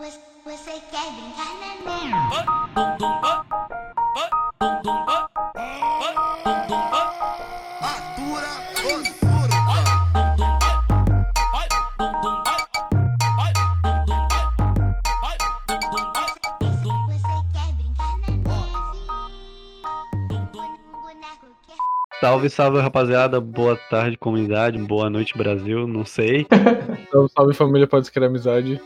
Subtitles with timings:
[0.00, 1.76] Você quer brincar, quer
[22.20, 23.38] Salve, salve, rapaziada.
[23.38, 24.78] Boa tarde, comunidade.
[24.78, 25.86] Boa noite, Brasil.
[25.86, 26.46] Não sei.
[27.12, 28.80] Salve, salve família, pode escrever amizade.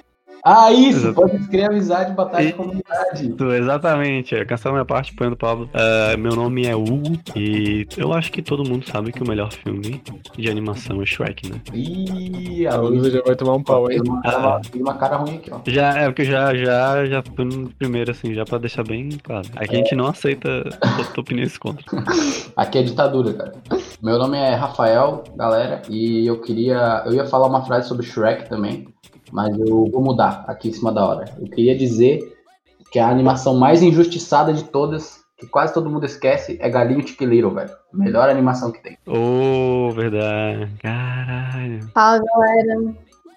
[0.45, 1.15] Ah, isso!
[1.15, 3.35] Pode escrever amizade, batalha de comunidade.
[3.57, 4.35] Exatamente.
[4.35, 5.71] É, Cancela minha parte, põe do Pablo.
[5.73, 9.51] Ah, meu nome é Hugo e eu acho que todo mundo sabe que o melhor
[9.51, 10.03] filme
[10.37, 11.61] de animação é Shrek, né?
[11.73, 15.51] Ih, A Luísa já vai tomar um pau, uma, cara, fez uma cara ruim aqui,
[15.51, 15.61] ó.
[15.67, 19.49] Já, é porque já, já, já fui no primeiro, assim, já pra deixar bem claro.
[19.57, 20.65] Aqui a gente não aceita
[21.17, 21.85] opiniões contra.
[22.55, 23.55] Aqui é ditadura, cara.
[24.03, 27.03] Meu nome é Rafael, galera, e eu queria.
[27.07, 28.87] Eu ia falar uma frase sobre Shrek também,
[29.35, 31.25] mas eu vou mudar aqui em cima da hora.
[31.41, 32.21] Eu queria dizer
[32.93, 37.53] que a animação mais injustiçada de todas, que quase todo mundo esquece, é Galinho Tiquiliro,
[37.53, 37.71] velho.
[37.93, 38.97] Melhor animação que tem.
[39.05, 40.71] Ô, verdade.
[40.81, 41.81] Caralho.
[41.93, 42.95] Fala galera,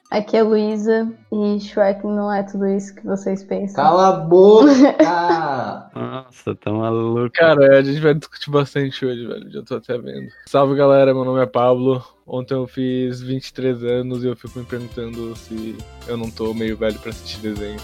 [0.10, 3.84] aqui é Luísa e Shrek não é tudo isso que vocês pensam.
[3.84, 4.72] Cala a boca!
[5.94, 7.32] Nossa, tá maluco.
[7.34, 9.52] Cara, a gente vai discutir bastante hoje, velho.
[9.52, 10.30] Já tô até vendo.
[10.48, 12.04] Salve galera, meu nome é Pablo.
[12.26, 16.78] Ontem eu fiz 23 anos e eu fico me perguntando se eu não tô meio
[16.78, 17.80] velho pra assistir desenho.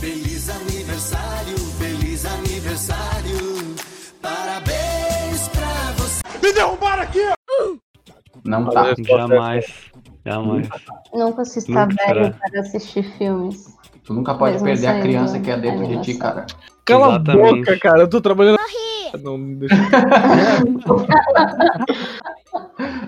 [0.00, 3.74] Feliz aniversário, feliz aniversário.
[4.22, 5.07] Parabéns
[6.60, 7.20] aqui!
[8.44, 8.94] Não tá.
[8.98, 9.66] Jamais.
[10.24, 10.68] Jamais.
[11.12, 12.36] Nunca se está Nunca velho será.
[12.50, 13.76] para assistir filmes.
[14.04, 16.46] Tu nunca pode Mesmo perder a criança que é dentro de ti, cara.
[16.84, 17.46] Cala Exatamente.
[17.46, 18.00] a boca, cara.
[18.00, 18.58] Eu tô trabalhando.
[19.22, 19.74] Não, deixa.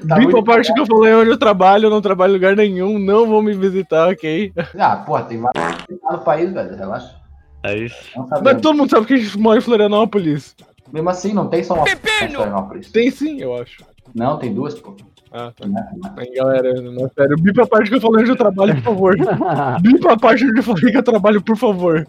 [0.09, 2.57] Tá Bipa a parte que eu falei onde eu trabalho, eu não trabalho em lugar
[2.57, 4.53] nenhum, não vão me visitar, ok?
[4.79, 6.77] Ah, porra, tem vários no país, velho.
[6.77, 7.15] Relaxa.
[7.63, 7.97] É isso.
[8.43, 10.57] Mas todo mundo sabe que a gente mora em Florianópolis.
[10.93, 12.91] Mesmo assim, não tem só uma em Florianópolis.
[12.91, 13.85] Tem sim, eu acho.
[14.15, 14.97] Não, tem duas, pô.
[15.33, 15.67] Ah, tá.
[15.67, 15.89] Né?
[16.17, 19.17] Aí, galera, não, sério, bipa a parte que eu falei onde eu trabalho, por favor.
[19.81, 22.07] bipa a parte onde eu falei que eu trabalho, por favor.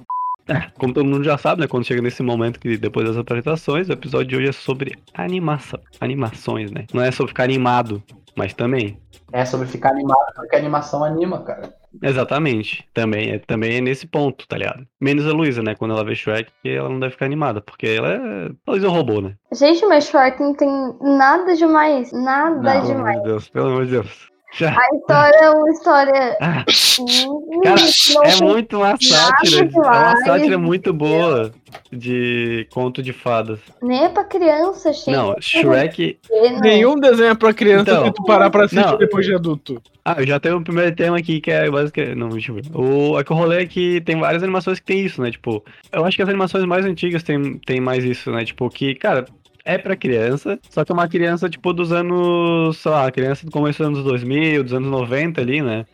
[0.77, 1.67] Como todo mundo já sabe, né?
[1.67, 5.79] Quando chega nesse momento que depois das apresentações, o episódio de hoje é sobre animação.
[5.99, 6.85] Animações, né?
[6.93, 8.01] Não é sobre ficar animado,
[8.35, 8.97] mas também.
[9.31, 11.73] É sobre ficar animado, porque a animação anima, cara.
[12.01, 12.85] Exatamente.
[12.93, 14.85] Também é, também é nesse ponto, tá ligado?
[14.99, 15.75] Menos a Luísa, né?
[15.75, 18.49] Quando ela vê Shrek, ela não deve ficar animada, porque ela é.
[18.67, 19.33] A Luísa é um robô, né?
[19.53, 20.69] Gente, mas Shrek não tem
[21.01, 22.11] nada demais.
[22.11, 22.61] Nada Não.
[22.61, 23.15] Pelo demais.
[23.15, 24.31] amor de Deus, pelo amor de Deus.
[24.53, 24.71] Já.
[24.71, 26.37] A história é uma história.
[26.41, 26.65] Ah,
[26.99, 27.81] hum, cara,
[28.25, 29.65] é muito uma sátira.
[29.65, 31.51] É uma sátira muito boa
[31.91, 33.59] de conto de fadas.
[33.81, 35.11] Nem é pra criança, gente.
[35.11, 36.17] Não, Shrek.
[36.61, 38.97] Nenhum desenho é pra criança Então, se tu parar pra assistir não.
[38.97, 39.81] depois de adulto.
[40.03, 42.15] Ah, eu já tenho o primeiro tema aqui que é basicamente.
[42.15, 42.63] Não, deixa eu ver.
[42.73, 45.29] O, é que o rolê é que tem várias animações que tem isso, né?
[45.31, 48.43] Tipo, eu acho que as animações mais antigas tem, tem mais isso, né?
[48.43, 49.25] Tipo, que, cara,
[49.63, 52.77] é pra criança, só que é uma criança, tipo, dos anos.
[52.77, 55.85] Sei lá, criança do começo dos anos 2000, dos anos 90 ali, né?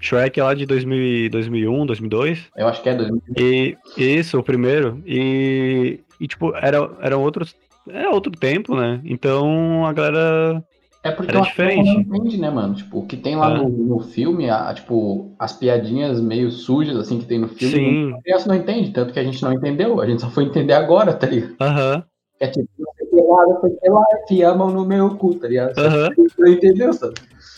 [0.00, 2.46] Shrek é lá de 2000, e 2001, 2002.
[2.56, 3.22] Eu acho que é 2000.
[3.36, 5.02] E isso, o primeiro.
[5.06, 7.54] E, e tipo, era, eram outros.
[7.88, 9.00] É outro tempo, né?
[9.04, 10.62] Então a galera.
[11.04, 11.84] É porque Era diferente.
[11.84, 12.74] não entende, né, mano?
[12.74, 13.58] Tipo, o que tem lá É.
[13.58, 18.12] no, no filme, a, tipo, as piadinhas meio sujas, assim, que tem no filme, Sim.
[18.12, 20.72] a criança não entende, tanto que a gente não entendeu, a gente só foi entender
[20.72, 21.54] agora, tá ligado?
[21.60, 22.02] Aham,
[22.40, 22.68] É tipo,
[23.08, 25.74] sei lá, sei que lá, te amam no meu cu, tá ligado?
[25.74, 27.14] Que Não entendeu, sabe?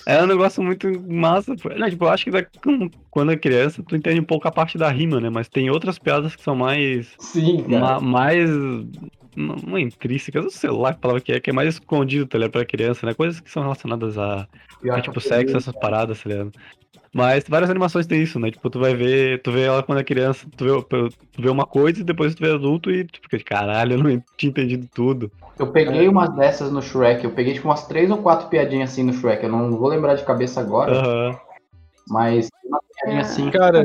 [0.06, 1.54] É um negócio muito massa.
[1.76, 2.46] Não, tipo, eu acho que da-
[3.10, 5.28] quando é criança, tu entende um pouco a parte da rima, né?
[5.28, 7.08] Mas tem outras piadas que são mais.
[7.20, 8.48] Sim, ma- mais.
[9.36, 12.26] Não não é intrínsecas, eu sei lá que palavra que é, que é mais escondido,
[12.26, 12.52] tá ligado?
[12.52, 13.14] Pra criança, né?
[13.14, 14.48] Coisas que são relacionadas a,
[14.90, 16.52] a tipo, eu sexo, essas paradas, tá ligado?
[17.14, 18.50] Mas várias animações tem isso, né?
[18.50, 20.82] Tipo, tu vai ver, tu vê ela quando é criança, tu vê,
[21.32, 24.02] tu vê uma coisa e depois tu vê adulto e tu fica de caralho, eu
[24.02, 25.30] não tinha entendido tudo.
[25.58, 29.02] Eu peguei umas dessas no Shrek, eu peguei tipo umas três ou quatro piadinhas assim
[29.02, 31.38] no Shrek, eu não vou lembrar de cabeça agora, Aham.
[32.08, 32.48] mas
[33.04, 33.84] uma piadinha assim, Cara,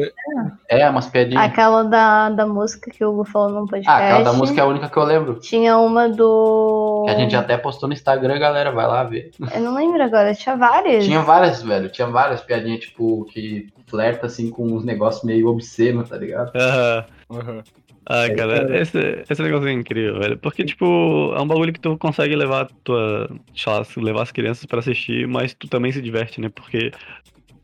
[0.68, 1.44] é, umas piadinhas.
[1.44, 3.89] Aquela da, da música que o Hugo falou no podcast.
[3.89, 5.39] Ah, aquela da música é a única que eu lembro.
[5.39, 7.04] Tinha uma do.
[7.06, 9.31] Que a gente até postou no Instagram, galera, vai lá ver.
[9.54, 11.06] Eu não lembro agora, tinha várias.
[11.06, 11.89] Tinha várias, velho.
[11.89, 16.51] Tinha várias piadinhas, tipo, que flerta assim com uns negócios meio obscenos, tá ligado?
[16.56, 17.06] Aham.
[17.31, 17.63] aham.
[18.06, 18.81] Ah, É, cara, cara.
[18.81, 20.38] esse, esse negócio é incrível, velho.
[20.38, 23.30] Porque, tipo, é um bagulho que tu consegue levar tua.
[23.65, 26.50] lá, levar as crianças pra assistir, mas tu também se diverte, né?
[26.50, 26.92] Porque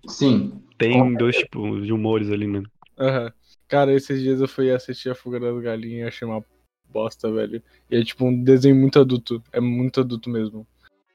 [0.07, 0.53] Sim.
[0.79, 2.63] Tem Com dois tipos de humores ali, né?
[2.97, 3.31] Aham.
[3.67, 6.43] Cara, esses dias eu fui assistir a Fuga das Galinhas e achei uma
[6.91, 7.61] bosta, velho.
[7.91, 9.43] E é tipo um desenho muito adulto.
[9.53, 10.65] É muito adulto mesmo.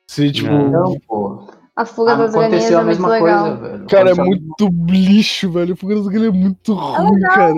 [0.08, 0.48] Se, tipo.
[0.48, 0.70] Ah.
[0.70, 1.48] Não, pô.
[1.74, 3.56] A Fuga das Galinhas é a muito legal.
[3.58, 3.86] coisa, velho.
[3.88, 5.74] Cara, é a muito lixo, velho.
[5.74, 7.30] O Fuga das Galinhas é muito ruim, legal.
[7.34, 7.54] cara.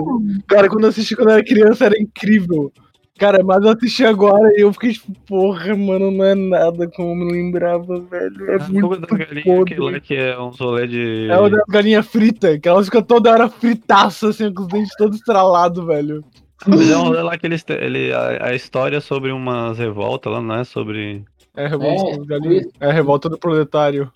[0.47, 2.73] Cara, quando eu assisti quando eu era criança era incrível.
[3.17, 7.11] Cara, mas eu assisti agora e eu fiquei tipo, porra, mano, não é nada como
[7.11, 8.51] eu me lembrava, velho.
[8.51, 9.73] É A fuga muito das galinhas, podre.
[9.73, 11.27] aquele lá que é um rolê de.
[11.29, 14.95] É o das galinhas fritas, que elas ficam toda hora fritaças, assim, com os dentes
[14.97, 16.23] todos estralados, velho.
[16.67, 19.77] Mas é um rolê lá que eles, te- ele, a, a história é sobre umas
[19.77, 21.23] revoltas lá, não é sobre.
[21.55, 22.65] É a revolta É, das galinhas.
[22.79, 24.11] É a revolta do proletário.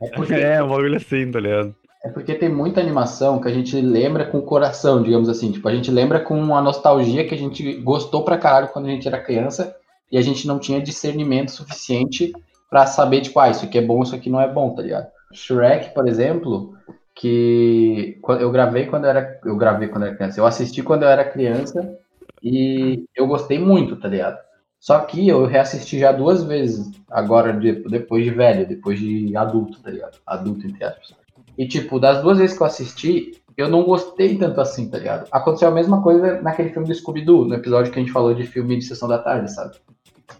[0.00, 1.74] É porque, É, um bagulho assim, tá ligado?
[2.02, 5.52] É porque tem muita animação que a gente lembra com o coração, digamos assim.
[5.52, 8.90] Tipo, a gente lembra com uma nostalgia que a gente gostou pra caralho quando a
[8.90, 9.76] gente era criança
[10.10, 12.32] e a gente não tinha discernimento suficiente
[12.70, 15.08] pra saber, tipo, ah, isso aqui é bom, isso aqui não é bom, tá ligado?
[15.32, 16.74] Shrek, por exemplo,
[17.14, 19.40] que eu gravei quando eu era.
[19.44, 20.40] Eu gravei quando eu era criança.
[20.40, 21.96] Eu assisti quando eu era criança
[22.42, 24.38] e eu gostei muito, tá ligado?
[24.78, 29.78] Só que eu reassisti já duas vezes, agora de- depois de velho, depois de adulto,
[29.82, 30.18] tá ligado?
[30.26, 31.19] Adulto, entre aspas.
[31.58, 35.26] E, tipo, das duas vezes que eu assisti, eu não gostei tanto assim, tá ligado?
[35.30, 38.44] Aconteceu a mesma coisa naquele filme do Scooby-Doo, no episódio que a gente falou de
[38.46, 39.76] filme de sessão da tarde, sabe?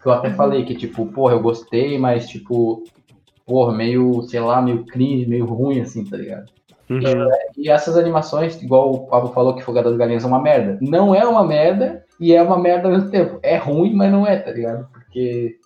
[0.01, 2.85] Que eu até falei que, tipo, porra, eu gostei, mas, tipo,
[3.45, 6.47] porra, meio, sei lá, meio cringe, meio ruim, assim, tá ligado?
[6.89, 7.01] Uhum.
[7.57, 10.79] E essas animações, igual o Pablo falou que Fuga das Galinhas é uma merda.
[10.81, 13.39] Não é uma merda e é uma merda ao mesmo tempo.
[13.43, 14.89] É ruim, mas não é, tá ligado?
[14.93, 15.57] Porque.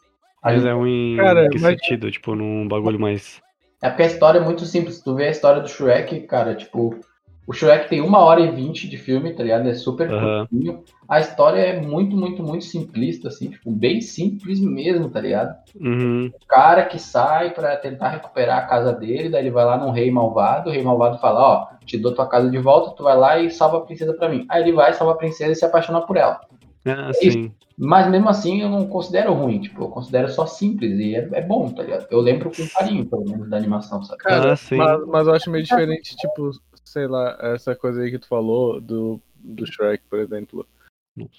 [0.43, 2.11] Mas gente- é ruim Cara, em que mas- sentido?
[2.11, 3.41] Tipo, num bagulho mais.
[3.85, 5.03] É porque a história é muito simples.
[5.03, 6.99] Tu vê a história do Shrek, cara, tipo.
[7.47, 9.69] O Shrek tem uma hora e vinte de filme, tá ligado?
[9.69, 10.47] É super Aham.
[10.47, 10.83] curtinho.
[11.07, 15.55] A história é muito, muito, muito simplista, assim, tipo, bem simples mesmo, tá ligado?
[15.79, 16.31] Uhum.
[16.33, 19.91] O cara que sai pra tentar recuperar a casa dele, daí ele vai lá num
[19.91, 23.19] rei malvado, o rei malvado fala, ó, te dou tua casa de volta, tu vai
[23.19, 24.47] lá e salva a princesa pra mim.
[24.49, 26.41] Aí ele vai, salva a princesa e se apaixona por ela.
[26.87, 27.53] Ah, sim.
[27.77, 31.43] Mas mesmo assim eu não considero ruim, tipo, eu considero só simples e é, é
[31.43, 32.07] bom, tá ligado?
[32.11, 34.19] Eu lembro com carinho, pelo menos, da animação, sabe?
[34.23, 34.77] Cara, Ah, sim.
[34.77, 36.51] Mas, mas eu acho meio diferente, tipo,
[36.85, 40.67] sei lá, essa coisa aí que tu falou do, do Shrek, por exemplo.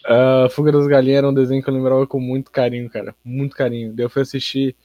[0.05, 3.15] Ah, Fuga das Galinhas era um desenho que eu lembrava com muito carinho, cara.
[3.23, 3.93] Muito carinho.
[3.93, 4.75] Daí eu fui assistir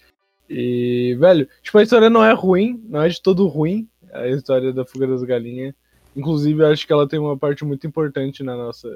[0.53, 4.73] e, velho, tipo, a história não é ruim, não é de todo ruim, a história
[4.73, 5.73] da Fuga das Galinhas.
[6.17, 8.89] Inclusive, eu acho que ela tem uma parte muito importante na nossa,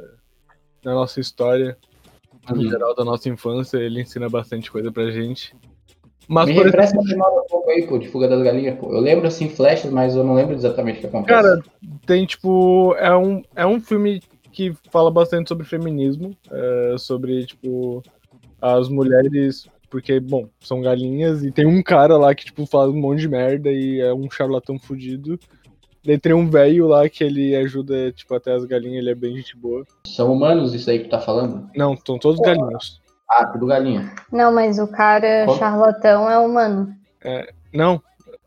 [0.85, 1.79] na nossa história,
[2.51, 2.69] no Uhum.
[2.71, 3.79] geral da nossa infância.
[3.79, 5.55] Ele ensina bastante coisa pra gente.
[6.27, 8.79] Mas, Me por exemplo, refresca a memória um pouco aí, pô, de Fuga das Galinhas,
[8.79, 8.93] pô.
[8.93, 11.35] Eu lembro, assim, flashes, mas eu não lembro exatamente o que acontece.
[11.43, 11.63] Cara,
[12.07, 12.95] tem tipo.
[12.99, 18.03] É um, é um filme que fala bastante sobre feminismo, é, sobre, tipo,
[18.61, 19.69] as mulheres.
[19.91, 23.29] Porque, bom, são galinhas e tem um cara lá que, tipo, faz um monte de
[23.29, 25.39] merda e é um charlatão fudido.
[26.05, 29.37] Daí tem um velho lá que ele ajuda, tipo, até as galinhas, ele é bem
[29.37, 29.85] gente boa.
[30.07, 31.69] São humanos isso aí que tu tá falando?
[31.75, 33.01] Não, são todos galinhos.
[33.31, 34.13] Ah, tudo galinha.
[34.31, 35.59] Não, mas o cara Como?
[35.59, 36.95] charlatão é humano.
[37.73, 38.03] Não,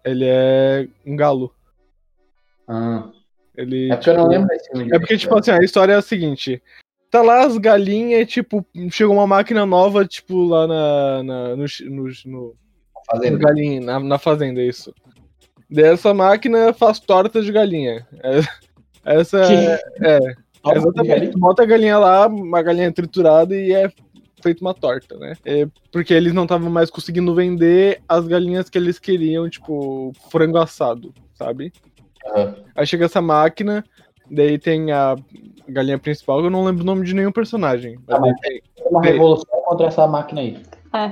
[0.06, 1.52] ele é um galo.
[2.68, 3.10] Ah,
[3.56, 4.90] Ele, é porque eu não tipo, lembro desse filme.
[4.94, 6.62] É porque, tipo assim, a história é a seguinte.
[7.10, 12.04] Tá lá as galinhas, tipo, chegou uma máquina nova, tipo, lá na, na- no, no,
[12.04, 12.56] no, no
[13.10, 13.40] Fazendo.
[13.40, 14.94] galinha, na, na fazenda, isso.
[15.70, 18.08] Daí essa máquina faz torta de galinha.
[18.24, 18.42] É-
[19.20, 20.20] essa é, é,
[20.76, 21.30] exatamente.
[21.32, 23.90] Tu bota a galinha lá, uma galinha triturada e é
[24.42, 25.34] feito uma torta, né?
[25.46, 30.58] É porque eles não estavam mais conseguindo vender as galinhas que eles queriam, tipo, frango
[30.58, 31.72] assado, sabe?
[32.26, 32.56] Aham.
[32.76, 33.84] Aí chega essa máquina,
[34.30, 35.16] daí tem a
[35.68, 37.98] galinha principal, que eu não lembro o nome de nenhum personagem.
[38.08, 40.58] Ah, Mas mas- daí É uma revolução contra essa máquina aí.
[40.94, 41.12] É.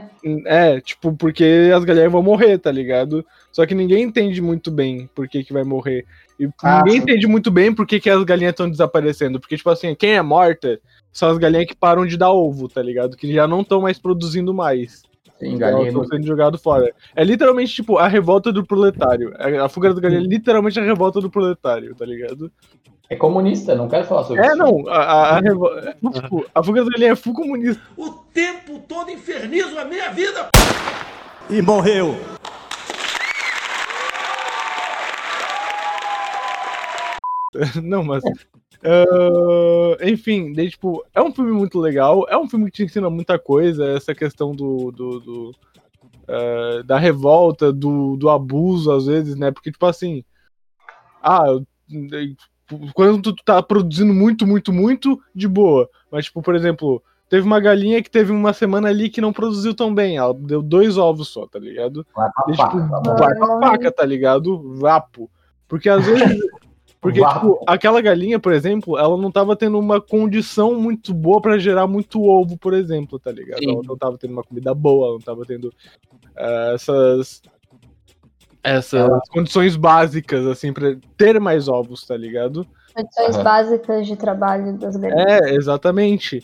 [0.75, 3.25] é, tipo, porque as galinhas vão morrer, tá ligado?
[3.51, 6.05] Só que ninguém entende muito bem por que, que vai morrer.
[6.39, 7.03] E Ah, ninguém sim.
[7.03, 9.39] entende muito bem por que, que as galinhas estão desaparecendo.
[9.39, 10.79] Porque, tipo assim, quem é morta
[11.11, 13.15] são as galinhas que param de dar ovo, tá ligado?
[13.15, 15.03] Que já não estão mais produzindo mais.
[15.39, 15.87] Sim, Elas galinha.
[15.89, 16.93] estão sendo jogadas fora.
[17.15, 19.33] É literalmente, tipo, a revolta do proletário.
[19.37, 22.49] A a fuga das galinhas é literalmente a revolta do proletário, tá ligado?
[23.09, 24.55] É comunista, não quero falar sobre É, isso.
[24.57, 25.69] não, a, a, a, revo-
[26.13, 27.81] tipo, a fuga das galinhas é full comunista.
[27.97, 30.47] O tempo todo infernizo a minha vida.
[31.49, 32.15] E morreu.
[37.83, 38.23] Não, mas.
[38.85, 43.09] Ah, enfim, daí, tipo, é um filme muito legal, é um filme que te ensina
[43.09, 44.91] muita coisa, essa questão do.
[44.91, 45.55] do, do,
[46.27, 49.51] ah, da revolta, do, do abuso, às vezes, né?
[49.51, 50.23] Porque, tipo assim.
[51.21, 51.45] Ah,
[52.93, 55.89] quando tu tá produzindo muito, muito, muito, de boa.
[56.11, 59.73] Mas, tipo, por exemplo, teve uma galinha que teve uma semana ali que não produziu
[59.73, 60.17] tão bem.
[60.17, 62.05] Ela deu dois ovos só, tá ligado?
[62.15, 63.15] Vai pra faca, tipo, tá bom.
[63.15, 64.75] vai pra faca, tá ligado?
[64.75, 65.29] Vapo.
[65.67, 66.39] Porque às vezes.
[67.05, 71.59] Porque, tipo, aquela galinha, por exemplo, ela não tava tendo uma condição muito boa pra
[71.59, 73.59] gerar muito ovo, por exemplo, tá ligado?
[73.59, 73.73] Sim.
[73.73, 75.71] Ela não tava tendo uma comida boa, ela não tava tendo
[76.35, 77.43] ah, essas.
[78.63, 82.65] essas condições básicas, assim, pra ter mais ovos, tá ligado?
[82.95, 83.43] Condições Aham.
[83.43, 85.27] básicas de trabalho das galinhas.
[85.27, 86.43] É, exatamente.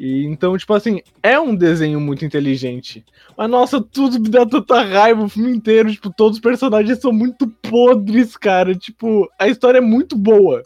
[0.00, 3.04] E então, tipo assim, é um desenho muito inteligente.
[3.36, 5.92] Mas nossa, tudo me dá tanta raiva o filme inteiro.
[5.92, 8.74] Tipo, todos os personagens são muito podres, cara.
[8.74, 10.62] Tipo, a história é muito boa.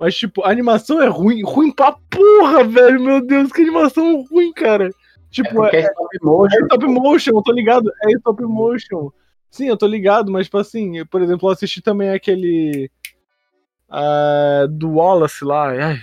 [0.00, 1.44] Mas, tipo, a animação é ruim.
[1.44, 3.00] Ruim pra porra, velho.
[3.00, 4.88] Meu Deus, que animação ruim, cara.
[4.88, 4.90] É
[5.30, 6.56] Tipo, porque é stop motion.
[6.56, 7.92] é stop motion, eu tô ligado.
[8.02, 9.10] É stop motion.
[9.48, 12.90] Sim, eu tô ligado, mas, tipo assim, eu, por exemplo, eu assisti também aquele.
[13.88, 15.68] ah, do Wallace lá.
[15.68, 16.00] Ai,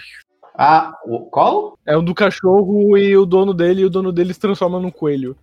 [0.61, 1.77] Ah, o, qual?
[1.85, 4.91] é um do cachorro e o dono dele, e o dono dele se transforma num
[4.91, 5.33] coelho.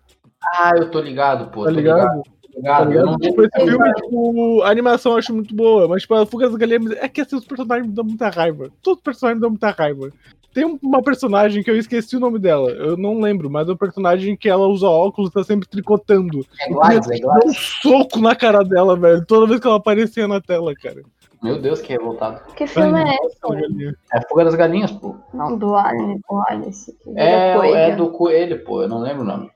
[0.45, 1.65] Ah, eu tô ligado, pô.
[1.65, 2.01] Tá tô ligado?
[2.01, 2.23] ligado.
[2.63, 3.17] Tá Eu não?
[3.17, 6.57] Tipo, esse filme, tipo, a animação eu acho muito boa, mas tipo, a Fuga das
[6.57, 8.71] Galinhas é que assim, os personagens me dão muita raiva.
[8.83, 10.11] Todos os personagens me dão muita raiva.
[10.53, 13.73] Tem um- uma personagem que eu esqueci o nome dela, eu não lembro, mas é
[13.73, 16.47] um personagem que ela usa óculos e tá sempre tricotando.
[16.61, 20.29] É Glides, é Deu um soco na cara dela, velho, toda vez que ela aparecia
[20.29, 21.03] na tela, cara.
[21.43, 22.41] Meu Deus, que revoltado.
[22.55, 23.97] Que filme Ai, é esse?
[24.13, 25.17] É Fuga das Galinhas, pô.
[25.35, 26.93] Não, do Alien, o Alice.
[27.03, 27.77] que vira É, coelho.
[27.77, 28.83] é do coelho, pô.
[28.83, 29.51] Eu não lembro o nome.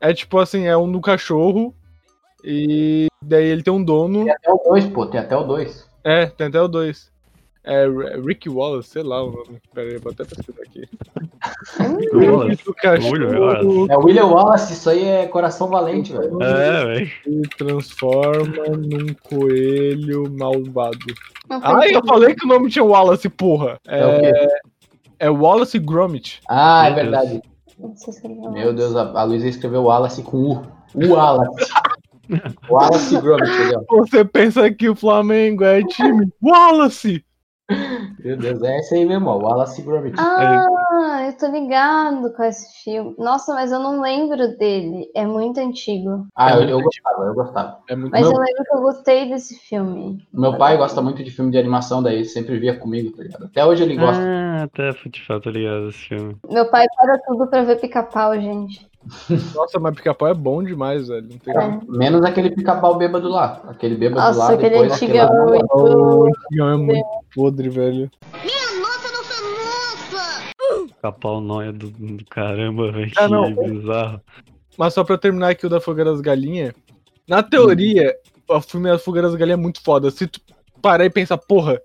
[0.00, 1.74] É tipo assim, é um do cachorro
[2.44, 4.24] e daí ele tem um dono.
[4.24, 5.06] Tem até o 2, pô.
[5.06, 5.88] Tem até o 2.
[6.04, 7.10] É, tem até o 2.
[7.68, 7.84] É
[8.24, 9.58] Rick Wallace, sei lá o nome.
[9.74, 10.88] Pera aí, eu vou até pesquisar aqui.
[12.14, 12.62] Wallace.
[12.68, 13.90] O cachorro William Wallace.
[13.90, 14.72] É o William Wallace.
[14.72, 16.40] Isso aí é coração valente, velho.
[16.42, 17.06] É, velho.
[17.24, 20.96] se transforma num coelho malvado.
[21.48, 23.80] Foi eu falei que o nome tinha Wallace, porra.
[23.86, 24.48] É o É, quê?
[25.18, 26.40] é Wallace Gromit.
[26.48, 27.10] Ah, é Meu Deus.
[27.10, 27.42] verdade.
[27.78, 30.62] Não- Meu Deus, a, a Luísa escreveu Wallace com U.
[30.94, 31.70] O Wallace.
[32.70, 33.84] Wallace Gromit, entendeu?
[33.90, 37.24] Você pensa que o Flamengo é time Wallace!
[38.24, 39.38] Meu Deus, é esse aí mesmo, ó.
[39.38, 40.14] Wallace Gromit.
[40.18, 40.66] Ah,
[40.98, 43.14] eu tô ligado com esse filme.
[43.18, 45.10] Nossa, mas eu não lembro dele.
[45.14, 46.26] É muito antigo.
[46.36, 47.78] Ah, eu, eu gostava, eu gostava.
[47.88, 48.32] É muito Mas Não.
[48.32, 50.26] eu lembro que eu gostei desse filme.
[50.32, 53.44] Meu pai gosta muito de filme de animação, daí ele sempre via comigo, tá ligado?
[53.44, 54.22] Até hoje ele gosta.
[54.22, 56.36] Ah, tá, de fato, tô ligado esse filme.
[56.48, 58.86] Meu pai para tudo pra ver pica-pau, gente.
[59.54, 61.28] Nossa, mas pica-pau é bom demais, velho.
[61.30, 61.78] Não tem É.
[61.86, 63.62] Menos aquele pica-pau bêbado lá.
[63.68, 66.32] Aquele bêbado Nossa, lá, aquele depois antigo é aquela- muito.
[66.50, 68.10] Tião é muito podre, velho.
[68.42, 68.65] Minha
[71.02, 73.12] Capau nóia do, do caramba, velho.
[73.16, 73.54] Ah, que não.
[73.54, 74.20] bizarro.
[74.76, 76.74] Mas só pra terminar aqui o da Fuga das Galinhas.
[77.26, 78.14] Na teoria,
[78.48, 80.10] o filme da Fuga das Galinhas é muito foda.
[80.10, 80.40] Se tu
[80.82, 81.80] parar e pensar, porra,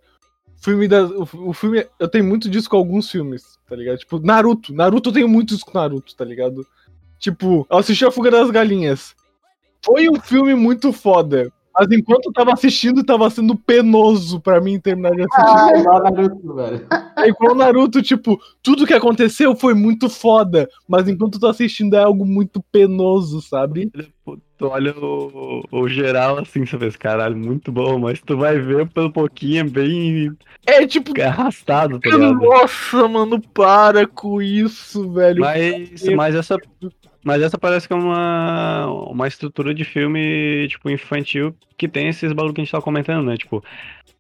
[0.62, 1.86] filme da, o, o filme.
[2.00, 3.98] Eu tenho muito disso com alguns filmes, tá ligado?
[3.98, 4.74] Tipo, Naruto.
[4.74, 6.66] Naruto eu tenho muito isso com Naruto, tá ligado?
[7.20, 9.16] Tipo, eu assisti a Fuga das Galinhas.
[9.84, 11.52] Foi um filme muito foda.
[11.74, 15.58] Mas enquanto eu tava assistindo, tava sendo penoso pra mim terminar de assistir.
[15.58, 16.88] Ah, igual Naruto, velho.
[17.18, 21.96] É igual Naruto, tipo, tudo que aconteceu foi muito foda, mas enquanto eu tô assistindo
[21.96, 23.92] é algo muito penoso, sabe?
[24.62, 28.88] Tu olha o, o geral assim, você vê, caralho, muito bom, mas tu vai ver
[28.90, 30.38] pelo pouquinho, é bem
[30.68, 32.36] É tipo, arrastado, tá ligado?
[32.36, 35.40] nossa, mano, para com isso, velho.
[35.40, 36.58] Mas, mas essa.
[37.24, 42.34] Mas essa parece que é uma, uma estrutura de filme, tipo, infantil que tem esses
[42.34, 43.38] bagulho que a gente tava comentando, né?
[43.38, 43.64] Tipo,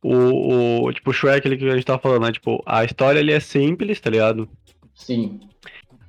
[0.04, 2.32] o, o tipo, Shrek ali que a gente tava falando, né?
[2.32, 4.48] Tipo, a história ali é simples, tá ligado?
[4.94, 5.40] Sim.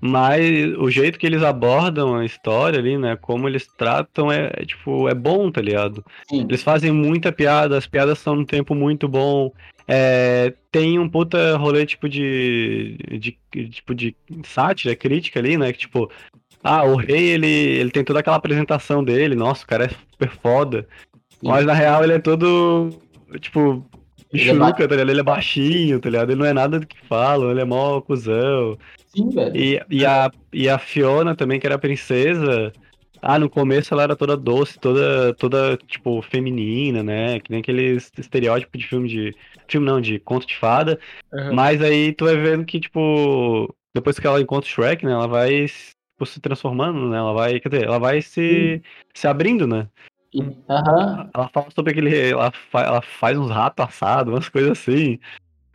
[0.05, 3.17] Mas o jeito que eles abordam a história ali, né?
[3.17, 6.05] Como eles tratam é, é, tipo, é bom, tá ligado?
[6.29, 6.43] Sim.
[6.43, 9.53] Eles fazem muita piada, as piadas são num tempo muito bom.
[9.87, 15.73] É, tem um puta rolê tipo de, de tipo de sátira, crítica ali, né?
[15.73, 16.11] Que tipo,
[16.63, 20.31] ah, o rei ele, ele tem toda aquela apresentação dele, nossa, o cara é super
[20.41, 20.87] foda.
[21.43, 22.91] Mas na real ele é todo
[23.41, 23.85] tipo
[24.33, 25.11] é churuca, tá ligado?
[25.11, 26.31] Ele é baixinho, tá ligado?
[26.31, 28.79] Ele não é nada do que falam, ele é mó cuzão.
[29.09, 29.57] Sim, velho.
[29.57, 32.73] E, e, a, e a Fiona também, que era a princesa.
[33.21, 37.39] Ah, no começo ela era toda doce, toda, toda, tipo, feminina, né?
[37.41, 39.35] Que nem aquele estereótipo de filme de.
[39.69, 40.99] Filme não, de conto de fada.
[41.33, 41.53] Aham.
[41.53, 45.13] Mas aí tu vai vendo que, tipo, depois que ela encontra o Shrek, né?
[45.13, 45.67] Ela vai
[46.23, 47.19] tipo, se transformando, né?
[47.19, 47.61] Ela vai.
[47.61, 48.83] Quer dizer, ela vai se,
[49.15, 49.89] se abrindo, né?
[50.33, 51.29] E- Aham.
[51.35, 52.31] Ela fala sobre aquele.
[52.31, 55.19] Ela, fa- ela faz uns ratos assados, umas coisas assim.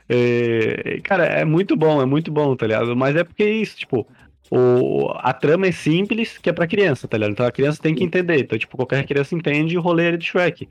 [0.09, 2.95] É, cara, é muito bom, é muito bom, tá ligado?
[2.95, 4.07] Mas é porque é isso, tipo,
[4.49, 7.31] o, a trama é simples, que é pra criança, tá ligado?
[7.33, 8.39] Então a criança tem que entender.
[8.39, 10.67] Então, tipo, qualquer criança entende o rolê de Shrek.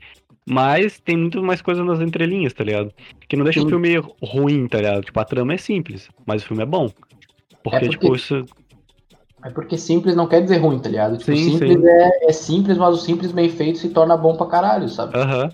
[0.49, 2.91] Mas tem muito mais coisa nas entrelinhas, tá ligado?
[3.27, 5.03] Que não deixa o filme ruim, tá ligado?
[5.03, 6.89] Tipo, a trama é simples, mas o filme é bom.
[7.61, 8.45] Porque, porque- tipo, isso.
[9.43, 11.17] É porque simples não quer dizer ruim, tá ligado?
[11.17, 11.87] Tipo, Sim, simples sim.
[11.87, 15.17] É, é simples, mas o simples bem feito se torna bom pra caralho, sabe?
[15.17, 15.51] Aham.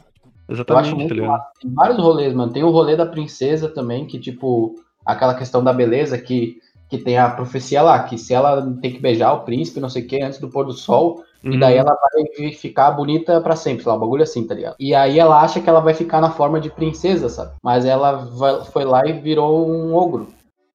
[0.48, 1.46] Eu acho Exatamente, muito tá massa.
[1.62, 2.52] Tem vários rolês, mano.
[2.54, 4.76] Tem o rolê da princesa também, que, tipo,
[5.06, 6.58] aquela questão da beleza que,
[6.90, 10.04] que tem a profecia lá, que se ela tem que beijar o príncipe, não sei
[10.04, 11.60] o que, antes do pôr do sol, e Uhum.
[11.60, 14.76] daí ela vai ficar bonita pra sempre, sei lá, um bagulho assim, tá ligado?
[14.80, 17.52] E aí ela acha que ela vai ficar na forma de princesa, sabe?
[17.62, 20.28] Mas ela vai- foi lá e virou um ogro.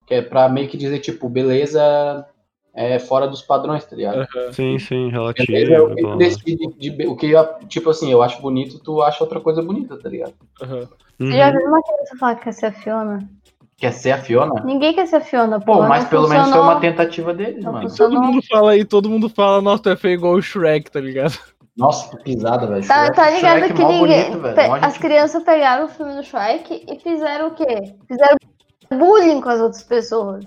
[0.07, 2.25] Que é pra meio que dizer, tipo, beleza
[2.79, 4.27] é fora dos padrões, tá ligado?
[4.53, 5.53] Sim, sim, relativo.
[5.57, 7.33] É o que decide de, be- o que,
[7.69, 10.35] tipo assim, eu acho bonito, tu acha outra coisa bonita, tá ligado?
[10.63, 10.87] Uhum.
[11.19, 13.29] Você já viu uma criança falar que quer ser a Fiona?
[13.77, 14.63] Quer ser a Fiona?
[14.65, 15.75] Ninguém quer ser a Fiona, pô.
[15.79, 16.73] Pô, mas pelo menos foi funcionou.
[16.73, 17.89] uma tentativa deles, Não mano.
[17.89, 18.13] funcionou.
[18.21, 21.01] Todo mundo fala aí, todo mundo fala, nossa, tu é feio igual o Shrek, tá
[21.01, 21.39] ligado?
[21.77, 22.87] Nossa, que pisada, velho.
[22.87, 24.31] Tá, Shrek- tá ligado Shrek que ninguém.
[24.31, 24.75] bonito, velho.
[24.75, 27.95] As gente- crianças pegaram o filme do Shrek e fizeram o quê?
[28.09, 28.37] Fizeram
[28.91, 30.45] bullying com as outras pessoas.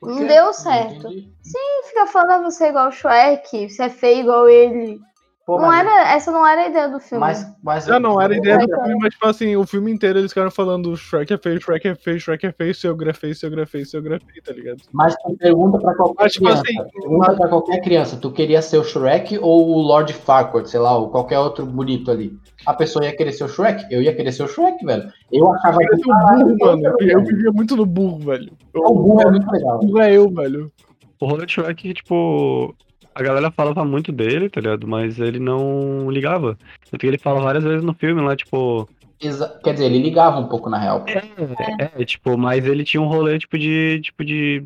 [0.00, 1.08] Por Não deu certo.
[1.08, 1.32] entendi.
[1.44, 5.00] E fica falando você é igual o Shrek, você é feio igual ele.
[5.48, 7.20] Pô, não mas- era, essa não era a ideia do filme.
[7.24, 10.30] Mas, mas Já não era ideia do filme, mas tipo assim, o filme inteiro eles
[10.30, 13.34] ficaram falando Shrek é feio, Shrek é feio, Shrek é feio, seu gra é feio,
[13.34, 14.82] seu gra é feio, seu gra é feio, tá ligado?
[14.92, 16.62] Mas tu pergunta pra qualquer Mas, tipo criança.
[16.66, 20.80] assim, pergunta pra qualquer criança, tu queria ser o Shrek ou o Lord Farquaad, sei
[20.80, 22.38] lá, ou qualquer outro bonito ali.
[22.66, 23.86] A pessoa ia querer ser o Shrek?
[23.90, 25.10] Eu ia querer ser o Shrek, velho.
[25.32, 26.82] Eu achava Eu que burro, mano.
[27.00, 28.52] Eu vivia muito no burro, velho.
[28.74, 29.78] o burro é muito legal.
[29.78, 30.70] burro é eu, velho.
[31.18, 32.74] O do Shrek, tipo,
[33.14, 34.86] a galera falava muito dele, tá ligado?
[34.86, 36.58] Mas ele não ligava.
[36.90, 38.88] Tanto que ele fala várias vezes no filme lá, tipo.
[39.20, 41.04] Exa- Quer dizer, ele ligava um pouco na real.
[41.08, 44.00] É, é, tipo, mas ele tinha um rolê, tipo, de.
[44.02, 44.64] Tipo, de.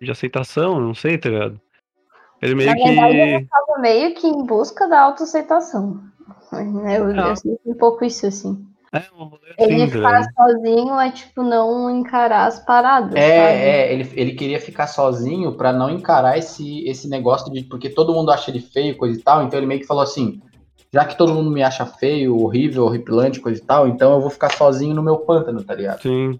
[0.00, 1.60] De aceitação, não sei, tá ligado?
[2.42, 3.48] Ele meio Na verdade, que.
[3.48, 6.02] Tava meio que em busca da autoaceitação.
[6.52, 8.66] Né, Eu, eu sinto um pouco isso, assim.
[8.94, 13.10] É, um rolê assim, Ele tá ficar sozinho é tipo não encarar as paradas.
[13.10, 13.20] sabe?
[13.20, 17.64] É, é, ele, ele queria ficar sozinho pra não encarar esse, esse negócio de.
[17.64, 19.42] Porque todo mundo acha ele feio, coisa e tal.
[19.42, 20.40] Então ele meio que falou assim:
[20.92, 24.30] já que todo mundo me acha feio, horrível, horripilante, coisa e tal, então eu vou
[24.30, 26.00] ficar sozinho no meu pântano, tá ligado?
[26.00, 26.38] Sim.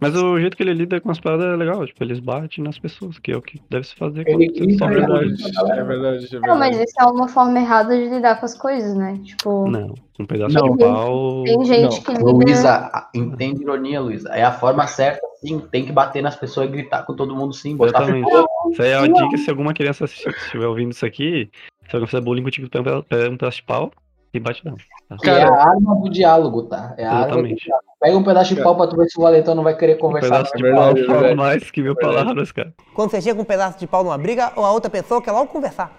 [0.00, 2.78] Mas o jeito que ele lida com as paradas é legal, tipo, eles batem nas
[2.78, 5.36] pessoas, que é o que deve se fazer Ele quando você grita, É ele bullying.
[5.36, 6.84] verdade, é verdade, é Não, mas verdade.
[6.84, 9.18] isso é uma forma errada de lidar com as coisas, né?
[9.24, 10.72] Tipo, Não, um pedaço Não.
[10.72, 11.44] de pau.
[11.44, 12.02] tem gente não.
[12.02, 12.24] que lida.
[12.24, 14.28] Luísa, a- entende ironia, Luísa.
[14.30, 15.60] É a forma certa, sim.
[15.70, 17.76] Tem que bater nas pessoas e gritar com todo mundo, sim.
[17.76, 18.28] Botar Exatamente.
[18.72, 21.50] Isso aí é uma dica se alguma criança estiver ouvindo isso aqui,
[21.88, 23.90] se alguém fizer bullying contigo, pega um pedaço de pau
[24.36, 24.74] e bate não.
[25.18, 26.94] Que é a arma do diálogo, tá?
[26.96, 27.64] É a arma do Exatamente.
[27.64, 27.86] diálogo.
[28.00, 29.98] Pega um pedaço de pau pra tu ver se o Valentão não vai querer Um
[29.98, 30.30] conversar.
[30.30, 30.56] pedaço não.
[30.58, 32.16] de verdade, pau é fala mais que mil verdade.
[32.16, 32.74] palavras, cara.
[32.94, 35.32] Quando você chega com um pedaço de pau numa briga, ou a outra pessoa quer
[35.32, 35.92] logo conversar.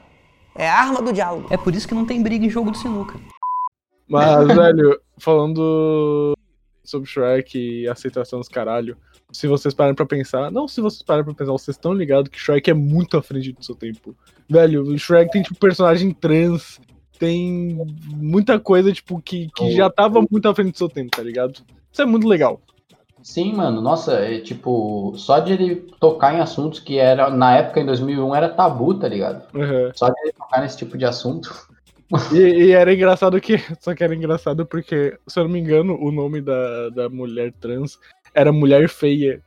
[0.56, 1.47] É a arma do diálogo.
[1.52, 3.15] É por isso que não tem briga em jogo de sinuca.
[4.10, 6.34] Mas, velho, falando
[6.84, 8.95] sobre Shrek e aceitação dos caralho,
[9.32, 12.39] se vocês pararem pra pensar, não se vocês pararem pra pensar, vocês estão ligados que
[12.39, 14.15] Shrek é muito à frente do seu tempo.
[14.50, 16.80] Velho, o Shrek tem, tipo, personagem trans,
[17.17, 17.77] tem
[18.08, 21.62] muita coisa, tipo, que, que já tava muito à frente do seu tempo, tá ligado?
[21.91, 22.62] Isso é muito legal.
[23.23, 23.82] Sim, mano.
[23.82, 28.36] Nossa, é tipo, só de ele tocar em assuntos que era, na época, em 2001,
[28.36, 29.43] era tabu, tá ligado?
[29.53, 29.91] Uhum.
[29.93, 31.49] Só de ele tocar nesse tipo de assunto.
[32.32, 33.58] E, e era engraçado que.
[33.82, 37.51] Só que era engraçado porque, se eu não me engano, o nome da, da mulher
[37.60, 37.99] trans
[38.34, 39.43] era Mulher Feia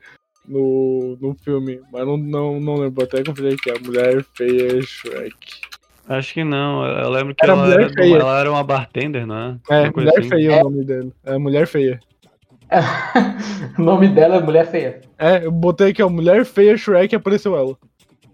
[0.47, 1.81] no, no filme.
[1.91, 3.71] Mas não, não, não lembro, até conferir aqui.
[3.71, 5.70] A Mulher Feia Shrek.
[6.11, 6.85] Acho que não.
[6.85, 8.17] Eu lembro que Era ela, mulher era, feia.
[8.19, 9.57] ela era uma bartender, né?
[9.71, 10.29] É, coisa Mulher assim.
[10.29, 11.13] Feia é o nome dele.
[11.25, 12.01] É Mulher Feia.
[13.79, 15.01] o nome dela é Mulher Feia.
[15.19, 17.77] É, eu botei aqui, ó, Mulher Feia Shrek e apareceu ela.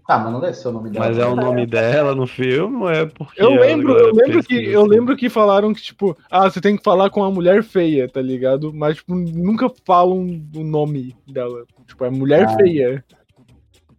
[0.07, 1.05] Tá, mas não deve ser o nome dela.
[1.05, 3.41] Mas é o nome dela no filme ou é porque.
[3.43, 4.89] Eu lembro, eu lembro que pesquisa eu assim?
[4.89, 8.21] lembro que falaram que, tipo, ah, você tem que falar com a mulher feia, tá
[8.21, 8.71] ligado?
[8.73, 10.19] Mas, tipo, nunca falam
[10.55, 11.63] o nome dela.
[11.85, 12.55] Tipo, é mulher Ah.
[12.55, 13.03] feia.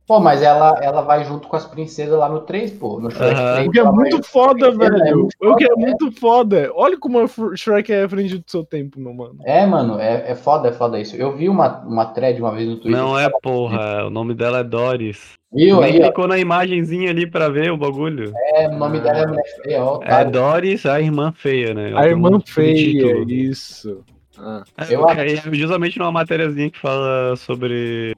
[0.09, 2.99] Pô, mas ela, ela vai junto com as princesas lá no 3, pô.
[2.99, 3.55] No Shrek Aham.
[3.57, 3.69] 3.
[3.69, 5.17] O que é muito foda, é velho.
[5.19, 6.73] muito O que é foda, muito foda.
[6.75, 9.37] Olha como o Shrek é à frente do seu tempo, meu mano.
[9.45, 11.15] É, mano, é, é foda, é foda isso.
[11.15, 12.91] Eu vi uma, uma thread uma vez no Twitter.
[12.99, 15.35] Não é porra, o nome dela é Doris.
[15.53, 16.05] Viu Nem aí, ó.
[16.05, 18.33] clicou na imagenzinha ali pra ver o bagulho.
[18.55, 20.01] É, o nome dela é Mulher Feia, ó.
[20.03, 20.25] É.
[20.25, 21.93] Doris, a irmã feia, né?
[21.95, 24.03] A irmã feia, isso.
[24.39, 24.63] Ah.
[24.79, 28.15] É, Eu acho- é justamente numa matériazinha que fala sobre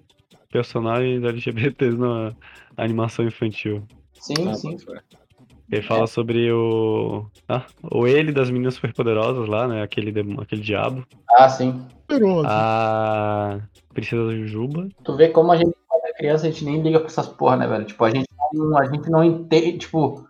[0.51, 2.35] personagens LGBTs na
[2.77, 3.87] animação infantil.
[4.13, 4.77] Sim, Ah, sim.
[5.71, 7.27] Ele fala sobre o.
[7.49, 9.83] Ah, o ele das meninas superpoderosas lá, né?
[9.83, 11.07] Aquele, aquele diabo.
[11.31, 11.87] Ah, sim.
[12.45, 13.61] A
[13.95, 14.89] Princesa Jujuba.
[15.05, 17.57] Tu vê como a gente, quando é criança, a gente nem liga pra essas porra,
[17.57, 17.85] né, velho?
[17.85, 20.27] Tipo, a gente não, a gente não entende, tipo,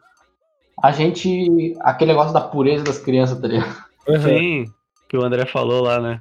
[0.82, 3.82] a gente, aquele negócio da pureza das crianças, tá ligado?
[4.22, 4.66] Sim,
[5.08, 6.20] que o André falou lá, né?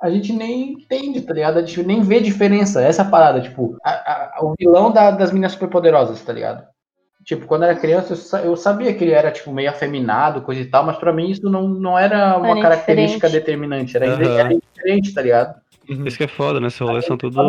[0.00, 1.58] A gente nem entende, tá ligado?
[1.58, 3.90] A gente nem vê diferença, essa é a parada, tipo, a-
[4.38, 6.64] a- o vilão da- das meninas superpoderosas, tá ligado?
[7.24, 10.60] Tipo, quando eu era criança, eu, eu sabia que ele era, tipo, meio afeminado, coisa
[10.60, 14.38] e tal, mas pra mim isso não, não era uma Era característica determinante, era, Aham.
[14.38, 15.54] era indiferente, tá ligado?
[15.88, 16.66] Isso que é foda, né?
[16.66, 17.40] Esse rolê são tudo.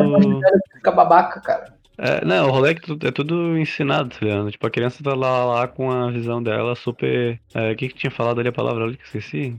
[0.76, 1.74] Fica babaca, cara.
[1.98, 4.52] É, não, o rolê é que tu- é tudo ensinado, tá ligado?
[4.52, 7.40] Tipo, a criança tá lá, lá com a visão dela super.
[7.54, 9.56] é, O que que tinha falado ali a palavra ali que esqueci?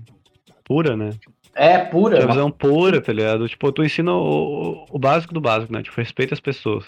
[0.64, 1.10] Pura, né?
[1.56, 2.22] É pura.
[2.22, 3.48] A visão pura, tá ligado?
[3.48, 5.82] Tipo, tu ensina o, o básico do básico, né?
[5.82, 6.84] Tipo, respeita as pessoas.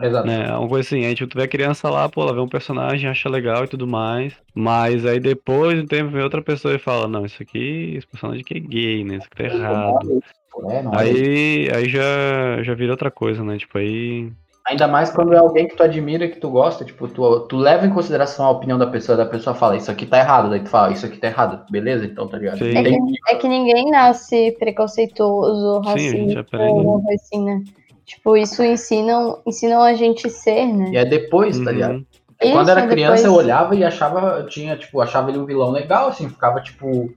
[0.00, 0.26] Exato.
[0.26, 0.52] Né?
[0.56, 3.10] Uma coisa assim, aí tipo, tu vê a criança lá, pô, ela vê um personagem,
[3.10, 4.32] acha legal e tudo mais.
[4.54, 8.06] Mas aí depois de um tempo vem outra pessoa e fala, não, isso aqui, esse
[8.06, 9.16] personagem aqui é gay, né?
[9.16, 10.22] Isso aqui tá errado.
[10.70, 11.00] É, não é.
[11.00, 13.58] Aí, aí já, já vira outra coisa, né?
[13.58, 14.30] Tipo, aí.
[14.68, 17.86] Ainda mais quando é alguém que tu admira, que tu gosta, tipo, tu, tu leva
[17.86, 20.68] em consideração a opinião da pessoa, da pessoa fala, isso aqui tá errado, daí tu
[20.68, 22.04] fala, isso aqui tá errado, beleza?
[22.04, 22.62] Então, tá ligado?
[22.62, 27.62] É que, é que ninguém nasce preconceituoso, racista, ou assim, né?
[28.04, 30.90] Tipo, isso ensinam, ensinam a gente ser, né?
[30.92, 31.72] E é depois, tá Uhum.
[31.72, 32.06] ligado?
[32.40, 35.70] Isso, Quando era criança, eu depois- olhava e achava, tinha, tipo, achava ele um vilão
[35.70, 37.10] legal, assim, ficava, tipo,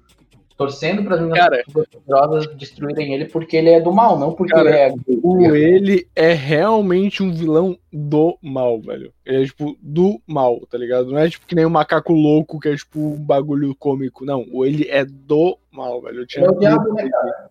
[0.62, 1.64] torcendo para as meninas Cara.
[1.74, 5.20] poderosas destruírem ele porque ele é do mal, não porque Cara, ele é gay.
[5.24, 9.12] O ele é realmente um vilão do mal, velho.
[9.26, 11.10] Ele é tipo do mal, tá ligado?
[11.10, 14.24] Não é tipo que nem o macaco louco que é tipo um bagulho cômico.
[14.24, 16.28] Não, o ele é do mal, velho.
[16.36, 17.50] Ele é o diabo, né, cara?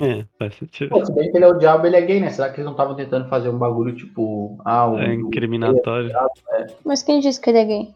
[0.00, 0.90] É, faz sentido.
[0.90, 2.30] Pô, se bem que ele é o diabo, ele é gay, né?
[2.30, 4.98] Será que eles não estavam tentando fazer um bagulho, tipo, ah, o...
[4.98, 6.10] É incriminatório.
[6.84, 7.94] Mas quem disse que ele é gay?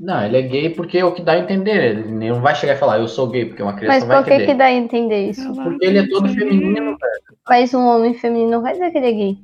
[0.00, 1.98] Não, ele é gay porque é o que dá a entender.
[1.98, 4.16] Ele não vai chegar e falar, eu sou gay, porque uma criança Mas não vai
[4.22, 4.52] por que entender.
[4.52, 5.54] que dá a entender isso?
[5.54, 7.38] Porque ele é todo feminino, velho.
[7.46, 9.38] Mas um homem feminino não vai dizer que ele é gay.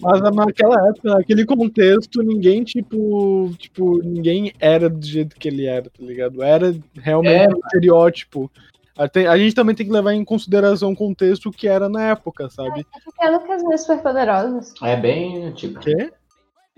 [0.00, 5.84] Mas naquela época, naquele contexto, ninguém, tipo, tipo, ninguém era do jeito que ele era,
[5.84, 6.42] tá ligado?
[6.42, 8.50] Era realmente É, um estereótipo.
[8.96, 12.48] Até- a gente também tem que levar em consideração o contexto que era na época,
[12.50, 12.78] sabe?
[12.78, 14.74] De que ano que é as meninas superpoderosas?
[14.82, 15.80] É bem antigo.
[15.80, 16.12] Que?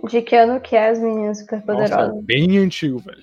[0.07, 2.09] De que ano que é as meninas superpoderosas?
[2.09, 3.23] Nossa, bem antigo, velho.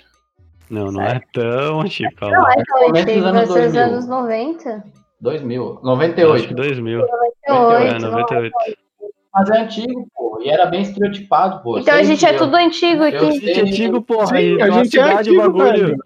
[0.69, 2.51] Não, não é tão antigo, Não calma.
[2.51, 3.81] é tão antigo, anos vai ser os 2000.
[3.83, 4.83] anos 90.
[5.21, 5.61] 2000.
[5.63, 6.55] Eu Acho que 98.
[6.55, 6.99] 2000.
[7.47, 7.95] 98.
[7.95, 8.53] É, 98.
[9.33, 10.41] Mas é antigo, pô.
[10.43, 11.77] E era bem estereotipado, pô.
[11.79, 13.39] Então a Sei gente é tudo antigo aqui.
[13.39, 13.53] sei.
[13.53, 14.27] Que antigo, porra.
[14.27, 15.87] Sim, a gente é antigo, bagulho.
[15.87, 15.97] velho.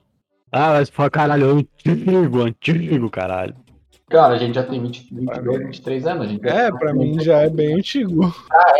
[0.51, 1.49] Ah, mas pô, caralho,
[1.85, 3.55] antigo, antigo, caralho.
[4.09, 6.25] Cara, a gente já tem 20, 22, 23 anos.
[6.25, 8.33] A gente É, pra mim já é bem antigo.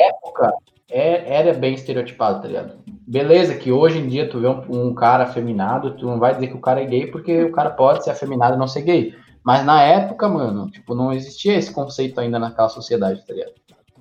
[0.09, 0.51] época
[0.89, 2.73] é, era bem estereotipado, tá ligado?
[3.07, 6.47] Beleza, que hoje em dia tu vê um, um cara afeminado, tu não vai dizer
[6.47, 9.15] que o cara é gay porque o cara pode ser afeminado e não ser gay.
[9.43, 13.53] Mas na época, mano, tipo, não existia esse conceito ainda naquela sociedade, tá ligado?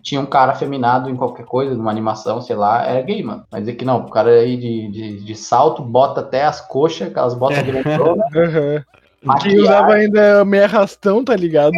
[0.02, 3.44] Tinha um cara afeminado em qualquer coisa, numa animação, sei lá, era gay, mano.
[3.50, 7.08] Mas dizer que não, o cara aí de, de, de salto, bota até as coxas,
[7.08, 8.84] aquelas botas grandonas, Aham.
[9.20, 11.72] Que maquiagem, usava ainda meia arrastão, tá ligado?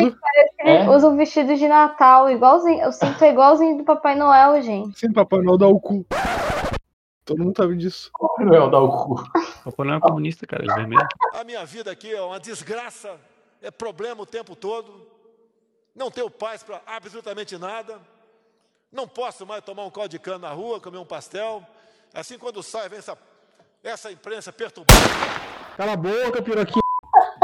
[0.61, 0.89] Ele É.
[0.91, 2.81] usa um vestido de Natal, igualzinho.
[2.83, 4.99] Eu sinto igualzinho do Papai Noel, gente.
[4.99, 6.05] Sim, Papai Noel dá o cu.
[7.25, 8.11] Todo mundo sabe disso.
[8.39, 9.13] Noel dá o cu.
[9.15, 11.07] O Papai Noel é comunista, cara, ele é vermelho.
[11.35, 13.17] A minha vida aqui é uma desgraça,
[13.63, 15.07] é problema o tempo todo.
[15.95, 17.99] Não tenho paz para absolutamente nada.
[18.93, 21.63] Não posso mais tomar um caldo de cana na rua, comer um pastel.
[22.13, 23.17] Assim, quando sai, vem essa,
[23.83, 24.99] essa imprensa perturbada.
[25.77, 26.80] Cala a boca, piroquinho.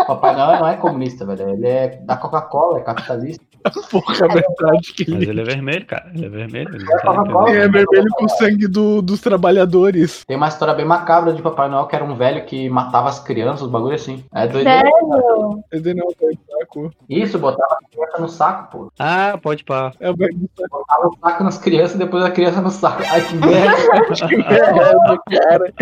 [0.06, 1.50] Papai Noel não é comunista, velho.
[1.50, 3.44] Ele é da Coca-Cola, é capitalista.
[3.90, 6.08] Porra, é verdade que Mas ele é vermelho, cara.
[6.14, 6.72] Ele é vermelho.
[6.72, 7.50] Ele tá Coca-Cola.
[7.50, 7.64] entendendo.
[7.64, 10.24] é vermelho com o sangue do- dos trabalhadores.
[10.24, 13.18] Tem uma história bem macabra de Papai Noel, que era um velho que matava as
[13.18, 14.24] crianças, os bagulho assim.
[14.32, 14.66] É doido.
[14.66, 15.64] Sério?
[15.72, 16.90] Em saco.
[17.08, 18.92] Isso, botava a criança no saco, pô.
[19.00, 19.90] Ah, pode pá.
[19.98, 20.36] É o velho.
[20.70, 23.02] Botava o saco nas crianças e depois a criança no saco.
[23.10, 23.76] Ai, que merda.
[24.28, 25.72] Que merda, cara.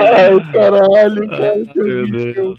[0.00, 1.52] Ai, caralho, cara.
[1.54, 2.56] Ai, que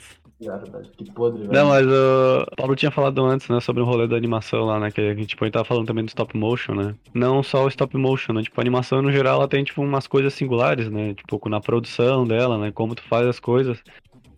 [0.98, 1.54] Que podre, velho.
[1.54, 4.92] Não, mas o Paulo tinha falado antes, né, sobre o rolê da animação lá, né,
[4.92, 6.96] que a gente, tipo, a gente tava falando também do stop motion, né.
[7.14, 10.08] Não só o stop motion, né, tipo, a animação no geral ela tem, tipo, umas
[10.08, 13.82] coisas singulares, né, tipo, na produção dela, né, como tu faz as coisas.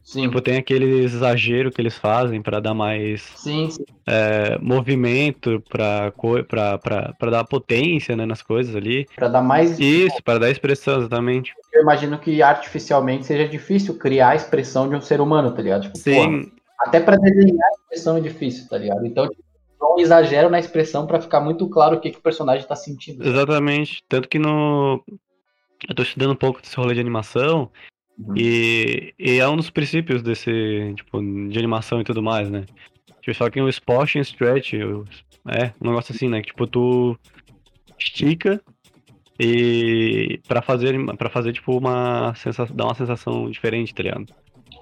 [0.05, 3.83] Sim, Tipo, tem aquele exagero que eles fazem pra dar mais sim, sim.
[4.05, 9.07] é, movimento, pra, co- pra, pra, pra dar potência, né, nas coisas ali.
[9.15, 9.79] Pra dar mais.
[9.79, 11.53] Isso, pra dar expressão, exatamente.
[11.73, 15.81] Eu imagino que artificialmente seja difícil criar a expressão de um ser humano, tá ligado?
[15.91, 19.03] Tipo, porra, Sim, até pra desenhar a expressão é difícil, tá ligado?
[19.07, 19.43] Então, tipo,
[19.79, 22.75] dá um exagero na expressão pra ficar muito claro o que, que o personagem tá
[22.75, 23.25] sentindo.
[23.27, 24.03] Exatamente.
[24.07, 25.03] Tanto que no.
[25.89, 27.71] Eu tô estudando um pouco desse rolê de animação.
[28.17, 28.33] Uhum.
[28.37, 32.65] E, e é um dos princípios desse, tipo, de animação e tudo mais, né?
[33.21, 35.05] Tipo, só que o spot and stretch, o-
[35.49, 36.41] é, um negócio assim, né?
[36.41, 37.17] Que, tipo, tu
[37.99, 38.61] estica
[39.39, 44.25] e pra fazer, pra fazer tipo, uma sensação, dar uma sensação diferente, tá ligado?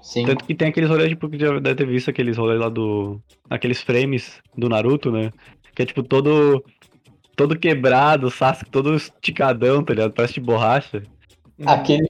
[0.02, 0.26] Sim.
[0.26, 3.22] Tanto que tem aqueles rolês, tipo, que já deve ter visto aqueles rolês lá do.
[3.50, 5.32] Aqueles frames do Naruto, né?
[5.74, 6.64] Que é tipo todo.
[7.36, 10.14] Todo quebrado, Sasuke todo esticadão, tá ligado?
[10.14, 11.02] Parece de borracha.
[11.66, 12.08] Aquele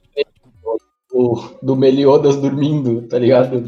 [1.14, 3.62] do, do Meliodas dormindo, tá ligado?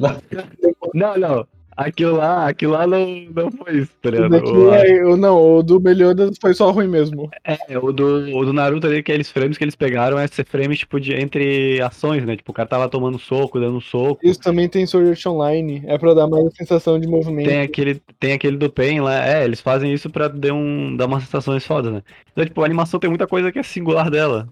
[0.92, 1.46] Não, não.
[1.76, 5.62] Aquilo lá, aquilo lá não, não foi isso, tá daqui O- é- o- não, o
[5.62, 7.28] do Meliodas foi só ruim mesmo.
[7.44, 10.78] É, o do, o do Naruto ali, aqueles frames que eles pegaram, é ser frames,
[10.78, 12.34] tipo, de, entre ações, né?
[12.34, 14.18] Tipo, o cara tava tomando soco, dando soco.
[14.22, 15.82] Isso também tem Sword Art Online.
[15.86, 17.46] É pra dar mais sensação de movimento.
[17.50, 19.26] Tem aquele, tem aquele do Pain lá.
[19.28, 22.02] É, eles fazem isso pra dar, um, dar umas sensações fodas, né?
[22.32, 24.48] Então, tipo, a animação tem muita coisa que é singular dela.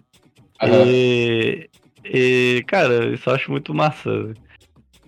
[0.61, 0.85] Aham.
[0.87, 1.70] E,
[2.04, 4.34] e, cara, isso eu acho muito massa.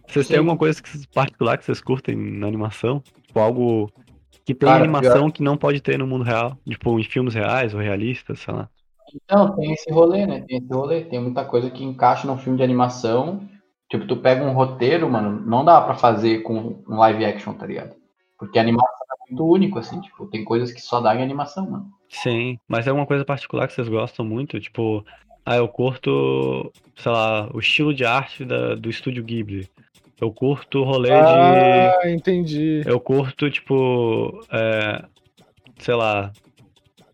[0.07, 3.03] Vocês têm alguma coisa que, particular que vocês curtem na animação?
[3.27, 3.91] Tipo, algo
[4.45, 6.57] que tem Cara, animação que não pode ter no mundo real?
[6.69, 8.69] Tipo, em filmes reais ou realistas, sei lá.
[9.15, 10.45] Então, tem esse rolê, né?
[10.47, 11.05] Tem esse rolê.
[11.05, 13.49] Tem muita coisa que encaixa num filme de animação.
[13.91, 17.67] Tipo, tu pega um roteiro, mano, não dá pra fazer com um live action, tá
[17.67, 17.95] ligado?
[18.39, 21.71] Porque a animação é muito único, assim, tipo, tem coisas que só dá em animação,
[21.71, 21.87] mano.
[22.09, 24.59] Sim, mas é alguma coisa particular que vocês gostam muito?
[24.59, 25.05] Tipo,
[25.47, 29.69] ah, eu curto, sei lá, o estilo de arte da, do estúdio Ghibli.
[30.21, 31.15] Eu curto o rolê de.
[31.15, 32.83] Ah, entendi.
[32.85, 35.05] Eu curto, tipo, é,
[35.79, 36.33] sei lá,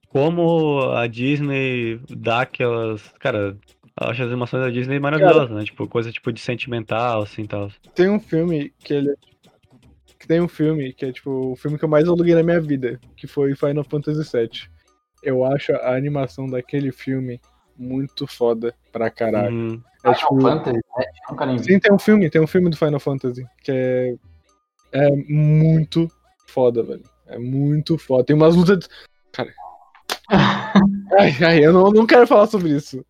[0.09, 3.07] como a Disney dá aquelas.
[3.19, 3.55] Cara,
[4.01, 5.65] eu acho as animações da Disney maravilhosas, né?
[5.65, 7.71] Tipo, coisa tipo de sentimental, assim tal.
[7.95, 9.15] Tem um filme que ele.
[10.19, 12.61] Que tem um filme que é tipo o filme que eu mais aluguei na minha
[12.61, 14.71] vida, que foi Final Fantasy VII.
[15.23, 17.39] Eu acho a animação daquele filme
[17.77, 19.55] muito foda pra caralho.
[19.55, 19.83] Uhum.
[20.05, 20.37] É tipo.
[20.37, 21.05] Final Fantasy, né?
[21.31, 21.65] Nunca nem vi.
[21.65, 24.15] Sim, tem um filme, tem um filme do Final Fantasy que é.
[24.95, 26.11] É muito
[26.47, 27.03] foda, velho.
[27.27, 28.25] É muito foda.
[28.25, 28.89] Tem umas lutas.
[29.33, 29.51] Cara.
[31.19, 33.05] Ai, ai, eu não, não quero falar sobre isso.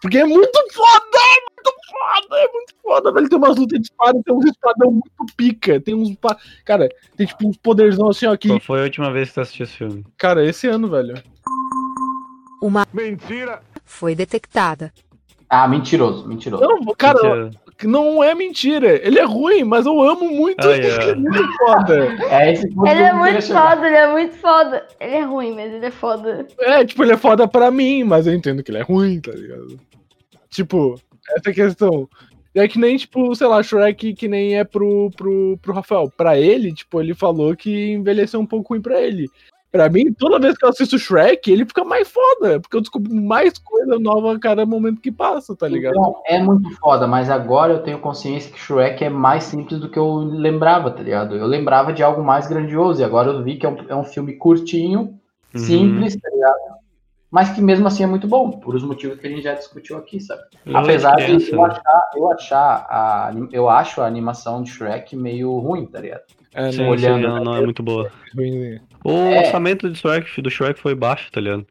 [0.00, 1.16] Porque é muito foda!
[1.16, 2.38] É muito foda!
[2.40, 3.28] É muito foda, velho.
[3.28, 5.80] Tem umas lutas de espada, tem uns espadão muito pica.
[5.80, 6.14] Tem uns.
[6.14, 8.36] pa- Cara, tem tipo uns poderzão assim, ó.
[8.36, 8.48] Que...
[8.48, 10.04] Qual foi a última vez que você assistiu esse filme?
[10.16, 11.14] Cara, esse ano, velho.
[12.62, 13.60] Uma Mentira!
[13.84, 14.92] Foi detectada.
[15.48, 16.64] Ah, mentiroso, mentiroso.
[16.64, 17.60] Não, cara, Mentira.
[17.84, 19.06] não é mentira.
[19.06, 20.66] Ele é ruim, mas eu amo muito.
[20.66, 21.10] Ai, ele ai.
[21.10, 22.16] é muito foda.
[22.30, 23.70] É esse Ele é muito chegar.
[23.70, 24.86] foda, ele é muito foda.
[24.98, 26.46] Ele é ruim, mas ele é foda.
[26.58, 29.30] É, tipo, ele é foda pra mim, mas eu entendo que ele é ruim, tá
[29.32, 29.78] ligado?
[30.50, 30.98] Tipo,
[31.36, 32.08] essa questão.
[32.56, 36.08] É que nem, tipo, sei lá, Shrek que nem é pro, pro, pro Rafael.
[36.16, 39.28] Pra ele, tipo, ele falou que envelheceu um pouco ruim pra ele.
[39.74, 43.12] Pra mim, toda vez que eu assisto Shrek, ele fica mais foda, porque eu descubro
[43.12, 45.96] mais coisa nova a cada momento que passa, tá ligado?
[45.96, 49.90] Então, é muito foda, mas agora eu tenho consciência que Shrek é mais simples do
[49.90, 51.34] que eu lembrava, tá ligado?
[51.34, 54.04] Eu lembrava de algo mais grandioso, e agora eu vi que é um, é um
[54.04, 55.18] filme curtinho,
[55.52, 55.60] Uhum.
[55.60, 56.54] simples, tá ligado?
[57.28, 59.96] Mas que mesmo assim é muito bom, por os motivos que a gente já discutiu
[59.96, 60.42] aqui, sabe?
[60.72, 61.66] Apesar de criança, eu né?
[61.66, 66.22] achar, eu achar a, eu acho a animação de Shrek meio ruim, tá ligado?
[66.54, 68.10] É, não, olhando, não, não é muito boa.
[69.04, 69.38] O É.
[69.40, 71.66] orçamento do Shrek, do Shrek foi baixo, tá ligado?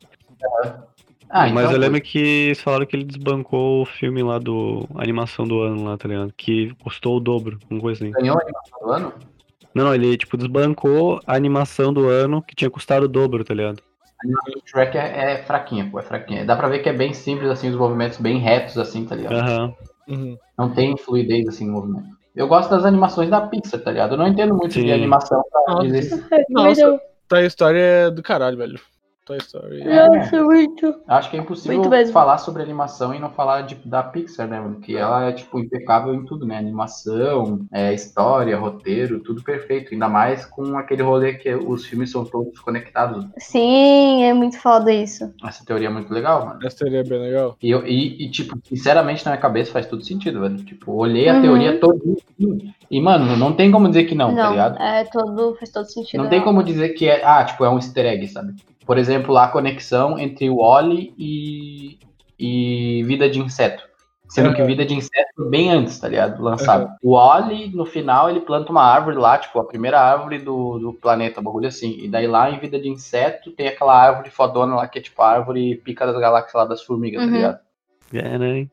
[1.30, 4.88] Ah, Mas então, eu lembro que eles falaram que ele desbancou o filme lá do.
[4.96, 6.32] a animação do ano lá, tá ligado?
[6.38, 8.14] Que custou o dobro, uma coisa assim.
[8.14, 9.14] ganhou a animação do ano?
[9.74, 13.54] Não, não, ele tipo desbancou a animação do ano que tinha custado o dobro, tá
[13.54, 13.82] ligado?
[14.22, 16.46] A animação de Shrek é, é fraquinha, pô, é fraquinha.
[16.46, 19.34] Dá pra ver que é bem simples, assim, os movimentos bem retos, assim, tá ligado?
[19.34, 19.74] Aham.
[20.08, 20.38] Uhum.
[20.58, 22.23] Não tem fluidez, assim, no movimento.
[22.36, 24.14] Eu gosto das animações da Pixar, tá ligado?
[24.14, 24.86] Eu não entendo muito Sim.
[24.86, 25.88] de animação pra Nossa.
[25.88, 28.80] dizer Nossa, Toy Story é do caralho, velho.
[29.26, 29.82] Toy Story.
[29.82, 30.42] É.
[30.42, 30.96] Muito.
[31.08, 31.82] Acho que é impossível
[32.12, 34.80] falar sobre animação e não falar de, da Pixar, né, mano?
[34.82, 36.58] Que ela é, tipo, impecável em tudo, né?
[36.58, 39.94] Animação, é, história, roteiro, tudo perfeito.
[39.94, 43.26] Ainda mais com aquele rolê que os filmes são todos conectados.
[43.38, 45.34] Sim, é muito foda isso.
[45.46, 46.60] Essa teoria é muito legal, mano.
[46.66, 47.56] Essa seria bem legal.
[47.62, 50.58] E, eu- e, e, tipo, sinceramente, na minha cabeça faz tudo sentido, velho.
[50.58, 51.42] Tipo, olhei a Uhum.
[51.42, 52.00] teoria toda
[52.92, 54.82] e, mano, não tem como dizer que não, tá Não, ligado?
[54.82, 56.22] é todo, faz todo sentido.
[56.22, 58.54] Não tem como dizer que é, ah, tipo, é um easter egg, sabe?
[58.86, 62.00] Por exemplo, a conexão entre o Wally e,
[62.40, 63.84] e Vida de Inseto.
[64.30, 64.68] Sendo que Uhum.
[64.68, 66.42] Vida de Inseto é bem antes, tá ligado?
[66.42, 66.90] Lançado.
[67.04, 70.94] O Wally, no final, ele planta uma árvore lá, tipo, a primeira árvore do, do
[70.94, 72.00] planeta, um bagulho assim.
[72.00, 75.22] E daí lá em Vida de Inseto tem aquela árvore fodona lá, que é tipo
[75.22, 77.30] a árvore pica das galáxias lá das formigas, Uhum.
[77.30, 77.60] tá ligado?
[78.14, 78.68] É, né?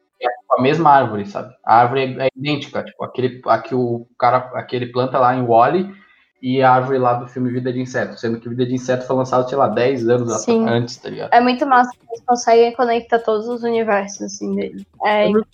[0.50, 1.54] a mesma árvore, sabe?
[1.64, 5.44] A árvore é, é idêntica, tipo, aquele, a que o cara, aquele planta lá em
[5.44, 5.94] Wally
[6.42, 9.16] e a árvore lá do filme Vida de Inseto, sendo que Vida de Inseto foi
[9.16, 10.66] lançado, sei lá, 10 anos Sim.
[10.66, 11.32] antes, tá ligado?
[11.32, 14.86] É muito massa que eles conseguem conectar todos os universos, assim, dele.
[15.04, 15.44] É, Eu me,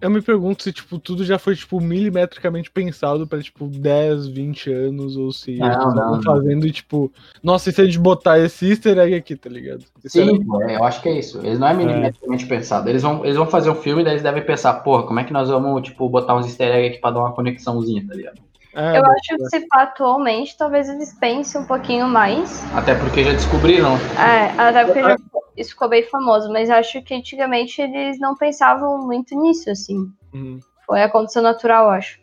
[0.00, 4.72] eu me pergunto se, tipo, tudo já foi, tipo, milimetricamente pensado pra, tipo, 10, 20
[4.72, 7.10] anos, ou se Não, eles não, fazendo e, tipo,
[7.42, 9.84] nossa, e se a gente botar esse easter egg aqui, tá ligado?
[10.04, 11.38] Esse Sim, pô, é, eu acho que é isso.
[11.38, 12.88] Eles não é milimetricamente pensado.
[12.88, 15.24] Eles vão, eles vão fazer um filme e daí eles devem pensar, porra, como é
[15.24, 18.40] que nós vamos, tipo, botar uns easter egg aqui pra dar uma conexãozinha, tá ligado?
[18.74, 22.64] É, eu acho que se atualmente, talvez eles pensem um pouquinho mais.
[22.72, 23.96] Até porque já descobriram.
[24.18, 25.16] É, até porque já,
[25.56, 30.10] isso ficou bem famoso, mas acho que antigamente eles não pensavam muito nisso, assim.
[30.32, 30.58] Uhum.
[30.86, 32.20] Foi aconteceu natural, eu acho.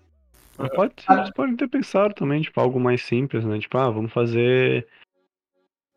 [0.76, 3.60] Pode ser, eles podem ter pensado também, tipo, algo mais simples, né?
[3.60, 4.88] Tipo, ah, vamos fazer.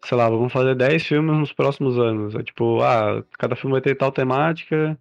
[0.05, 2.35] Sei lá, vamos fazer 10 filmes nos próximos anos.
[2.35, 4.97] É tipo, ah, cada filme vai ter tal temática.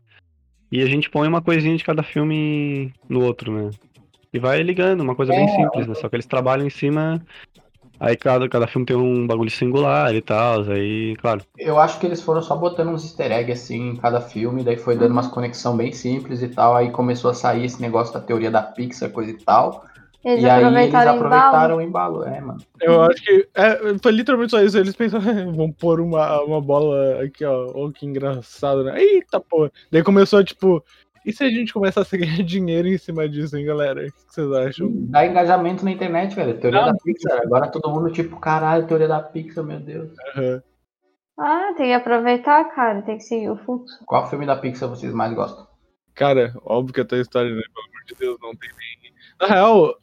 [0.72, 3.70] E a gente põe uma coisinha de cada filme no outro, né?
[4.34, 5.96] E vai ligando, uma coisa bem É, simples, né?
[5.96, 7.22] Só que eles trabalham em cima.
[8.00, 10.64] Aí cada, cada filme tem um bagulho singular e tal.
[10.72, 11.42] Aí, claro.
[11.58, 14.78] Eu acho que eles foram só botando uns easter eggs assim em cada filme, daí
[14.78, 18.20] foi dando umas conexão bem simples e tal, aí começou a sair esse negócio da
[18.20, 19.86] teoria da Pixar, coisa e tal.
[20.24, 22.18] Eles e aí eles aproveitaram o embalo.
[22.18, 22.62] aproveitaram é, mano.
[22.80, 24.78] Eu acho que é, foi literalmente só isso.
[24.78, 27.72] Eles pensaram, vamos pôr uma, uma bola aqui, ó.
[27.74, 29.02] Ó, que engraçado, né?
[29.02, 29.72] Eita porra.
[29.92, 30.84] Daí começou, tipo,
[31.26, 34.02] e se a gente começasse a ganhar dinheiro em cima disso, hein, galera?
[34.02, 34.90] O que vocês acham?
[35.10, 36.60] Dá engajamento na internet, velho.
[36.60, 37.42] Teoria Ah, da Pixar.
[37.42, 40.10] Agora todo mundo, tipo, caralho, teoria da Pixar, meu Deus.
[40.36, 40.64] Aham.
[41.40, 43.02] Ah, tem que aproveitar, cara.
[43.02, 43.98] Tem que seguir o fluxo.
[44.06, 45.66] Qual filme da Pixar vocês mais gostam?
[46.14, 47.62] Cara, óbvio que a Toy Story, né?
[47.74, 49.12] Pelo amor de Deus, não tem nem.
[49.40, 49.96] Na real,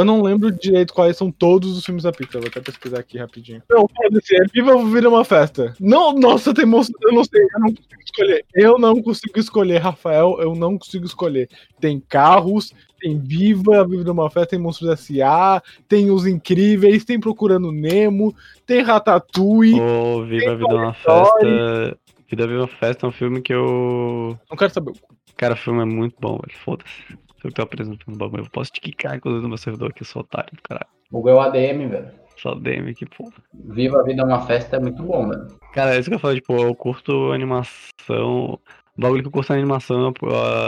[0.00, 2.40] eu não lembro direito quais são todos os filmes da Pixar.
[2.40, 3.62] Vou até pesquisar aqui rapidinho.
[3.68, 5.74] Não, foda-se, é Viva Vira uma Festa.
[5.78, 6.96] Não, nossa, tem monstro.
[7.02, 8.44] Eu não sei, eu não consigo escolher.
[8.54, 11.48] Eu não consigo escolher, Rafael, eu não consigo escolher.
[11.78, 17.72] Tem carros, tem Viva, Viva uma Festa, tem Monstros S.A., tem Os Incríveis, tem Procurando
[17.72, 18.34] Nemo,
[18.66, 19.80] tem Ratatouille.
[19.80, 20.94] Ô, Viva Vida é uma.
[20.94, 21.98] Festa.
[22.28, 24.38] Vida Viva uma Festa é um filme que eu.
[24.48, 24.92] Não quero saber.
[25.36, 26.58] Cara, o filme é muito bom, velho.
[26.64, 27.18] Foda-se.
[27.42, 28.44] Eu tô apresentando o bagulho.
[28.44, 30.88] Eu posso te quicar, inclusive, no meu servidor aqui, sou otário do caralho.
[31.10, 32.10] Google ADM, velho.
[32.36, 33.32] Só DM aqui, porra.
[33.52, 35.46] Viva a Vida é uma Festa é muito bom, velho.
[35.72, 38.58] Cara, é isso que eu falo, tipo, eu curto animação.
[38.96, 40.12] O bagulho que eu curto na animação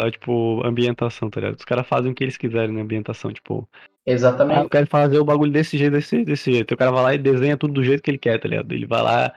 [0.04, 1.58] é, tipo, ambientação, tá ligado?
[1.58, 3.68] Os caras fazem o que eles quiserem na ambientação, tipo.
[3.72, 4.61] Ah, Exatamente.
[4.61, 6.74] eu quero fazer o bagulho desse jeito, desse jeito, desse jeito.
[6.74, 8.72] O cara vai lá e desenha tudo do jeito que ele quer, tá ligado?
[8.72, 9.32] Ele vai lá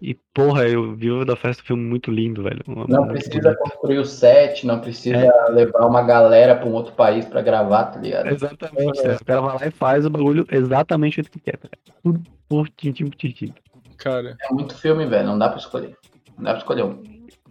[0.00, 2.60] e, porra, eu vi o da festa um filme muito lindo, velho.
[2.66, 3.58] Não Muito precisa bonito.
[3.58, 5.50] construir o set, não precisa É.
[5.50, 8.28] levar uma galera pra um outro país pra gravar, tá ligado?
[8.28, 9.16] Exatamente, né?
[9.20, 12.00] o cara vai lá e faz o bagulho exatamente jeito que quer, tá ligado?
[12.02, 13.54] Tudo por tintim por tintim.
[13.96, 15.26] Cara, É muito filme, velho.
[15.26, 15.96] Não dá pra escolher.
[16.36, 17.02] Não dá pra escolher um.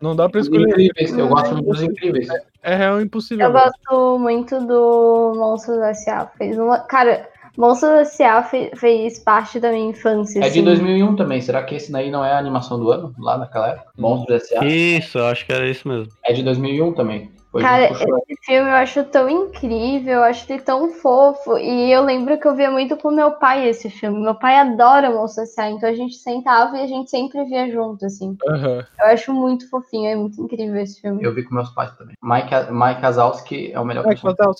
[0.01, 0.69] não dá pra escolher.
[0.69, 2.27] incríveis, eu gosto muito dos incríveis.
[2.61, 3.47] É real impossível.
[3.47, 6.27] Eu gosto muito do Monstros S.A.
[6.37, 6.79] Fez uma...
[6.81, 8.43] Cara, Monstros S.A.
[8.43, 10.39] fe- fez parte da minha infância.
[10.39, 10.63] É de assim.
[10.63, 11.41] 2001 também.
[11.41, 13.13] Será que esse daí não é a animação do ano?
[13.17, 13.91] Lá naquela época?
[13.97, 14.65] Monstros S.A.
[14.65, 16.11] Isso, eu acho que era isso mesmo.
[16.23, 17.31] É de 2001 também.
[17.51, 18.05] Foi Cara, esse
[18.43, 21.57] filme eu acho tão incrível, eu acho ele tão fofo.
[21.57, 24.19] E eu lembro que eu via muito com meu pai esse filme.
[24.21, 28.05] Meu pai adora Monstros S.A., então a gente sentava e a gente sempre via junto,
[28.05, 28.35] assim.
[28.49, 28.85] Aham.
[28.99, 31.23] Eu acho muito fofinho, é muito incrível esse filme.
[31.23, 32.15] Eu vi com meus pais também.
[32.21, 34.51] Mike, Mike Wazowski é o melhor Mike personagem.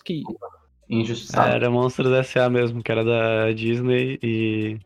[0.90, 1.50] Injustiçado.
[1.56, 2.50] Era Monstros S.A.
[2.50, 4.78] mesmo, que era da Disney e.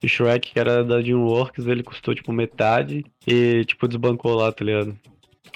[0.00, 4.64] E Shrek, que era da DreamWorks, ele custou tipo metade e tipo desbancou lá, tá
[4.64, 4.96] ligado?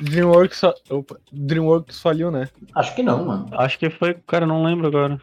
[0.01, 2.49] DreamWorks, fa- opa, DreamWorks faliu, né?
[2.75, 3.47] Acho que não, mano.
[3.53, 5.21] Acho que foi, cara, não lembro agora.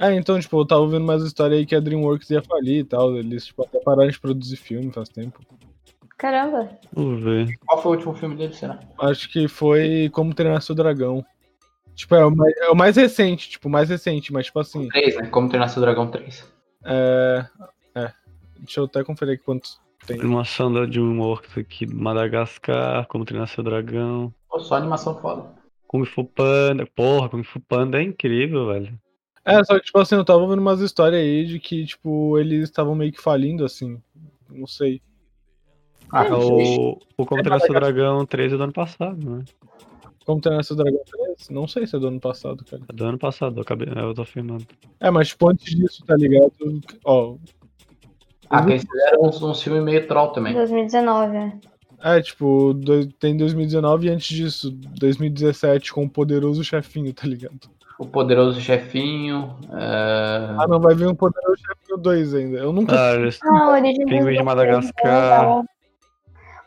[0.00, 2.84] É, então, tipo, eu tava ouvindo mais história aí que a DreamWorks ia falir e
[2.84, 3.14] tal.
[3.18, 5.38] Eles, tipo, até pararam de produzir filme faz tempo.
[6.16, 6.70] Caramba.
[6.94, 7.54] Vamos ver.
[7.66, 8.80] Qual foi o último filme dele, será?
[8.98, 11.22] Acho que foi Como Treinar Seu Dragão.
[11.96, 14.88] Tipo, é o mais, é o mais recente, tipo, o mais recente, mas tipo assim.
[14.88, 15.26] 3, né?
[15.28, 16.44] Como Treinar Seu Dragão 3.
[16.84, 17.46] É.
[17.94, 18.12] É.
[18.58, 20.20] Deixa eu até conferir aqui quantos tem.
[20.20, 25.44] Animação da DreamWorks aqui, Madagascar, Como Treinar Seu Dragão, Pô, só animação foda.
[25.86, 26.86] Kung Fu Panda.
[26.86, 28.98] Porra, Kung Fu Panda é incrível, velho.
[29.44, 32.64] É, só que, tipo assim, eu tava ouvindo umas histórias aí de que, tipo, eles
[32.64, 34.00] estavam meio que falindo, assim.
[34.50, 35.00] Não sei.
[36.10, 39.44] Ah, É o, o Como Treinar Seu Dragão 13 é do ano passado, né?
[40.26, 41.48] Como Treinar Seu Dragão 3?
[41.50, 42.82] Não sei se é do ano passado, cara.
[42.88, 44.66] É do ano passado, eu, acabei, eu tô afirmando.
[45.00, 46.52] É, mas, tipo, antes disso, tá ligado?
[47.04, 47.36] Ó.
[48.50, 50.52] Ah, eles fizeram uns, uns filmes meio troll também.
[50.52, 51.52] 2019, é.
[52.02, 57.58] É, tipo, dois- tem 2019 e antes disso, 2017, com o Poderoso Chefinho, tá ligado?
[57.98, 59.56] O Poderoso Chefinho.
[59.72, 62.58] é, Ah, não, vai vir um Poderoso Chefinho 2 ainda.
[62.58, 62.94] Eu nunca.
[62.94, 65.64] Ah, Ah, Pinguim de Madagascar.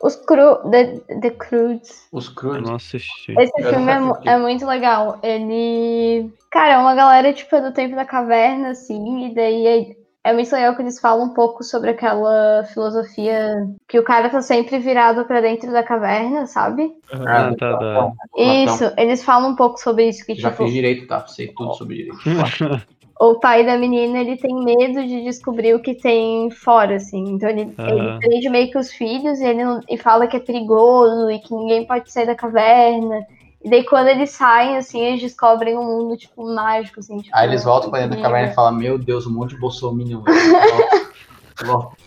[0.02, 0.58] Os Cru...
[0.70, 2.08] The, The Crudes.
[2.12, 2.34] Os
[2.64, 3.34] não assisti.
[3.38, 5.20] Esse Eu filme é, é muito legal.
[5.22, 6.32] Ele.
[6.52, 10.34] Cara, é uma galera, tipo, é do tempo da caverna, assim, e daí é, é
[10.34, 14.80] muito legal que eles falam um pouco sobre aquela filosofia que o cara tá sempre
[14.80, 16.92] virado pra dentro da caverna, sabe?
[17.12, 18.12] Ah, tá, tá.
[18.36, 21.28] Isso, eles falam um pouco sobre isso, que, Já tipo, fiz direito, tá?
[21.28, 22.18] Sei tudo sobre direito.
[23.22, 27.22] o pai da menina, ele tem medo de descobrir o que tem fora, assim.
[27.32, 28.20] Então ele, ele Aham.
[28.20, 31.54] prende meio que os filhos e ele não- e fala que é perigoso e que
[31.54, 33.20] ninguém pode sair da caverna.
[33.62, 37.18] E daí quando eles saem, assim, eles descobrem um mundo, tipo, mágico, assim.
[37.18, 39.60] Tipo, Aí eles voltam pra dentro da caverna e falam: Meu Deus, um monte de
[39.60, 40.24] bolsominion.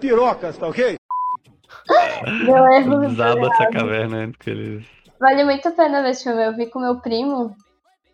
[0.00, 0.96] Pirocas, tá ok?
[2.44, 3.00] Deu erro.
[3.00, 4.84] Desaba essa caverna que eles.
[5.18, 6.44] Vale muito a pena ver esse filme.
[6.44, 7.56] Eu vi com meu primo.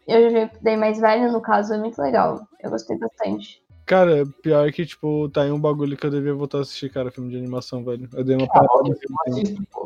[0.07, 2.41] Eu já bem mais velho, no caso, é muito legal.
[2.63, 3.63] Eu gostei bastante.
[3.87, 7.11] Cara, pior que, tipo, tá aí um bagulho que eu devia voltar a assistir, cara,
[7.11, 8.09] filme de animação, velho.
[8.15, 8.69] Eu dei uma Ah, parada.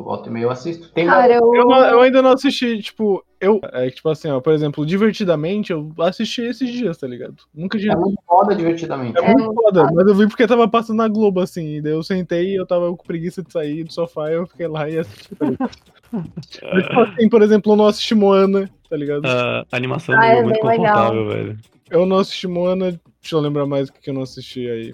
[0.03, 0.89] volta e meia eu assisto.
[0.93, 1.53] Tem Cara, eu.
[1.53, 3.59] Eu, não- eu ainda não assisti, tipo, eu.
[3.71, 7.35] É que, tipo assim, ó, por exemplo, divertidamente, eu assisti esses dias, tá ligado?
[7.53, 7.93] Nunca tinha.
[7.93, 9.17] É muito foda divertidamente.
[9.17, 11.93] É muito muito foda, mas eu vi porque tava passando na Globo, assim, e daí
[11.93, 14.89] eu sentei e eu tava com preguiça de sair do sofá e eu fiquei lá
[14.89, 15.35] e assisti.
[15.35, 15.45] Tá?
[16.11, 19.21] Mas, tipo assim, por exemplo, eu não assisti Moana, tá ligado?
[19.25, 20.95] A animação Ah, é é muito bem legal.
[20.95, 21.57] confortável, velho.
[21.91, 24.93] Eu não assisti Moana, deixa eu lembrar mais o que que eu não assisti aí.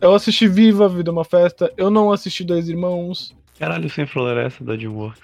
[0.00, 3.34] Eu assisti Viva, Vida é uma Festa, eu não assisti Dois Irmãos.
[3.58, 5.22] Caralho, sem floresta da DreamWorks.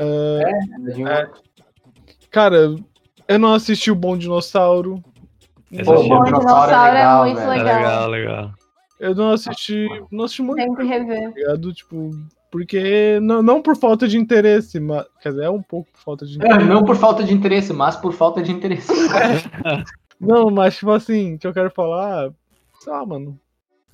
[0.00, 1.30] Ah, É.
[2.30, 2.74] cara,
[3.28, 5.02] eu não assisti o Bom Dinossauro.
[5.84, 7.50] Pô, eu achei- Bom Dinossauro é é legal, muito velho.
[7.52, 7.76] É legal.
[7.78, 8.50] legal, legal.
[8.98, 9.88] Eu não assisti.
[10.10, 11.30] Não assisti muito, Tem que rever.
[11.30, 11.72] tá ligado?
[11.72, 12.10] Tipo,
[12.50, 13.18] porque.
[13.22, 15.06] Não, não por falta de interesse, mas.
[15.22, 16.66] Quer dizer, é um pouco por falta de É, interesse.
[16.68, 18.88] não por falta de interesse, mas por falta de interesse.
[20.20, 22.30] Não, mas tipo assim, que eu quero falar.
[22.80, 23.40] Sei lá, mano.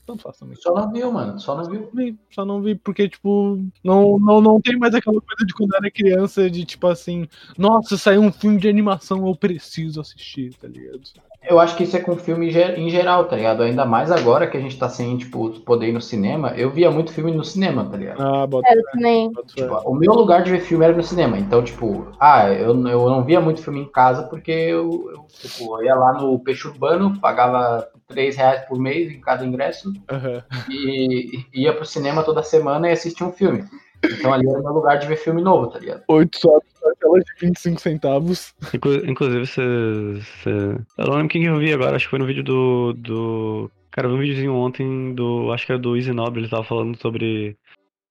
[0.07, 0.57] Tanto faz também.
[0.57, 1.38] Só não viu, mano.
[1.40, 1.82] Só não viu.
[1.90, 5.52] Só vi, Só não vi, porque, tipo, não, não, não tem mais aquela coisa de
[5.52, 7.26] quando era criança, de tipo assim,
[7.59, 11.00] nossa, saiu um filme de animação, eu preciso assistir, tá ligado?
[11.48, 13.62] Eu acho que isso é com filme em ge- em geral, tá ligado?
[13.62, 16.50] Ainda mais agora que a gente tá sem, tipo, poder ir no cinema.
[16.57, 18.20] Eu via muito filme no cinema, tá ligado?
[18.20, 19.32] Ah, bota Eu também.
[19.54, 21.38] Tipo, o meu lugar de ver filme era no cinema.
[21.38, 25.78] Então, tipo, ah, eu, eu não via muito filme em casa porque eu, eu, tipo,
[25.80, 30.42] eu ia lá no Peixe Urbano, pagava 3 reais por mês em cada ingresso Aham.
[30.70, 33.64] e, e ia pro cinema toda semana e assistia um filme.
[34.04, 36.02] Então ali era o meu lugar de ver filme novo, tá ligado?
[36.09, 36.59] Oito só
[36.92, 38.54] aquela de 25 centavos.
[38.72, 42.18] Inclu- Inclusive, você, você- Eu não lembro quem que eu vi agora, acho que foi
[42.18, 42.92] no vídeo do.
[42.92, 43.70] do...
[43.90, 45.50] Cara, eu vi um videozinho ontem do.
[45.52, 47.57] Acho que era do Easy Nobre, ele tava falando sobre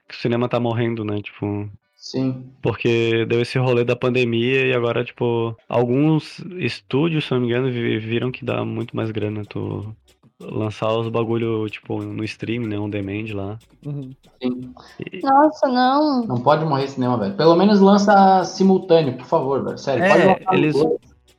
[0.10, 1.22] que o cinema tá morrendo, né?
[1.22, 1.70] Tipo.
[2.06, 2.44] Sim.
[2.62, 7.72] Porque deu esse rolê da pandemia e agora, tipo, alguns estúdios, se não me engano,
[7.72, 9.92] vi- viram que dá muito mais grana tu
[10.40, 12.78] lançar os bagulho, tipo, no stream, né?
[12.78, 13.58] On demand lá.
[13.84, 14.12] Uhum.
[14.40, 14.72] Sim.
[15.12, 16.28] E- Nossa, não.
[16.28, 17.34] Não pode morrer cinema, velho.
[17.34, 19.78] Pelo menos lança simultâneo, por favor, velho.
[19.80, 20.76] Sério, É, pode lançar eles-.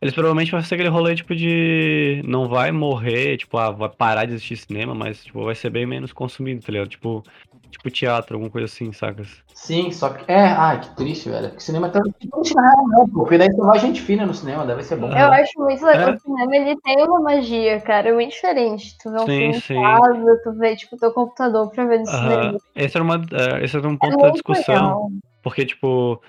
[0.02, 2.20] Eles provavelmente vão ser aquele rolê, tipo, de.
[2.26, 5.86] Não vai morrer, tipo, ah, vai parar de existir cinema, mas, tipo, vai ser bem
[5.86, 6.88] menos consumido, tá ligado?
[6.88, 7.22] Tipo,
[7.70, 9.42] tipo teatro, alguma coisa assim, sacas?
[9.54, 10.30] Sim, só que.
[10.30, 11.48] É, ai, que triste, velho.
[11.48, 13.20] Porque cinema é na real, não, pô.
[13.20, 15.10] Porque daí você vai gente fina no cinema, deve ser bom.
[15.10, 16.10] Eu acho muito legal.
[16.10, 16.14] É.
[16.14, 18.10] O cinema ele tem uma magia, cara.
[18.10, 18.96] É muito diferente.
[18.98, 19.74] Tu vê um Sim, filme sim.
[19.74, 22.36] em casa, tu vê, tipo, teu computador pra ver no Aham.
[22.36, 22.58] cinema.
[22.74, 24.74] Esse era, uma, é, esse era um É ponto da muito discussão.
[24.74, 25.10] legal.
[25.42, 26.20] Porque, tipo,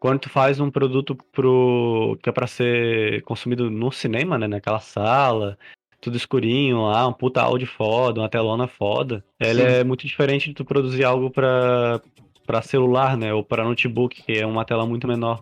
[0.00, 2.18] quando tu faz um produto pro.
[2.22, 4.48] que é pra ser consumido no cinema, né?
[4.48, 5.56] Naquela sala,
[6.02, 9.24] tudo escurinho lá, um puta áudio foda, uma telona foda.
[9.40, 9.66] Ele Sim.
[9.68, 12.00] é muito diferente de tu produzir algo pra,
[12.44, 13.32] pra celular, né?
[13.32, 15.40] Ou pra notebook, que é uma tela muito menor.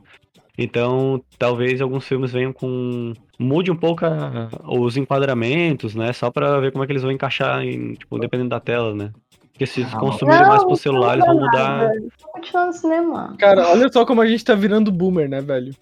[0.58, 3.14] Então, talvez alguns filmes venham com.
[3.38, 6.12] Mude um pouco a- os enquadramentos, né?
[6.12, 9.11] Só pra ver como é que eles vão encaixar, em, tipo, dependendo da tela, né?
[9.52, 11.90] Porque se eles Ah, consumirem mais pro celular, eles vão muda mudar.
[12.32, 13.34] continuar no cinema.
[13.38, 15.74] Cara, olha só como a gente tá virando boomer, né, velho?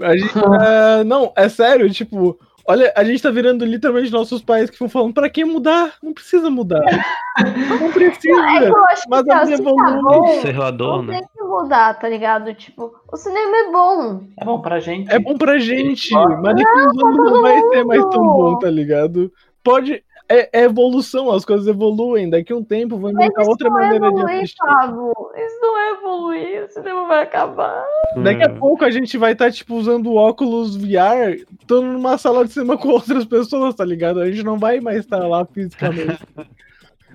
[0.00, 2.36] A gente, é, não, é sério, tipo,
[2.68, 5.94] olha, a gente tá virando literalmente nossos pais que vão falando, pra que mudar?
[6.02, 6.80] Não precisa mudar.
[7.68, 8.20] Não É precisa.
[8.46, 10.02] que eu acho que Mas tá, a vida tá evolui.
[10.02, 11.18] bom, Observador, não né?
[11.18, 12.54] tem que mudar, tá ligado?
[12.54, 14.20] Tipo, o cinema é bom.
[14.40, 15.12] É bom pra gente.
[15.12, 18.70] É bom pra gente, mas daqui uns anos não vai ser mais tão bom, tá
[18.70, 19.30] ligado?
[19.62, 20.02] Pode.
[20.28, 22.28] É, é evolução, as coisas evoluem.
[22.28, 24.56] Daqui a um tempo vão inventar isso outra não é maneira de evoluir, assistir.
[24.58, 25.12] Pablo.
[25.36, 26.64] Isso não é evoluir.
[26.64, 27.84] O cinema vai acabar.
[28.22, 28.58] Daqui a Hum.
[28.58, 32.88] pouco a gente vai estar, tipo, usando óculos VR, estando numa sala de cinema com
[32.88, 34.20] outras pessoas, tá ligado?
[34.20, 36.18] A gente não vai mais estar lá fisicamente.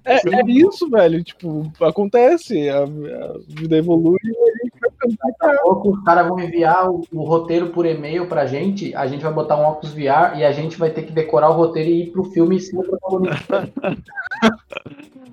[0.06, 1.24] É, é isso, velho.
[1.24, 2.70] Tipo, acontece.
[2.70, 4.72] A, a vida evolui e
[5.02, 9.08] Daqui a pouco os caras vão enviar o, o roteiro por e-mail pra gente, a
[9.08, 11.89] gente vai botar um óculos VR e a gente vai ter que decorar o roteiro
[11.89, 13.70] e ir pro filme sem o protagonista.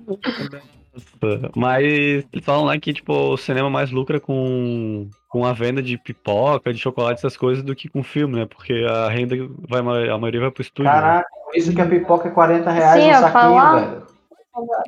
[0.07, 5.83] Nossa, Mas eles falam lá que, tipo, o cinema mais lucra com, com a venda
[5.83, 8.45] de pipoca, de chocolate, essas coisas, do que com filme, né?
[8.47, 9.35] Porque a renda
[9.67, 10.91] vai, a maioria vai pro estúdio.
[10.91, 10.99] né?
[10.99, 13.75] Caraca, por isso que a pipoca é 40 reais Sim, ia saquinho, falar.
[13.79, 14.08] velho.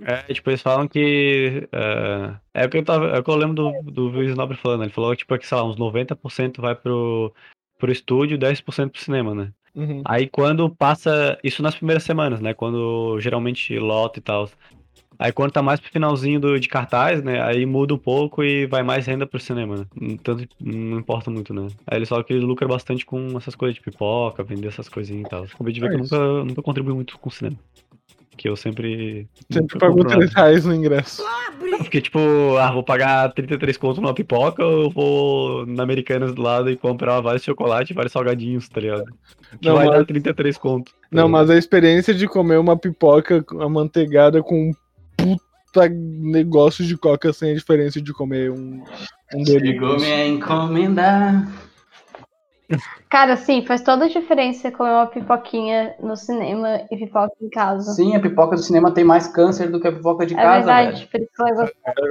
[0.04, 1.68] É, tipo, eles falam que.
[1.72, 3.08] É, é o que eu tava.
[3.08, 4.84] É o que eu lembro do, do Luiz Nobre falando.
[4.84, 7.34] Ele falou que, tipo, que, sei lá, uns 90% vai pro,
[7.78, 9.52] pro estúdio e 10% pro cinema, né?
[9.76, 10.02] Uhum.
[10.06, 11.38] Aí quando passa.
[11.44, 12.54] Isso nas primeiras semanas, né?
[12.54, 14.50] Quando geralmente lota e tal.
[15.22, 17.40] Aí quando tá mais pro finalzinho do, de cartaz, né?
[17.44, 20.18] Aí muda um pouco e vai mais renda pro cinema, né?
[20.24, 21.68] Tanto não importa muito, né?
[21.86, 25.28] Aí eles falam que eles lucram bastante com essas coisas de pipoca, vender essas coisinhas
[25.28, 25.44] e tal.
[25.44, 27.56] Acabei de ver É que eu nunca, nunca contribuí muito com o cinema.
[28.38, 29.28] Que eu sempre.
[29.52, 31.24] Sempre pagou compro 3 reais no ingresso.
[31.78, 32.20] Porque, tipo,
[32.58, 36.78] ah, vou pagar 33 conto numa pipoca ou eu vou na Americanas do lado e
[36.78, 39.06] comprar vários chocolates e vários salgadinhos, tá ligado?
[39.62, 40.92] Que Não, vai mas- dar 33 conto.
[41.12, 44.72] Não, mas a experiência de comer uma pipoca amanteigada com um
[45.18, 48.84] puta negócio de coca sem a diferença de comer um,
[49.36, 51.48] um Chegou minha encomenda.
[53.10, 57.92] Cara, sim, faz toda a diferença comer uma pipoquinha no cinema e pipoca em casa.
[57.94, 60.66] Sim, a pipoca do cinema tem mais câncer do que a pipoca de é casa,
[60.66, 61.10] verdade, velho.
[61.10, 61.66] por isso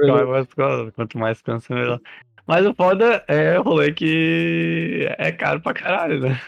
[0.07, 0.93] eu gosto.
[0.95, 1.99] Quanto mais- cansa, melhor.
[2.47, 6.39] Mas o foda é o rolê que é caro pra caralho, né?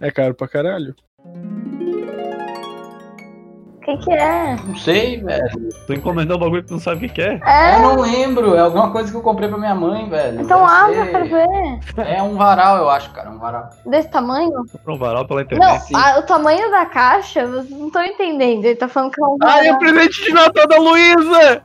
[0.00, 0.94] É caro pra caralho.
[3.88, 4.54] O que, que é?
[4.66, 5.68] Não sei, velho.
[5.86, 7.36] Tu encomendou um bagulho que tu não sabe o que que é.
[7.36, 7.80] Eu É?
[7.80, 8.54] não lembro.
[8.54, 10.42] É alguma coisa que eu comprei pra minha mãe, velho.
[10.42, 11.24] Então Deve abre ser- pra
[12.04, 12.12] ver.
[12.14, 13.30] É um varal, eu acho, cara.
[13.30, 13.70] Um varal.
[13.86, 14.52] Desse tamanho?
[14.70, 15.80] Comprou um varal pela Não, internet.
[15.84, 15.96] sim.
[15.96, 18.64] a- o tamanho da caixa, vocês não estão entendendo.
[18.66, 19.78] Ele tá falando que é um Ai, é o varal.
[19.78, 21.62] presente de Natal da Luísa!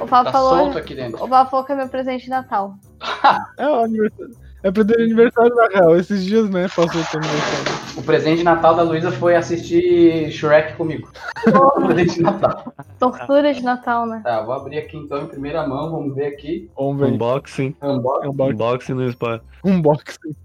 [0.00, 0.56] O Papo Tá falou.
[0.58, 1.24] solto aqui dentro.
[1.24, 2.74] O Papo falou que é meu presente de Natal.
[3.58, 4.47] É o aniversário.
[4.68, 5.96] É presente de aniversário da real.
[5.96, 6.68] Esses dias, né?
[6.68, 7.78] Passou o teu aniversário.
[7.96, 11.10] O presente de Natal da Luísa foi assistir Shrek comigo.
[11.48, 12.74] o presente de Natal.
[12.98, 14.20] Tortura de Natal, né?
[14.22, 15.90] Tá, vou abrir aqui então em primeira mão.
[15.90, 16.70] Vamos ver aqui.
[16.76, 17.12] Vamos ver.
[17.12, 17.74] Unboxing.
[17.82, 18.28] Unboxing.
[18.28, 18.52] Unboxing.
[18.52, 19.40] Unboxing no spa.
[19.64, 20.36] Unboxing.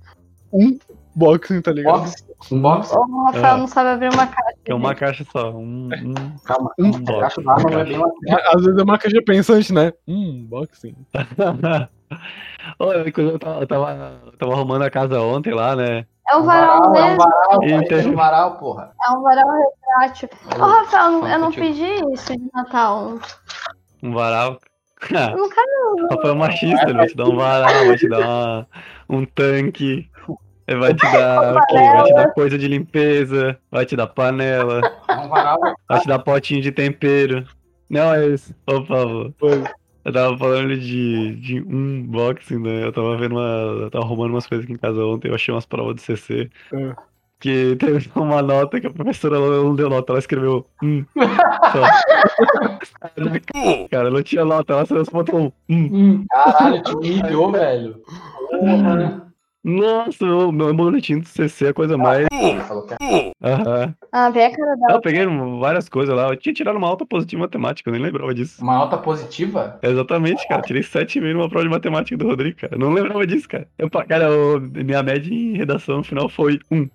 [0.53, 0.79] Um
[1.13, 2.09] boxing, tá ligado?
[2.51, 2.95] Unboxing.
[2.97, 3.13] Unboxing.
[3.13, 3.57] O Rafael É.
[3.57, 4.57] não sabe abrir uma caixa.
[4.65, 5.51] É uma caixa só.
[5.51, 6.37] Um, um...
[6.45, 6.71] Calma.
[6.79, 8.01] Um A caixa da arma é bem.
[8.53, 9.93] Às vezes é uma caixa pensante, né?
[10.07, 10.95] Hum, boxing.
[12.79, 16.05] Olha, eu tava, eu tava, eu tava arrumando a casa ontem lá, né?
[16.29, 17.17] É um varal é um mesmo.
[17.17, 18.91] varal, é um varal, porra.
[19.05, 19.45] É um varal
[19.97, 20.29] retrátil.
[20.57, 23.19] Ô, Rafael, eu não- eu não pedi isso de Natal.
[24.01, 24.57] Um varal.
[25.11, 26.07] Eu não quero.
[26.15, 28.67] Rafael machista, ele vai te dar um varal, vai te dar uma-
[29.09, 30.09] um tanque,
[30.75, 31.75] vai te dar o quê?
[31.75, 36.61] Vai te dar coisa de limpeza, vai te dar panela, É vai te dar potinho
[36.61, 37.45] de tempero.
[37.89, 39.33] Não é isso, por favor.
[40.05, 42.83] Eu tava falando de, de unboxing, né?
[42.83, 43.83] Eu tava vendo uma.
[43.83, 46.49] Eu tava arrumando umas coisas aqui em casa ontem, eu achei umas provas de CC.
[46.73, 46.95] É.
[47.39, 51.05] Que teve uma nota que a professora não deu nota, ela escreveu um.
[51.13, 51.83] Só.
[53.91, 56.25] Cara, não tinha nota, ela só botou um.
[56.27, 58.01] caralho, te humilhou, velho.
[58.49, 59.32] Porra.
[59.63, 62.27] Nossa, meu, meu boletim do CC é a coisa mais.
[63.41, 63.93] Aham.
[64.11, 65.01] Ah, vê a cara Eu dela.
[65.01, 65.25] peguei
[65.59, 66.27] várias coisas lá.
[66.29, 68.61] Eu tinha tirado uma alta positiva em matemática, eu nem lembrava disso.
[68.61, 69.79] uma nota positiva.
[69.81, 70.61] Exatamente, cara.
[70.61, 72.75] Tirei 7,5 numa prova de matemática do Rodrigo, cara.
[72.75, 73.65] Eu não lembrava disso, cara.
[73.77, 76.89] Eu, cara, eu- minha média em redação no final foi 1.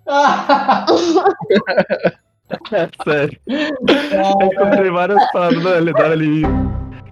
[2.71, 3.39] É, sério.
[3.47, 6.41] Eu encontrei várias palavras ali, ali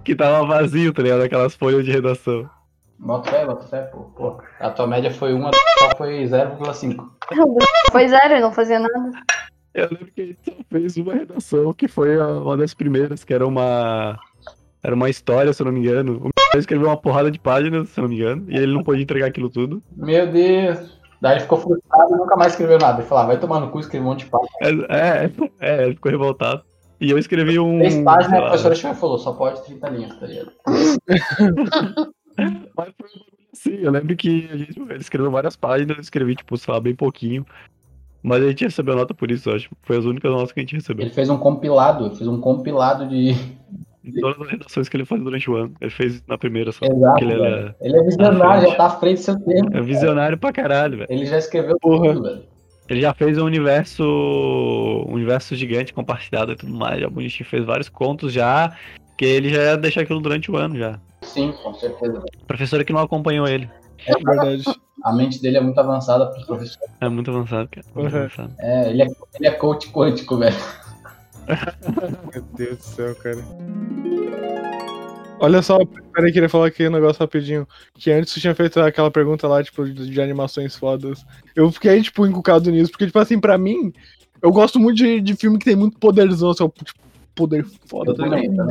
[0.04, 1.22] que tava vazio, tá ligado?
[1.22, 2.48] Aquelas folhas de redação.
[2.98, 4.00] Bota fé, bota fé, pô.
[4.16, 4.40] pô.
[4.58, 7.08] A tua média foi 1, a tua foi 0,5.
[7.92, 9.12] Foi zero, ele não fazia nada.
[9.74, 13.32] Eu lembro que a gente só fez uma redação que foi uma das primeiras, que
[13.32, 14.18] era uma.
[14.82, 16.12] Era uma história, se eu não me engano.
[16.12, 18.82] O menino escreveu uma porrada de páginas, se eu não me engano, e ele não
[18.82, 19.82] pôde entregar aquilo tudo.
[19.96, 20.98] Meu Deus.
[21.20, 23.00] Daí ele ficou frustrado e nunca mais escreveu nada.
[23.00, 24.86] Ele falou, ah, vai tomar no cu, escreveu um monte de páginas.
[24.88, 25.30] É, é,
[25.60, 26.62] é, ele ficou revoltado.
[27.00, 27.78] E eu escrevi um.
[27.78, 30.52] Três páginas, a professora chegou e falou, só pode 30 linhas, tá ligado?
[32.76, 33.08] Mas foi
[33.52, 36.80] assim, eu lembro que a gente, ele escreveu várias páginas, eu escrevi, tipo, sei lá,
[36.80, 37.44] bem pouquinho.
[38.22, 39.70] Mas a gente recebeu nota por isso, acho.
[39.82, 41.04] Foi as únicas notas que a gente recebeu.
[41.04, 43.34] Ele fez um compilado, ele fez um compilado de...
[44.02, 45.74] De todas as redações que ele faz durante o ano.
[45.80, 46.84] Ele fez na primeira só.
[46.86, 49.76] Exato, ele era Ele é visionário, já tá à frente do seu tempo.
[49.76, 51.08] é visionário pra caralho, velho.
[51.10, 52.14] Ele já escreveu Porra.
[52.14, 52.42] tudo, velho.
[52.88, 54.02] Ele já fez um universo.
[54.02, 57.00] Um universo gigante compartilhado e tudo mais.
[57.00, 58.74] Já bonitinho, fez vários contos já.
[59.18, 60.98] Que ele já ia deixar aquilo durante o ano já.
[61.28, 62.12] Sim, com certeza.
[62.14, 62.24] velho.
[62.46, 63.70] Professora que não acompanhou ele.
[64.06, 64.64] É verdade.
[65.04, 66.76] A mente dele é muito avançada professores.
[67.00, 67.86] É muito avançado, cara.
[67.94, 68.20] Muito Uhum.
[68.20, 68.54] avançado.
[68.58, 69.06] É, ele é,
[69.38, 70.56] ele é coach quântico, velho.
[72.34, 73.38] Meu Deus do céu, cara.
[75.40, 75.78] Olha só,
[76.12, 77.66] peraí, queria falar aqui um negócio rapidinho.
[77.94, 81.24] Que antes tu tinha feito aquela pergunta lá, tipo, de, de animações fodas.
[81.54, 83.92] Eu fiquei, tipo, encucado nisso, porque, tipo assim, pra mim,
[84.42, 86.98] eu gosto muito de, de filme que tem muito poderzão, assim, tipo,
[87.38, 88.52] poder foda, Eu tá também.
[88.52, 88.66] Tá?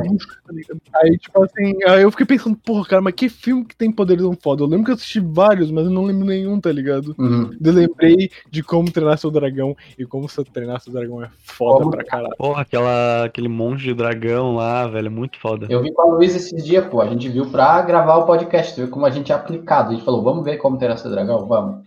[0.96, 4.36] Aí, tipo assim, aí eu fiquei pensando, porra, cara, mas que filme que tem poderzão
[4.40, 4.62] foda?
[4.62, 7.14] Eu lembro que eu assisti vários, mas eu não lembro nenhum, tá ligado?
[7.18, 7.50] Uhum.
[7.64, 11.78] Eu lembrei de como treinar seu dragão, e como você treinar seu dragão é foda
[11.78, 12.34] Como- pra caralho.
[12.36, 15.06] Porra, aquela, aquele monte de dragão lá, velho.
[15.06, 15.66] É muito foda.
[15.70, 17.00] Eu vi com a Luísa esses dias, pô.
[17.00, 19.90] A gente viu pra gravar o podcast, viu como a gente é aplicado.
[19.90, 21.46] A gente falou, vamos ver como ter essa dragão?
[21.46, 21.86] Vamos.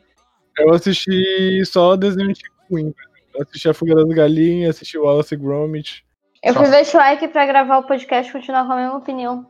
[0.57, 2.33] Eu assisti só desenho
[2.71, 2.95] velho.
[3.33, 6.03] Eu assisti A Fuga das Galinhas, assisti o Wallace e Gromit.
[6.43, 9.45] Eu fui Só- ver Shrek pra gravar o podcast e continuar com a mesma opinião.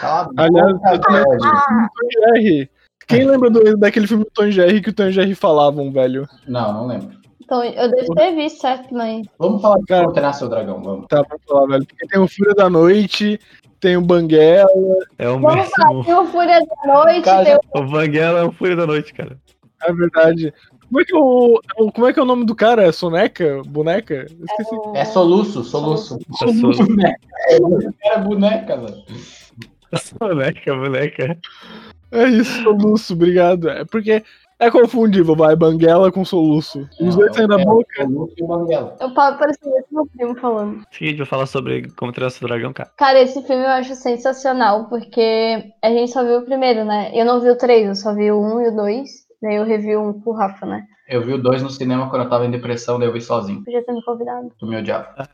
[0.00, 1.38] Boca, Aliás, eu também velho.
[1.38, 2.70] Tom Jerry.
[3.06, 6.26] Quem lembra do, daquele filme do Tom Jerry que o Tom Jerry falavam, velho?
[6.46, 7.18] Não, não lembro.
[7.42, 8.94] Então, eu devo ter visto, certo?
[8.94, 9.26] Mas.
[9.38, 10.02] Vamos falar de Cara.
[10.02, 11.06] como treinar seu dragão, vamos.
[11.08, 11.86] Tá, vamos falar, velho.
[11.86, 13.38] Porque tem o Fúria da Noite,
[13.80, 14.68] tem o Banguela.
[15.18, 16.04] É o Vamos mesmo.
[16.04, 19.12] tem o Fúria da Noite, Cara, tem o O Vanguela é o Fúria da Noite,
[19.12, 19.36] cara.
[19.82, 20.54] É verdade.
[20.88, 22.84] Como é que, o, o- como é, que é o nome do cara?
[22.84, 23.62] É Soneca?
[23.66, 24.26] Boneca?
[24.26, 24.76] Esqueci.
[24.94, 26.18] É soluço, soluço.
[26.42, 26.86] A sua-
[28.04, 29.02] Era boneca, velho.
[30.18, 31.38] boneca, boneca.
[32.12, 33.68] É isso, soluço, obrigado.
[33.68, 34.22] É porque
[34.58, 36.88] é confundível, vai, Banguela com soluço.
[37.00, 38.04] Os dois saem da é boca.
[38.04, 38.96] Soluço e o banguela.
[39.00, 40.84] Eu parecendo esse meu primo falando.
[40.92, 42.90] Seguinte, vou falar sobre como treinar seu dragão, cara.
[42.96, 47.10] Cara, esse filme eu acho sensacional, porque a gente só viu o primeiro, né?
[47.12, 49.23] Eu não vi o três, eu só vi o um e o dois.
[49.44, 50.86] Daí eu revi um com o Rafa, né?
[51.06, 53.62] Eu vi o dois no cinema quando eu tava em depressão, daí eu vi sozinho.
[53.62, 54.50] Podia ter me convidado.
[54.58, 55.28] Tu me odiava.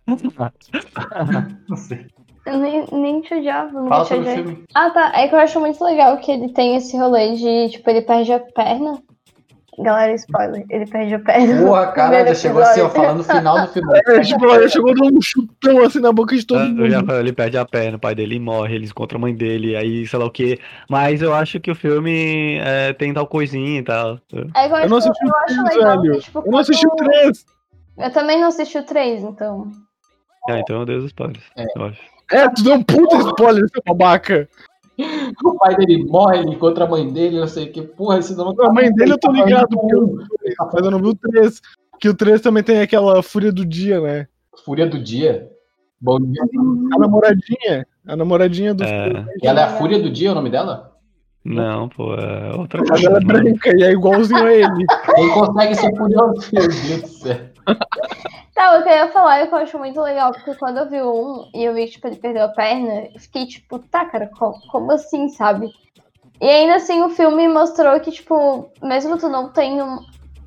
[1.69, 2.07] Não sei.
[2.45, 4.45] Eu nem, nem te odiava, não Fala te sobre o odiei.
[4.45, 4.65] filme.
[4.75, 5.13] Ah, tá.
[5.15, 8.33] É que eu acho muito legal que ele tem esse rolê de, tipo, ele perde
[8.33, 9.01] a perna.
[9.83, 10.65] Galera, spoiler.
[10.69, 11.63] Ele perde a perna.
[11.67, 13.89] Porra, no cara, já chegou assim, ó, falando o final do filme.
[14.07, 16.85] É, tipo, ela chegou dando um chutão assim na boca de todo Ah, mundo.
[16.85, 19.35] eu já falei, ele perde a perna, o pai dele morre, eles encontram a mãe
[19.35, 20.59] dele, aí sei lá o quê.
[20.89, 24.19] Mas eu acho que o filme é, tem tal coisinha e tal.
[24.55, 26.15] É que eu, Eu não acho- assisti o eu acho 3, legal velho.
[26.15, 27.47] que, tipo, Eu não assisti o quando- 3.
[27.99, 29.71] Eu também não assisti o 3, então.
[30.49, 31.45] Ah, então eu dei os spoilers,
[31.77, 32.01] eu acho.
[32.33, 34.49] É, tu deu um puta spoiler, seu babaca.
[35.45, 37.83] O pai dele morre, ele encontra a mãe dele, não sei o que.
[37.83, 40.17] Porra, esse não A mãe dele eu tô ligado, porque eu,
[40.73, 41.61] mas eu não vi o 3.
[41.99, 44.27] Que o 3 também tem aquela fúria do dia, né?
[44.65, 45.51] Fúria do dia.
[46.01, 46.43] Bom dia.
[46.95, 47.87] A namoradinha.
[48.07, 50.91] A namoradinha do É, E ela é a Fúria do dia, o nome dela?
[51.45, 53.07] não, pô, é outra coisa.
[53.07, 53.43] ela é mano.
[53.43, 54.87] branca e é igualzinho a ele.
[55.15, 56.49] Quem consegue ser furioso?
[56.53, 57.37] Meu Deus do céu.
[58.79, 61.01] O que eu ia falar é que eu acho muito legal, porque quando eu vi
[61.01, 64.05] o um e eu vi que tipo, ele perdeu a perna, eu fiquei tipo, tá,
[64.05, 65.71] cara, como, como assim, sabe?
[66.41, 69.85] E ainda assim o filme mostrou que, tipo, mesmo tu não tendo.
[69.85, 69.99] um-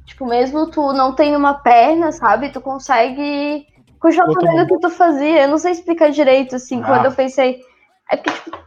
[0.05, 2.49] Tipo, mesmo tu não tendo uma perna, sabe?
[2.49, 3.65] Tu consegue
[3.99, 5.43] continuar Botou fazendo o que tu fazia.
[5.43, 6.85] Eu não sei explicar direito, assim, Ah.
[6.85, 7.61] quando eu pensei.
[8.11, 8.57] É porque, tipo,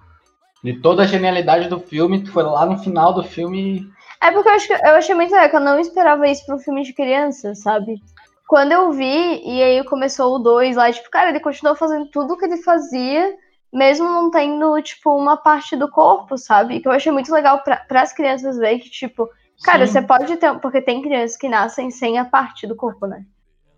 [0.64, 3.86] De toda a genialidade do filme, tu foi lá no final do filme.
[4.22, 6.57] É porque eu, acho que, eu achei muito legal, que eu não esperava isso pra
[6.57, 8.01] um filme de criança, sabe?
[8.47, 12.34] Quando eu vi, e aí começou o 2 lá, tipo, cara, ele continuou fazendo tudo
[12.34, 13.34] o que ele fazia,
[13.72, 16.80] mesmo não tendo, tipo, uma parte do corpo, sabe?
[16.80, 19.28] Que eu achei muito legal pra, pras crianças ver que, tipo,
[19.64, 19.92] cara, Sim.
[19.92, 20.59] você pode ter.
[20.61, 23.24] Porque tem crianças que nascem sem a parte do corpo, né?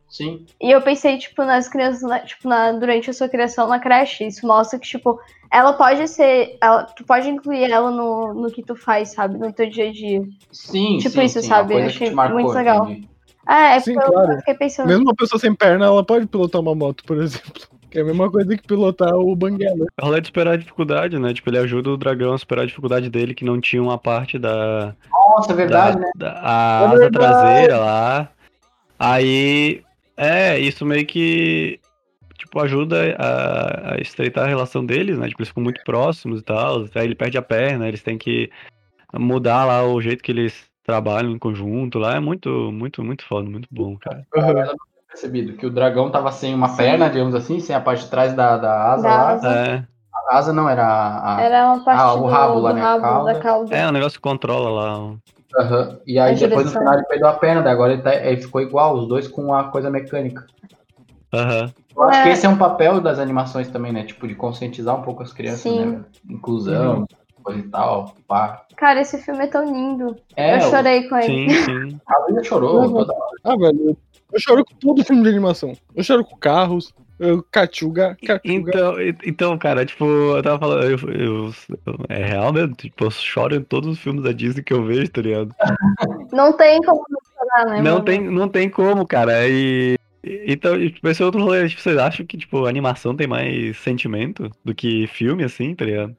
[0.07, 0.47] Sim.
[0.61, 4.27] E eu pensei, tipo, nas crianças, né, tipo, na, durante a sua criação na creche.
[4.27, 5.19] Isso mostra que, tipo,
[5.51, 6.59] ela pode ser.
[6.61, 9.39] Ela, tu pode incluir ela no, no que tu faz, sabe?
[9.39, 10.23] No teu dia a dia.
[10.53, 11.75] Sim, Tipo sim, isso, sim, sabe?
[11.75, 12.85] Uma coisa Eu achei muito legal.
[12.91, 13.18] entendi.
[13.51, 14.33] Ah, é Sim, porque eu- claro.
[14.33, 14.87] eu fiquei pensando.
[14.89, 17.67] Mesmo uma pessoa sem perna, ela pode pilotar uma moto, por exemplo.
[17.91, 19.87] Que é a mesma coisa que pilotar o Banguela.
[19.99, 21.33] É o rolê de superar a dificuldade, né?
[21.33, 24.39] Tipo, ele ajuda o dragão a superar a dificuldade dele, que não tinha uma parte
[24.39, 26.11] da, Nossa, é verdade, da, né?
[26.15, 27.13] da- a É asa verdade.
[27.19, 28.31] traseira lá.
[28.99, 29.83] Aí,
[30.17, 31.81] é, isso meio que,
[32.37, 35.27] tipo, ajuda a, a estreitar a relação deles, né?
[35.29, 36.85] Tipo, eles ficam muito próximos e tal.
[36.95, 38.51] Aí ele perde a perna, eles têm que
[39.15, 42.15] mudar lá o jeito que eles trabalham em conjunto lá.
[42.17, 44.27] É muito, muito, muito foda, muito bom, cara.
[44.35, 44.77] Ela não tinha
[45.07, 48.33] percebido que o dragão tava sem uma perna, digamos assim, sem a parte de trás
[48.33, 49.29] da, da asa Da lá.
[49.33, 49.49] asa.
[49.55, 49.85] É,
[50.31, 51.37] A asa não era a.
[51.37, 52.81] a- Era uma parte Ah, o do, rabo lá, do né?
[52.81, 53.35] rabo, Cauda.
[53.35, 53.77] da cauda.
[53.77, 54.99] é um negócio que controla lá.
[54.99, 55.15] ó.
[55.61, 55.99] Aham.
[56.07, 58.41] E aí A depois no final ele perdeu a perna, daí agora ele, tá, ele
[58.41, 60.47] ficou igual, os dois com a coisa mecânica.
[61.35, 61.71] Aham.
[61.95, 62.23] Eu acho É.
[62.23, 64.05] que esse é um papel das animações também, né?
[64.05, 65.85] Tipo, de conscientizar um pouco as crianças, Sim.
[65.85, 66.01] né?
[66.31, 67.07] Inclusão,
[67.43, 68.15] coisa e tal.
[68.27, 68.63] Pá.
[68.79, 70.17] Cara, esse filme é tão lindo.
[70.37, 71.27] É, eu chorei com ele.
[71.27, 72.01] Sim, sim.
[72.07, 72.93] a Luísa chorou Uhum.
[72.93, 73.37] toda hora.
[73.45, 73.97] Ah, velho,
[74.33, 75.73] eu choro com todo filme de animação.
[75.97, 78.41] Eu choro com carros, eu cachuga, cachuga.
[78.45, 81.53] Então, então, cara, tipo, eu tava falando, eu, eu-
[81.87, 84.85] eu- é real mesmo, tipo, eu choro em todos os filmes da Disney que eu
[84.85, 85.53] vejo, tá ligado?
[86.33, 87.03] Não tem como
[87.37, 87.77] chorar, né?
[87.83, 88.05] Não mano?
[88.05, 89.97] tem, não tem como, cara, e...
[90.23, 93.77] e- Então, tipo, esse é outro rolê, tipo, vocês acham que, tipo, animação tem mais
[93.79, 96.15] sentimento do que filme, assim, tá ligado?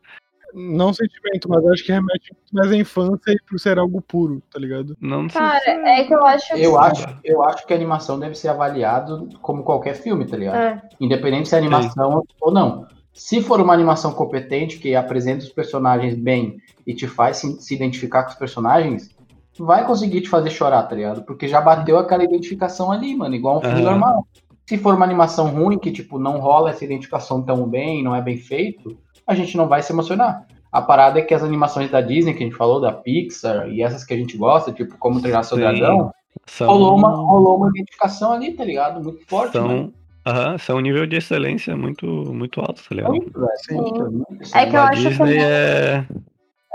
[0.53, 4.41] Não sentimento, mas acho que remete muito mais à infância e por ser algo puro,
[4.51, 4.95] tá ligado?
[4.99, 6.61] Não sei Cara, se- é que eu acho que.
[6.61, 10.57] Eu acho, eu acho que a animação deve ser avaliado como qualquer filme, tá ligado?
[10.57, 10.81] É.
[10.99, 12.87] Independente se é animação ou não.
[13.13, 17.75] Se for uma animação competente, que apresenta os personagens bem e te faz se, se
[17.75, 19.09] identificar com os personagens,
[19.57, 21.23] vai conseguir te fazer chorar, tá ligado?
[21.23, 23.89] Porque já bateu aquela identificação ali, mano, igual um filme Aham.
[23.91, 24.27] normal.
[24.65, 28.21] Se for uma animação ruim, que, tipo, não rola essa identificação tão bem, não é
[28.21, 28.95] bem feito,
[29.29, 30.47] a gente não vai se emocionar.
[30.71, 33.83] A parada é que as animações da Disney, que a gente falou, da Pixar, e
[33.83, 35.63] essas que a gente gosta, tipo, como treinar seu Sim.
[35.63, 36.11] dragão,
[36.47, 39.03] São, rolou uma, rolou uma identificação ali, tá ligado?
[39.03, 39.93] Muito forte, são,
[40.25, 43.11] aham, são um nível de excelência muito, muito alto, tá ligado?
[43.11, 43.31] Muito.
[43.67, 43.75] Sim.
[43.77, 44.57] Muito.
[44.57, 46.05] É que eu acho Disney também- é...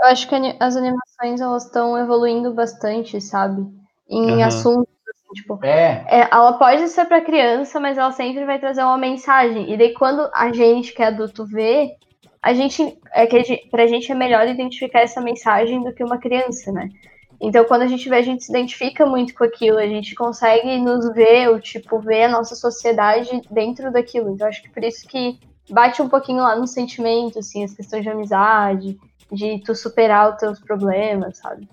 [0.01, 3.65] Eu acho que as animações elas estão evoluindo bastante, sabe?
[4.09, 4.47] Em Aham.
[4.47, 8.83] assuntos, assim, Tipo, É, é, ela pode ser pra criança, mas ela sempre vai trazer
[8.83, 9.71] uma mensagem.
[9.73, 11.95] E daí, quando a gente, que é adulto, vê,
[12.45, 12.81] a gente.
[13.13, 16.89] É que a gente, é melhor identificar essa mensagem do que uma criança, né?
[17.41, 20.77] Então, quando a gente vê, a gente se identifica muito com aquilo, a gente consegue
[20.77, 24.29] nos ver, ou tipo, ver a nossa sociedade dentro daquilo.
[24.29, 25.37] Então, acho que por isso que
[25.69, 28.97] bate um pouquinho lá no sentimento, assim, as questões de amizade,
[29.31, 31.67] de tu superar os teus problemas, sabe?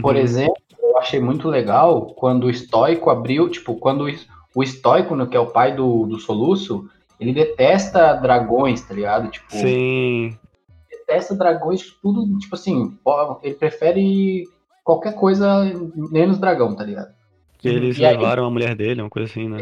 [0.00, 0.22] Por Uhum.
[0.22, 4.06] exemplo, eu achei muito legal quando o estoico abriu, tipo, quando
[4.54, 6.88] o- estoico, que é o pai do, do soluço,
[7.22, 9.30] ele detesta dragões, tá ligado?
[9.30, 10.36] Tipo, Sim.
[10.90, 12.96] detesta dragões, tudo, tipo assim,
[13.42, 14.44] ele prefere
[14.84, 15.64] qualquer coisa
[16.10, 17.12] menos dragão, tá ligado?
[17.58, 19.58] Que eles E aí- levaram a mulher dele, uma coisa assim, né?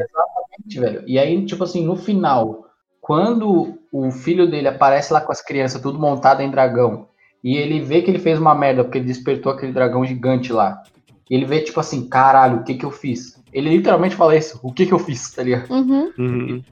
[0.77, 1.03] velho.
[1.07, 2.67] E aí, tipo assim, no final,
[3.01, 7.09] quando o filho dele aparece lá com as crianças, tudo montado em dragão,
[7.43, 10.83] e ele vê que ele fez uma merda, porque ele despertou aquele dragão gigante lá.
[11.29, 13.40] E ele vê, tipo assim, caralho, o que que eu fiz?
[13.53, 15.71] Ele literalmente fala isso, o que que eu fiz, tá ligado?
[15.71, 16.13] Uhum.
[16.19, 16.63] Uhum.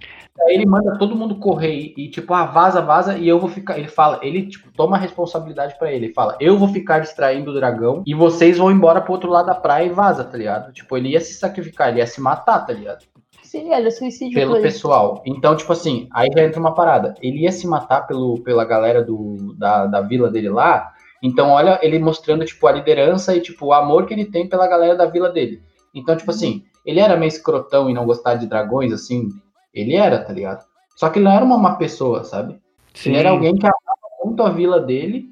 [0.43, 3.79] Aí ele manda todo mundo correr e, tipo, ah, vaza, vaza, e eu vou ficar.
[3.79, 6.07] Ele fala, ele, tipo, toma a responsabilidade pra ele.
[6.07, 9.47] Ele fala, eu vou ficar distraindo o dragão e vocês vão embora pro outro lado
[9.47, 10.73] da praia e vaza, tá ligado?
[10.73, 13.05] Tipo, ele ia se sacrificar, ele ia se matar, tá ligado?
[13.43, 14.63] Sim, era suicídio pelo aí.
[14.63, 15.23] pessoal.
[15.27, 17.15] Então, tipo assim, aí já entra uma parada.
[17.21, 20.93] Ele ia se matar pelo, pela galera do, da, da vila dele lá.
[21.23, 24.69] Então, olha ele mostrando, tipo, a liderança e, tipo, o amor que ele tem pela
[24.69, 25.63] galera da vila dele.
[25.95, 29.29] Então, tipo assim, ele era meio escrotão e não gostar de dragões, assim.
[29.73, 30.65] Ele era, tá ligado?
[30.97, 32.59] Só que ele não era uma má pessoa, sabe?
[32.95, 33.11] Sim.
[33.11, 35.29] Ele era alguém que amava muito a vila dele.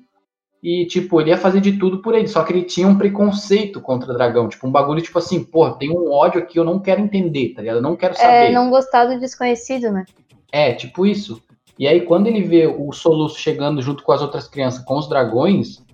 [0.62, 2.28] E, tipo, ele ia fazer de tudo por ele.
[2.28, 4.48] Só que ele tinha um preconceito contra o dragão.
[4.48, 7.60] Tipo, um bagulho, tipo assim, porra, tem um ódio aqui, eu não quero entender, tá
[7.60, 7.76] ligado?
[7.76, 8.50] Eu não quero saber.
[8.50, 10.04] É, não gostar do desconhecido, né?
[10.52, 11.40] É, tipo isso.
[11.78, 15.08] E aí, quando ele vê o Soluço chegando junto com as outras crianças, com os
[15.08, 15.84] dragões,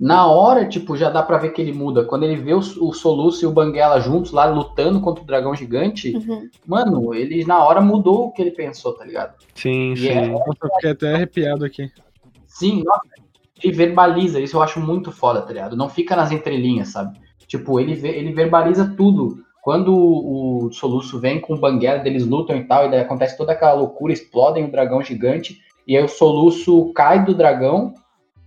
[0.00, 2.04] na hora, tipo, já dá pra ver que ele muda.
[2.04, 5.54] Quando ele vê o, o Soluço e o Banguela juntos lá lutando contra o dragão
[5.54, 6.48] gigante, Uhum.
[6.66, 9.34] mano, ele na hora mudou o que ele pensou, tá ligado?
[9.54, 10.08] Sim, E sim.
[10.08, 11.90] é- Nossa, eu fiquei até arrepiado aqui.
[12.46, 13.02] Sim, nossa,
[13.62, 15.76] ele verbaliza, isso eu acho muito foda, tá ligado?
[15.76, 17.18] Não fica nas entrelinhas, sabe?
[17.46, 19.36] Tipo, ele, ele verbaliza tudo.
[19.62, 23.36] Quando o, o Soluço vem com o Banguela, eles lutam e tal, e daí acontece
[23.36, 27.94] toda aquela loucura, explodem o dragão gigante, e aí o Soluço cai do dragão,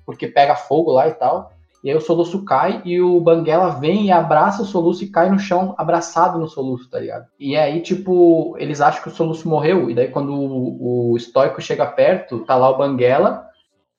[0.05, 1.51] porque pega fogo lá e tal,
[1.83, 5.29] e aí o Soluço cai, e o Banguela vem e abraça o Soluço e cai
[5.29, 7.27] no chão, abraçado no Soluço, tá ligado?
[7.39, 11.61] E aí, tipo, eles acham que o Soluço morreu, e daí quando o, o Estoico
[11.61, 13.45] chega perto, tá lá o Banguela,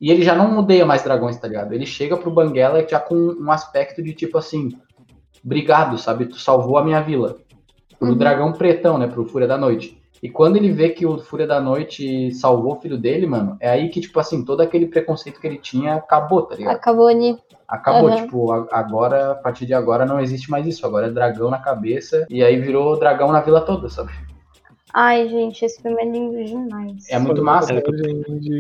[0.01, 1.73] e ele já não odeia mais dragões, tá ligado?
[1.73, 4.71] Ele chega pro Banguela já com um aspecto de tipo assim,
[5.45, 6.27] obrigado, sabe?
[6.27, 7.37] Tu salvou a minha vila.
[7.99, 8.17] Pro Uhum.
[8.17, 9.07] dragão pretão, né?
[9.07, 9.99] Pro Fúria da Noite.
[10.23, 13.69] E quando ele vê que o Fúria da Noite salvou o filho dele, mano, é
[13.69, 16.77] aí que, tipo assim, todo aquele preconceito que ele tinha acabou, tá ligado?
[16.77, 17.37] Acabou ali.
[17.69, 18.17] Acabou, Uhum.
[18.17, 20.87] tipo, agora, a partir de agora não existe mais isso.
[20.87, 22.27] Agora é dragão na cabeça.
[22.31, 24.13] E aí virou dragão na vila toda, sabe?
[24.95, 27.11] Ai, gente, esse filme é lindo demais.
[27.11, 27.75] É muito massa.
[27.75, 27.83] É,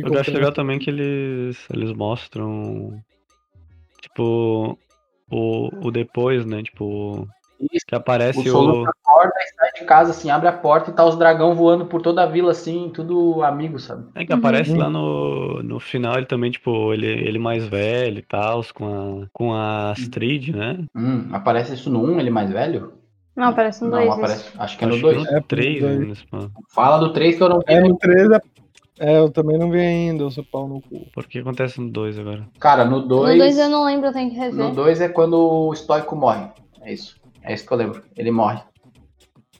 [0.04, 3.00] Eu acho legal também que eles, eles mostram,
[4.02, 4.76] tipo,
[5.30, 6.62] o, o depois, né?
[6.62, 7.26] Tipo,
[7.72, 7.86] Isso.
[7.86, 11.04] que aparece O Soluço acorda e sai de casa, assim, abre a porta e tá
[11.04, 14.06] os dragão voando por toda a vila, assim, tudo amigo, sabe?
[14.14, 18.22] É que aparece lá no, no final, ele também, tipo, ele, ele mais velho e
[18.22, 20.78] tal, com a, com a Astrid, né?
[20.96, 22.92] Hum, aparece isso no 1, ele mais velho?
[23.36, 24.10] Não, parece um Não, dois.
[24.14, 24.48] aparece.
[24.48, 24.62] isso.
[24.62, 25.16] Acho que é no Acho 2.
[25.18, 26.08] que no É, 3, dois.
[26.32, 26.48] né.
[26.74, 27.64] Fala do 3 que eu não vi.
[27.68, 28.40] É, no 3 é...
[28.98, 31.06] é, eu também não vi ainda, eu sou pau no cu.
[31.12, 32.46] Por que acontece no 2 agora?
[32.58, 33.36] Cara, no No 2.
[33.38, 34.70] dois eu não lembro, eu tenho que No rever.
[34.74, 36.48] 2 é quando o estoico morre.
[36.80, 37.14] É isso.
[37.42, 38.02] É isso que eu lembro.
[38.16, 38.60] Ele morre.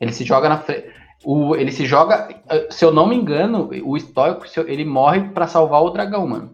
[0.01, 0.89] Ele se joga na frente.
[1.25, 2.29] O, ele se joga.
[2.49, 5.91] eh, Se eu não me engano, o estoico, se eu- ele morre pra salvar o
[5.91, 6.53] dragão, mano.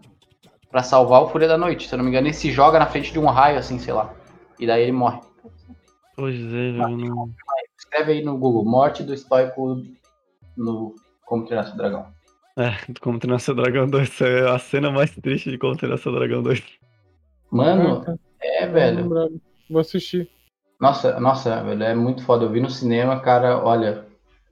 [0.71, 1.87] Pra salvar o Fúria da Noite.
[1.87, 3.93] Se eu não me engano, ele se joga na frente de um raio, assim, sei
[3.93, 4.13] lá.
[4.59, 5.19] E daí ele morre.
[6.15, 7.29] Pois é, eu não...
[7.77, 9.83] Escreve aí no Google, morte do estoico
[10.57, 12.07] no Como Treinar Seu Dragão.
[12.55, 12.71] É,
[13.01, 16.11] como treinar seu dragão 2, isso é a cena mais triste de como treinar seu
[16.13, 16.63] dragão 2.
[17.51, 19.41] Mano, Ah, é, Não velho.
[19.69, 20.29] Vou assistir.
[20.83, 22.43] Nossa, nossa, velho, é muito foda.
[22.43, 24.03] Eu vi no cinema, cara, olha,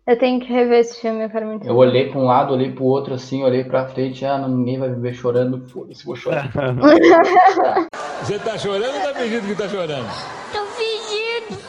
[0.07, 2.71] Eu tenho que rever esse filme, eu quero muito eu olhei pra um lado, olhei
[2.71, 6.15] pro outro, assim, olhei pra frente, ah, não, ninguém vai me ver chorando, foda-se, vou
[6.15, 6.49] chorar.
[8.23, 10.07] Você tá chorando ou tá fingindo que tá chorando?
[10.53, 11.61] Tô fingindo.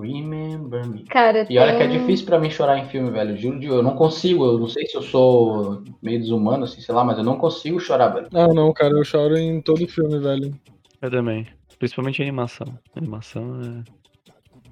[0.00, 1.04] Remember me.
[1.04, 3.36] Cara, E olha que é tem- difícil pra mim chorar em filme, velho.
[3.36, 4.42] Juro de eu não consigo.
[4.46, 7.78] Eu não sei se eu sou meio desumano, assim, sei lá, mas eu não consigo
[7.78, 8.28] chorar, velho.
[8.32, 10.54] Não, não, cara, eu choro em todo filme, velho.
[11.02, 11.46] Eu também.
[11.78, 12.78] Principalmente a animação.
[12.94, 14.06] Animação é...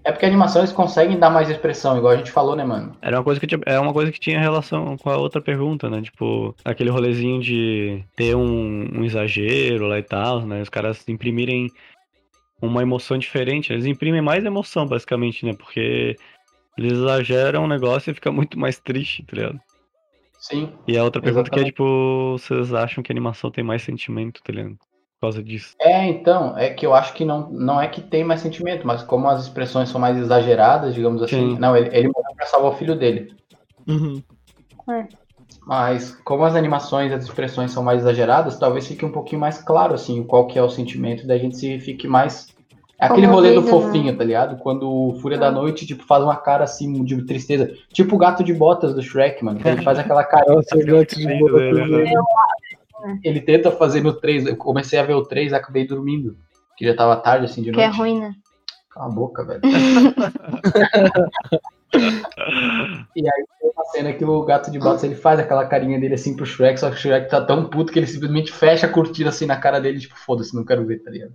[0.06, 2.94] É porque a animação eles conseguem dar mais expressão, igual a gente falou, né, mano?
[3.00, 5.88] Era uma coisa que tinha, é uma coisa que tinha relação com a outra pergunta,
[5.88, 6.02] né?
[6.02, 10.60] Tipo, aquele rolezinho de ter um, um exagero lá e tal, né?
[10.60, 11.70] Os caras imprimirem
[12.60, 13.72] uma emoção diferente.
[13.72, 15.54] Eles imprimem mais emoção, basicamente, né?
[15.54, 16.16] Porque
[16.76, 19.60] eles exageram o negócio e fica muito mais triste, tá ligado?
[20.38, 20.70] Sim.
[20.86, 21.72] E a outra pergunta que é, Exatamente.
[21.72, 24.78] tipo, vocês acham que a animação tem mais sentimento, tá ligado?
[25.20, 25.74] Por causa disso.
[25.80, 29.02] É, então, é que eu acho que não, não é que tem mais sentimento, mas
[29.02, 31.54] como as expressões são mais exageradas, digamos assim.
[31.54, 31.58] Sim.
[31.58, 33.34] Não, ele, ele morreu pra salvar o filho dele.
[33.88, 34.22] Uhum.
[35.66, 39.62] Mas como as animações e as expressões são mais exageradas, talvez fique um pouquinho mais
[39.62, 42.52] claro, assim, qual que é o sentimento da gente se fique mais.
[43.00, 43.70] É aquele rolê do né?
[43.70, 44.56] fofinho, tá ligado?
[44.58, 47.72] Quando o Fúria da Noite, tipo, faz uma cara assim de tristeza.
[47.92, 49.58] Tipo o gato de botas do Shrek, mano.
[49.58, 50.44] que Ele faz aquela cara.
[50.46, 51.60] Nossa, o gato de boa
[53.22, 54.46] Ele tenta fazer no 3.
[54.46, 56.36] Eu comecei a ver o 3 acabei dormindo.
[56.76, 57.98] Que já tava tarde, assim, de Que é noite.
[57.98, 58.34] ruim, né?
[58.90, 59.60] Cala a boca, velho.
[63.14, 66.14] E aí tem uma cena que o gato de botas ele faz aquela carinha dele
[66.14, 68.90] assim pro Shrek, só que o Shrek tá tão puto que ele simplesmente fecha a
[68.90, 71.34] cortina assim na cara dele, tipo, foda-se, não quero ver, tá ligado?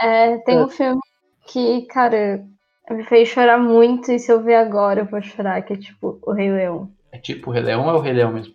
[0.00, 1.00] É, tem um filme
[1.46, 2.44] que, cara,
[2.90, 6.18] me fez chorar muito e se eu ver agora eu vou chorar, que é tipo
[6.22, 6.90] O Rei Leão.
[7.12, 8.54] É tipo o Rei Leão ou é o Rei Leão mesmo?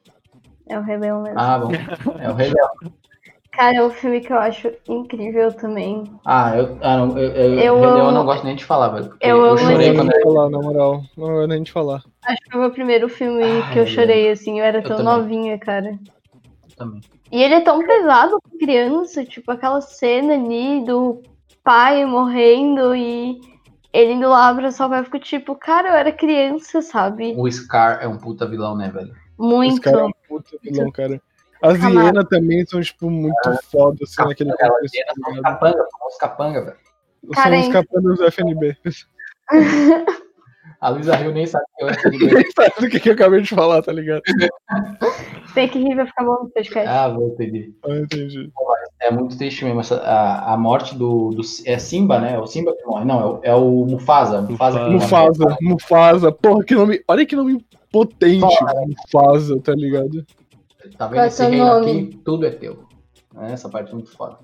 [0.70, 1.40] É o Rei Leão mesmo.
[1.40, 1.72] Ah, bom.
[2.22, 2.70] É o Rei Leão.
[3.52, 6.04] Cara, é um filme que eu acho incrível também.
[6.24, 9.14] Ah, eu, ah, não, eu, eu, Eu eu amo- não gosto nem de falar, velho.
[9.22, 11.02] Eu eu, chorei quando vou falar, na moral.
[11.18, 12.04] Não vou nem te falar.
[12.24, 14.84] Acho que foi o meu primeiro filme Ai, que eu chorei, assim, eu era Eu
[14.84, 15.14] tão também.
[15.14, 15.98] novinha, cara.
[16.78, 17.02] também.
[17.32, 21.22] E ele é tão pesado pra criança, tipo, aquela cena ali do
[21.64, 23.40] pai morrendo e
[23.94, 27.36] ele indo lá o pai, eu fico tipo, cara, eu era criança, sabe?
[27.38, 29.14] O Scar é um puta vilão, né, velho?
[29.40, 29.82] Esse Muito.
[29.82, 31.22] cara é um puta vilão, cara.
[31.62, 33.38] As hienas também são, tipo, muito
[33.72, 36.78] foda, assim, naquele Aquela contexto, cena tá são os capanga, são os capanga, velho.
[37.34, 38.78] São os capangas do FNB.
[40.82, 41.90] A Luísa Rio nem sabe que eu
[42.34, 44.22] Nem sabe do que, que eu acabei de falar, tá ligado?
[45.54, 46.88] Tem que rir pra ficar bom no podcast.
[46.88, 47.74] Ah, vou entender.
[47.84, 48.52] Ah, entendi.
[49.02, 51.42] É muito triste mesmo essa, a, a morte do, do.
[51.66, 52.36] É Simba, né?
[52.36, 53.04] É o Simba que morre.
[53.04, 54.42] Não, é o, é o Mufasa.
[54.42, 54.94] Mufasa, morre.
[54.94, 56.32] Mufasa, Mufasa.
[56.32, 57.02] Porra, que nome.
[57.08, 58.46] Olha que nome potente.
[59.12, 60.26] Mufasa, tá ligado?
[60.98, 61.92] Tá vendo Qual é esse seu reino nome?
[61.92, 62.20] aqui?
[62.24, 62.84] Tudo é teu.
[63.38, 64.38] É, Essa parte é muito foda.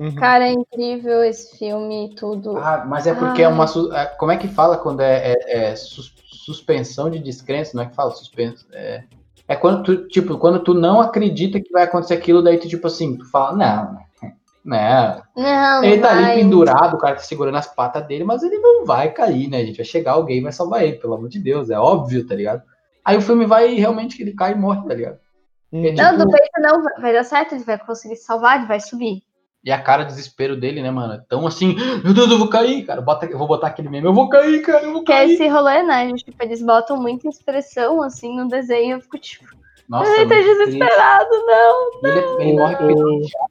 [0.00, 0.14] Uhum.
[0.14, 2.56] Cara, é incrível esse filme e tudo.
[2.56, 3.66] Ah, mas é porque é uma.
[3.94, 6.14] é- Como é que fala quando é, é- é sus-
[6.46, 7.76] suspensão de descrença?
[7.76, 8.66] Não é que fala suspenso?
[8.72, 9.04] É,
[9.46, 12.86] é quando tu, tipo, quando tu não acredita que vai acontecer aquilo, daí tu, tipo
[12.86, 13.98] assim, tu fala, não,
[14.64, 15.22] não.
[15.36, 16.36] Não, Ele não tá ali vai.
[16.36, 19.76] pendurado, o cara tá segurando as patas dele, mas ele não vai cair, né, gente?
[19.76, 22.62] Vai chegar alguém e vai salvar ele, pelo amor de Deus, é óbvio, tá ligado?
[23.04, 25.18] Aí o filme vai e realmente que ele cai e morre, tá ligado?
[25.72, 25.84] Uhum.
[25.86, 28.66] É Não, tipo- do peito não, vai- vai dar certo, ele vai conseguir salvar, ele
[28.66, 29.22] vai subir.
[29.62, 31.22] E a cara de desespero dele, né, mano?
[31.28, 33.00] Tão assim, meu Deus, eu vou cair, cara.
[33.02, 35.32] Bota, eu vou botar aquele meme, eu vou cair, cara, eu vou Que é cair.
[35.34, 36.08] esse rolê, né?
[36.08, 36.24] gente?
[36.24, 39.44] Tipo, eles botam muita expressão, assim, no desenho, eu fico tipo,
[39.86, 40.64] Nossa, ai, tá muito triste.
[40.64, 41.90] desesperado, não.
[42.04, 42.76] Ele, ele morre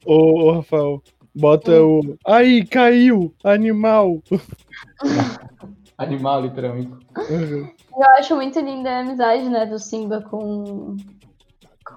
[0.05, 1.03] Ô, ô, ô, Rafael,
[1.35, 2.17] bota o.
[2.25, 3.31] Aí, caiu!
[3.43, 4.19] Animal!
[5.97, 6.91] animal, literalmente.
[7.29, 7.69] Uhum.
[7.97, 10.95] Eu acho muito linda a amizade, né, do Simba com.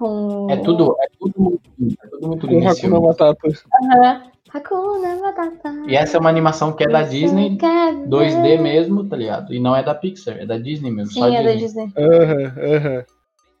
[0.03, 0.47] Com.
[0.49, 3.07] É tudo, é tudo muito lindo, é tudo muito lindo esse Hakuna filme.
[3.07, 3.47] Matata.
[3.47, 4.21] Aham.
[4.53, 5.73] Hakuna Matata.
[5.87, 8.61] E essa é uma animação que é da Disney, Quer 2D ver?
[8.61, 9.53] mesmo, tá ligado?
[9.53, 11.85] E não é da Pixar, é da Disney mesmo, só Sim, é da Disney.
[11.85, 12.03] Disney.
[12.05, 13.05] Aham, aham.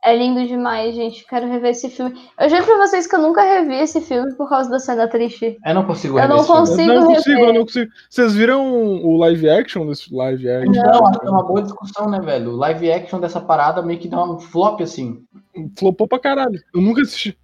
[0.05, 1.25] É lindo demais, gente.
[1.25, 2.13] Quero rever esse filme.
[2.37, 5.57] Eu juro pra vocês que eu nunca revi esse filme por causa da cena triste.
[5.65, 6.59] Eu não consigo Eu rever não esse filme.
[6.67, 6.91] consigo.
[6.91, 7.91] Eu não consigo, eu não consigo.
[8.09, 10.71] Vocês viram o live action desse live action?
[10.73, 12.51] Não, acho que é uma boa discussão, né, velho?
[12.51, 15.19] O live action dessa parada meio que dá um flop, assim.
[15.79, 16.59] Flopou pra caralho.
[16.75, 17.37] Eu nunca assisti.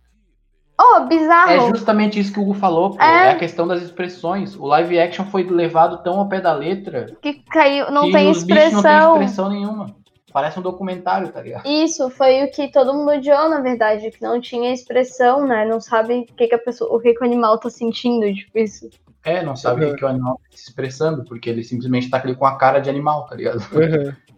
[0.82, 1.70] Oh, É bizarro.
[1.76, 3.04] justamente isso que o Hugo falou, pô.
[3.04, 3.28] É.
[3.28, 4.56] É a questão das expressões.
[4.56, 7.92] O live action foi levado tão ao pé da letra Que caiu.
[7.92, 9.14] Não que tem os bichos não tem expressão.
[9.16, 9.96] expressão nenhuma.
[10.32, 11.66] Parece um documentário, tá ligado?
[11.68, 15.66] Isso foi o que todo mundo odiou, na verdade, que não tinha expressão, né?
[15.66, 18.58] Não sabe o que, que a pessoa, o que, que o animal tá sentindo, tipo
[18.58, 18.90] isso.
[19.24, 22.36] É, não sabe o que, o animal tá se expressando, porque ele simplesmente tá ali
[22.36, 23.60] com a cara de animal, tá ligado?
[23.74, 24.16] Aham.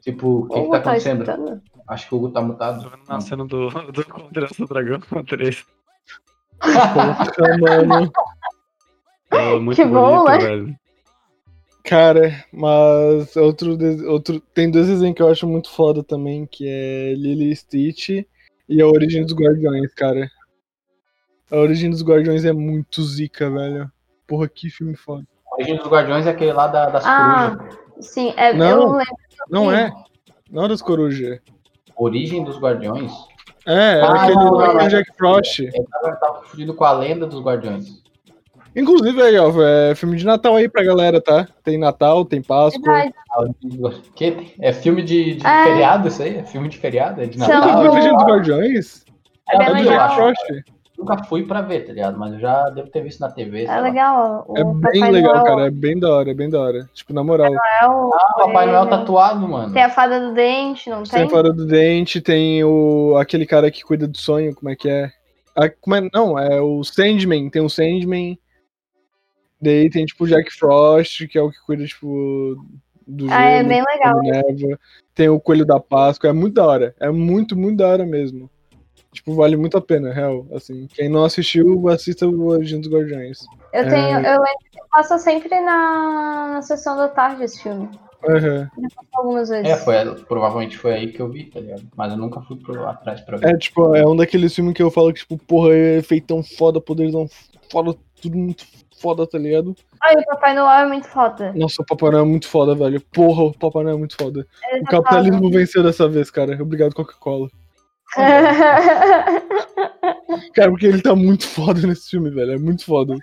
[0.00, 1.22] Tipo, o que, que tá tá acontecendo?
[1.22, 1.62] escutando?
[1.86, 2.90] Acho que o Hugo tá mutado.
[3.06, 5.66] Na cena do, do Contra o Dragão 3.
[6.60, 8.12] Porra, mano.
[9.30, 10.38] É muito Que bom, bonito, né?
[10.38, 10.76] velho.
[11.88, 13.78] Cara, mas outro,
[14.10, 14.40] outro.
[14.52, 18.10] Tem dois desenhos que eu acho muito foda também, que é Lily Stitch
[18.68, 20.28] e a Origem dos Guardiões, cara.
[21.50, 23.90] A Origem dos Guardiões é muito zica, velho.
[24.26, 25.24] Porra, que filme foda.
[25.50, 27.78] A Origem dos Guardiões é aquele lá da, das Ah, corujas.
[28.00, 28.66] sim, é, Não.
[28.68, 29.14] eu lembro.
[29.48, 29.90] Não é?
[30.50, 31.40] Não é das corujas.
[31.96, 33.10] Origem dos Guardiões?
[33.66, 34.88] É, era Ah, aquele, não, não, não.
[34.88, 35.60] Jack Frost.
[35.60, 38.02] Eu tava, tava confundindo com a lenda dos Guardiões.
[38.76, 41.48] Inclusive aí, ó, é filme de Natal aí pra galera, tá?
[41.64, 42.80] Tem Natal, tem Páscoa.
[42.92, 43.14] Verdade.
[43.32, 43.90] A.
[44.14, 44.54] Que?
[44.60, 45.64] É filme de, de É.
[45.64, 46.36] feriado isso aí?
[46.36, 47.20] É filme de feriado?
[47.22, 47.70] É de São Natal?
[47.70, 49.04] A do- Origem dos Guardiões
[49.50, 50.64] É, É é do Jack
[50.98, 52.18] nunca fui pra ver, tá ligado?
[52.18, 53.64] Mas eu já devo ter visto na TV.
[53.66, 54.44] É legal.
[54.48, 55.66] O É bem Papai legal, Noel- cara.
[55.68, 56.90] É bem da hora, é bem da hora.
[56.92, 57.52] Tipo, na moral.
[57.52, 59.72] Noel, Ah, Papai Noel tatuado, mano.
[59.72, 61.20] Tem a fada do dente, não tem?
[61.20, 64.88] Sem fora do dente, tem o aquele cara que cuida do sonho, como é que
[64.88, 65.08] é?
[65.56, 66.08] Ah, como é?
[66.12, 68.36] Não, é o Sandman, tem o Sandman.
[69.60, 72.64] Daí tem tipo o Jack Frost, que é o que cuida, tipo,
[73.06, 74.20] do Ah, é gelo, bem legal.
[74.22, 74.78] neva.
[75.14, 76.94] Tem o Coelho da Páscoa, é muito da hora.
[77.00, 78.48] É muito, muito da hora mesmo.
[79.12, 80.46] Tipo, vale muito a pena, real.
[80.52, 83.38] Assim, quem não assistiu, assista o Origem dos Guardiões.
[83.72, 83.88] Eu É.
[83.88, 84.16] tenho.
[84.18, 87.88] Eu lembro que passa sempre na, na sessão da tarde esse filme.
[88.20, 88.68] Passou
[89.14, 89.66] algumas vezes.
[89.70, 89.94] É, foi,
[90.24, 91.82] provavelmente foi aí que eu vi, tá ligado?
[91.96, 93.54] Mas eu nunca fui pro, atrás pra ver.
[93.54, 96.80] É, tipo, é um daqueles filmes que eu falo que, tipo, porra, é feitão foda,
[96.80, 97.28] poderzão
[97.70, 98.64] foda, tudo muito
[99.00, 99.74] foda, tá ligado?
[100.02, 101.52] Ai, o Papai Noel é muito foda.
[101.54, 103.00] Nossa, o Papai Noel é muito foda, velho.
[103.12, 104.46] Porra, o Papai Noel é muito foda.
[104.70, 106.60] Ele O tá capitalismo venceu dessa vez, cara.
[106.62, 107.48] Obrigado, Coca-Cola.
[110.54, 112.52] Cara, porque ele tá muito foda nesse filme, velho.
[112.52, 113.14] É muito foda.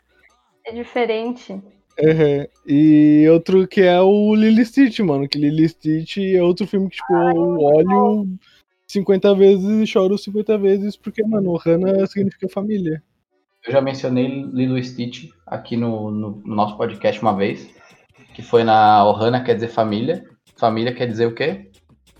[0.65, 1.53] é diferente.
[1.53, 2.47] Uhum.
[2.67, 5.27] E outro que é o Lily Stitch, mano.
[5.27, 8.27] Que Lily Stitch é outro filme que, tipo, eu olho
[8.87, 13.01] 50 vezes e choro 50 vezes, porque, mano, Hannah significa família.
[13.65, 17.67] Eu já mencionei Lilo Stitch aqui no, no- no nosso podcast uma vez.
[18.33, 20.23] Que foi na Ohana, quer dizer família.
[20.57, 21.69] Família quer dizer o quê?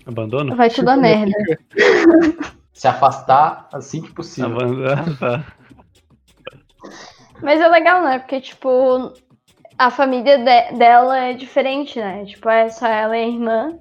[0.04, 0.56] Abandono?
[0.56, 1.32] Vai tudo a merda.
[2.72, 4.56] Se afastar assim que possível.
[4.56, 5.44] Abandono, tá.
[7.42, 8.18] Mas é legal, né?
[8.18, 9.12] Porque, tipo,
[9.78, 12.24] a família de- dela é diferente, né?
[12.24, 13.78] Tipo, é só ela e a irmã.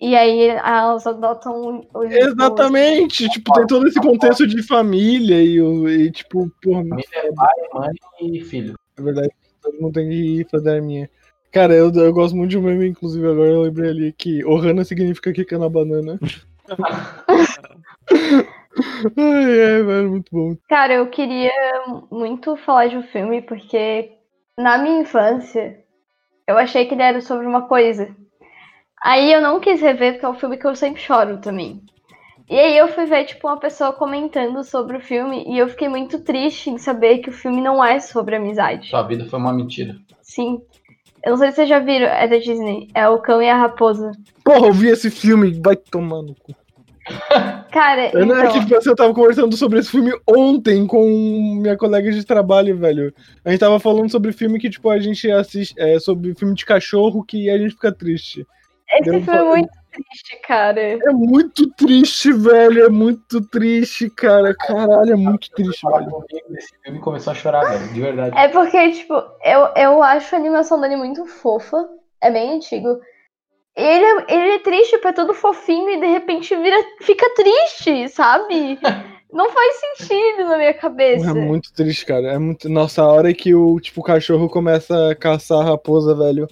[0.00, 2.04] E aí elas adotam o.
[2.04, 3.28] Exatamente!
[3.28, 7.90] Tipo, tem todo esse contexto de família e, e tipo, porra, Família é pai, mãe
[8.20, 8.78] e filho.
[8.96, 9.30] é verdade,
[9.60, 11.10] todo mundo tem que fazer a minha.
[11.50, 14.84] Cara, eu, eu gosto muito de um meme, inclusive agora eu lembrei ali que Ohana
[14.84, 16.18] significa quica na banana.
[19.16, 20.56] Ai, é, velho, muito bom.
[20.68, 21.50] Cara, eu queria
[22.10, 24.12] muito falar de um filme porque
[24.56, 25.82] na minha infância
[26.46, 28.14] eu achei que ele era sobre uma coisa.
[29.02, 31.82] Aí eu não quis rever porque é um filme que eu sempre choro também.
[32.50, 35.88] E aí eu fui ver, tipo, uma pessoa comentando sobre o filme e eu fiquei
[35.88, 38.88] muito triste em saber que o filme não é sobre amizade.
[38.88, 39.96] Sua vida foi uma mentira.
[40.22, 40.62] Sim.
[41.22, 42.88] Eu não sei se vocês já viram, é da Disney.
[42.94, 44.12] É o Cão e a Raposa.
[44.42, 46.54] Porra, eu vi esse filme, vai tomar no cu.
[47.70, 50.86] Cara, Eu não é então, que tipo, assim, eu tava conversando sobre esse filme ontem
[50.86, 51.04] com
[51.60, 53.12] minha colega de trabalho, velho.
[53.44, 55.74] A gente tava falando sobre filme que, tipo, a gente assiste.
[55.78, 58.46] É, sobre filme de cachorro que a gente fica triste.
[58.90, 60.80] Esse eu filme é muito triste, cara.
[60.80, 62.86] É muito triste, velho.
[62.86, 64.54] É muito triste, cara.
[64.54, 66.24] Caralho, é muito triste, velho.
[66.48, 67.92] desse filme começou a chorar, velho.
[67.92, 68.38] De verdade.
[68.38, 69.14] É porque, tipo,
[69.44, 71.88] eu, eu acho a animação dele muito fofa.
[72.20, 73.00] É bem antigo.
[73.76, 78.08] Ele é, ele é triste, tipo, é tudo fofinho e de repente vira, fica triste,
[78.08, 78.78] sabe?
[79.32, 81.30] Não faz sentido na minha cabeça.
[81.30, 82.32] É muito triste, cara.
[82.32, 82.68] É muito.
[82.68, 86.48] Nossa, a hora que o, tipo, o cachorro começa a caçar a raposa, velho.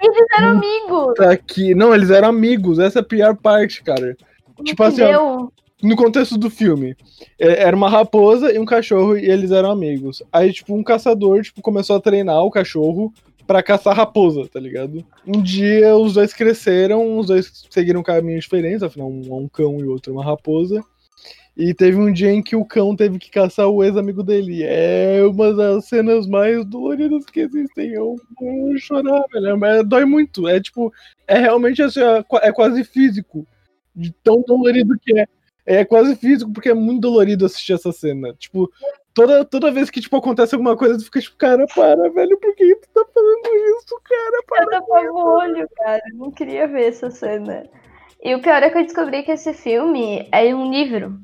[0.00, 1.14] Eles eram amigos.
[1.16, 1.74] Tá aqui.
[1.74, 2.78] Não, eles eram amigos.
[2.78, 4.16] Essa é a pior parte, cara.
[4.64, 5.48] Tipo assim, ó,
[5.82, 6.96] no contexto do filme,
[7.38, 10.22] é, era uma raposa e um cachorro e eles eram amigos.
[10.32, 13.12] Aí, tipo, um caçador, tipo, começou a treinar o cachorro
[13.46, 15.04] pra caçar raposa, tá ligado?
[15.26, 19.78] Um dia os dois cresceram, os dois seguiram caminhos diferentes, afinal, um é um cão
[19.78, 20.84] e o outro é uma raposa.
[21.58, 24.62] E teve um dia em que o cão teve que caçar o ex-amigo dele.
[24.62, 27.94] É uma das cenas mais doloridas que existem.
[27.94, 29.58] Eu vou chorar, velho.
[29.58, 30.46] Mas dói muito.
[30.46, 30.92] É tipo,
[31.26, 33.44] é realmente assim, é é quase físico.
[33.92, 35.26] De tão dolorido que é.
[35.66, 38.32] É quase físico, porque é muito dolorido assistir essa cena.
[38.38, 38.70] Tipo,
[39.12, 42.54] toda, toda vez que tipo, acontece alguma coisa, tu fica tipo, cara, para, velho, por
[42.54, 44.42] que tu tá fazendo isso, cara?
[44.46, 44.76] Para.
[44.76, 46.00] Eu tava o olho, cara.
[46.10, 47.68] Eu não queria ver essa cena.
[48.22, 51.18] E o pior é que eu descobri que esse filme é um livro.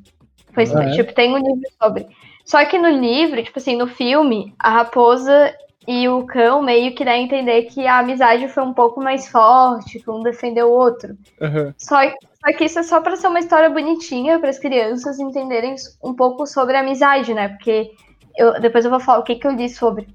[0.55, 0.91] Foi, Ah, é?
[0.93, 2.07] tipo, tem um livro sobre.
[2.45, 5.53] Só que no livro, tipo assim, no filme, a raposa
[5.87, 9.29] e o cão meio que dá a entender que a amizade foi um pouco mais
[9.29, 11.17] forte, que um defendeu o outro.
[11.41, 11.75] Aham.
[11.77, 15.75] Só, só que isso é só pra ser uma história bonitinha para as crianças entenderem
[16.03, 17.49] um pouco sobre a amizade, né?
[17.49, 17.91] Porque
[18.37, 20.07] eu, depois eu vou falar o que, que eu li sobre.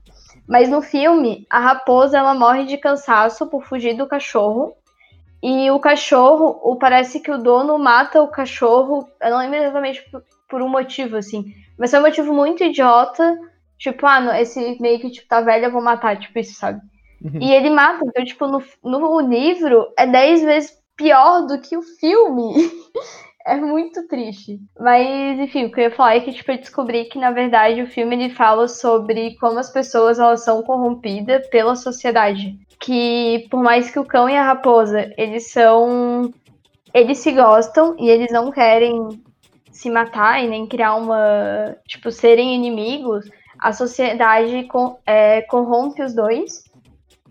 [0.47, 4.73] Mas no filme, a raposa ela morre de cansaço por fugir do cachorro.
[5.41, 9.07] E o cachorro, o, parece que o dono mata o cachorro.
[9.21, 11.53] Eu não lembro exatamente por, por um motivo, assim.
[11.77, 13.37] Mas é um motivo muito idiota.
[13.77, 16.81] Tipo, ah, não, esse meio que tipo, tá velho, eu vou matar, tipo isso, sabe?
[17.23, 17.41] Uhum.
[17.41, 18.03] E ele mata.
[18.05, 22.53] Então, tipo, no, no livro é 10 vezes pior do que o filme.
[23.45, 24.59] é muito triste.
[24.77, 27.81] Mas, enfim, o que eu ia falar é que, tipo, eu descobri que, na verdade,
[27.81, 32.59] o filme ele fala sobre como as pessoas elas são corrompidas pela sociedade.
[32.79, 36.31] Que, por mais que o cão e a raposa, eles são.
[36.93, 39.21] Eles se gostam e eles não querem
[39.71, 41.75] se matar e nem criar uma.
[41.87, 46.63] Tipo, serem inimigos, a sociedade com, é, corrompe os dois.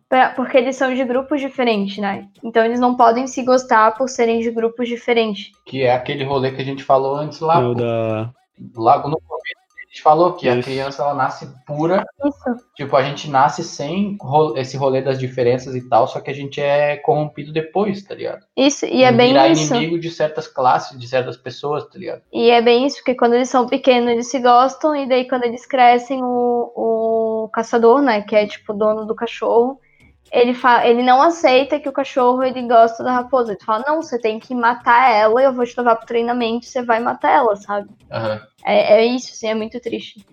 [0.08, 2.28] pra- porque eles são de grupos diferentes, né?
[2.42, 5.50] Então eles não podem se gostar por serem de grupos diferentes.
[5.66, 7.60] Que é aquele rolê que a gente falou antes lá.
[7.60, 8.30] É o da.
[8.74, 9.67] Logo no começo,
[9.98, 10.68] gente falou que a Isso.
[10.68, 12.04] criança ela nasce pura.
[12.24, 12.64] Isso.
[12.74, 16.34] Tipo, a gente nasce sem ro- esse rolê das diferenças e tal, só que a
[16.34, 18.44] gente é corrompido depois, tá ligado?
[18.56, 19.74] Isso, e é Em bem virar isso.
[19.74, 22.22] inimigo de certas classes, de certas pessoas, tá ligado?
[22.32, 25.44] E é bem isso, porque quando eles são pequenos, eles se gostam, e daí quando
[25.44, 29.80] eles crescem, o, o caçador, né, que é tipo o dono do cachorro,
[30.32, 33.52] ele, fa ele não aceita que o cachorro ele gosta da raposa.
[33.52, 36.82] Ele fala, não, você tem que matar ela, eu vou te levar pro treinamento, você
[36.82, 37.88] vai matar ela, sabe?
[38.10, 38.40] Aham.
[38.64, 40.24] É, é isso, assim, é muito triste.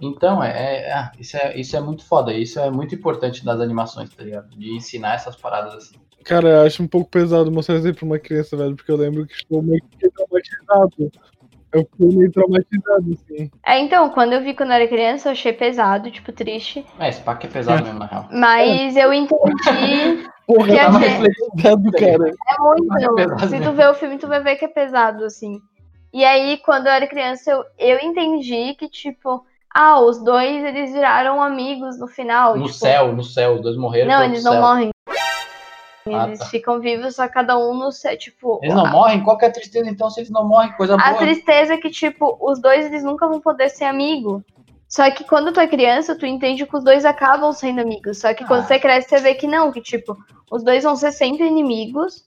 [0.00, 3.60] Então, é, é- ah, isso, é, isso é muito foda, isso é muito importante das
[3.60, 4.48] animações, tá ligado?
[4.56, 5.96] De ensinar essas paradas assim.
[6.24, 8.96] Cara, eu acho um pouco pesado mostrar isso aí pra uma criança, velho, porque eu
[8.96, 11.12] lembro que estou meio que traumatizado.
[11.72, 13.50] Eu fiquei meio traumatizado, assim.
[13.64, 16.84] É, então, quando eu vi quando eu era criança, eu achei pesado, tipo, triste.
[16.98, 18.28] É, esse pack é pesado mesmo, na real.
[18.32, 22.34] Mas eu entendi Porra, que eu tava gente- reflexionado, cara.
[22.48, 22.94] É muito.
[22.98, 25.60] É pesado Se tu vê o filme, tu vai ver que é pesado, assim.
[26.12, 30.92] E aí, quando eu era criança, eu, eu entendi que, tipo, ah, os dois, eles
[30.92, 32.56] viraram amigos no final.
[32.56, 34.08] No tipo, céu, no céu, os dois morreram.
[34.08, 34.60] Não, eles não céu.
[34.60, 34.90] morrem.
[36.06, 36.46] Ah, Eles tá.
[36.46, 38.58] ficam vivos, só cada um no céu, tipo...
[38.62, 39.22] Eles não a, morrem?
[39.22, 40.72] Qual que é a tristeza então se eles não morrem?
[40.72, 41.18] Coisa a boa.
[41.18, 44.42] tristeza é que, tipo, os dois, eles nunca vão poder ser amigos.
[44.88, 48.18] Só que quando tu é criança, tu entende que os dois acabam sendo amigos.
[48.18, 48.64] Só que quando Ah.
[48.64, 50.16] você cresce, você vê que não, que, tipo,
[50.50, 52.24] os dois vão ser sempre inimigos.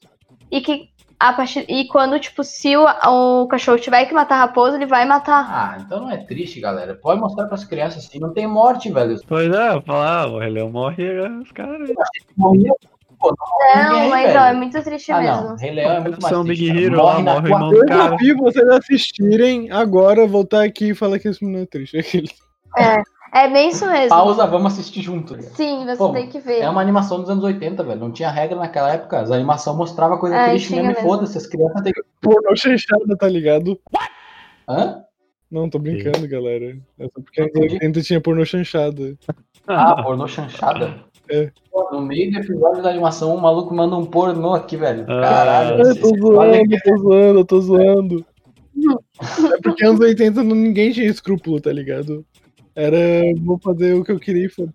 [0.52, 1.66] E que a partir.
[1.68, 5.46] E quando, tipo, se o, o cachorro tiver que matar a raposa, ele vai matar.
[5.50, 6.96] Ah, então não é triste, galera.
[6.96, 8.20] Pode mostrar pras crianças assim.
[8.20, 9.18] Não tem morte, velho.
[9.28, 11.04] Pois é, falar, o Rei Leão morre,
[11.42, 11.90] os caras.
[12.38, 12.78] Morreu.
[13.24, 14.40] Pô, não, Não, ninguém, mas velho.
[14.42, 15.44] ó, é muito triste Ah, mesmo.
[15.50, 15.56] não.
[15.56, 16.72] Rei Leão é muito mais São triste.
[16.74, 16.84] Big.
[16.86, 18.04] Hero morre lá, morre do Eu cara.
[18.10, 21.96] desafio vocês assistirem agora, voltar aqui e falar que esse menino é triste.
[21.98, 22.30] Aquele.
[23.34, 24.10] É bem isso mesmo.
[24.10, 25.42] Pausa, vamos assistir junto.
[25.56, 26.60] Sim, você Pô, tem que ver.
[26.60, 28.00] É uma animação dos anos 80, velho.
[28.00, 29.22] Não tinha regra naquela época.
[29.22, 31.02] As animações mostravam coisa É, triste mesmo e mesmo.
[31.10, 31.38] foda-se.
[31.38, 32.04] As crianças têm que.
[32.22, 33.80] Pornô chanchada, tá ligado?
[34.70, 35.04] Hã?
[35.54, 36.76] Não, tô brincando, galera.
[36.98, 37.74] É só porque anos Entendi.
[37.76, 39.16] 80 tinha pornô chanchada.
[39.68, 40.96] Ah, pornô chanchada.
[41.30, 41.52] É.
[41.72, 45.04] Pô, No meio do episódio da animação, o maluco manda um pornô aqui, velho.
[45.04, 45.22] Ah.
[45.22, 45.78] Caralho.
[45.80, 48.26] Eu vocês tô zoando, tô zoando, eu tô zoando.
[49.54, 52.26] É porque anos 80 não- ninguém tinha escrúpulo, tá ligado?
[52.76, 52.98] Era,
[53.44, 54.72] vou fazer o que eu queria e foda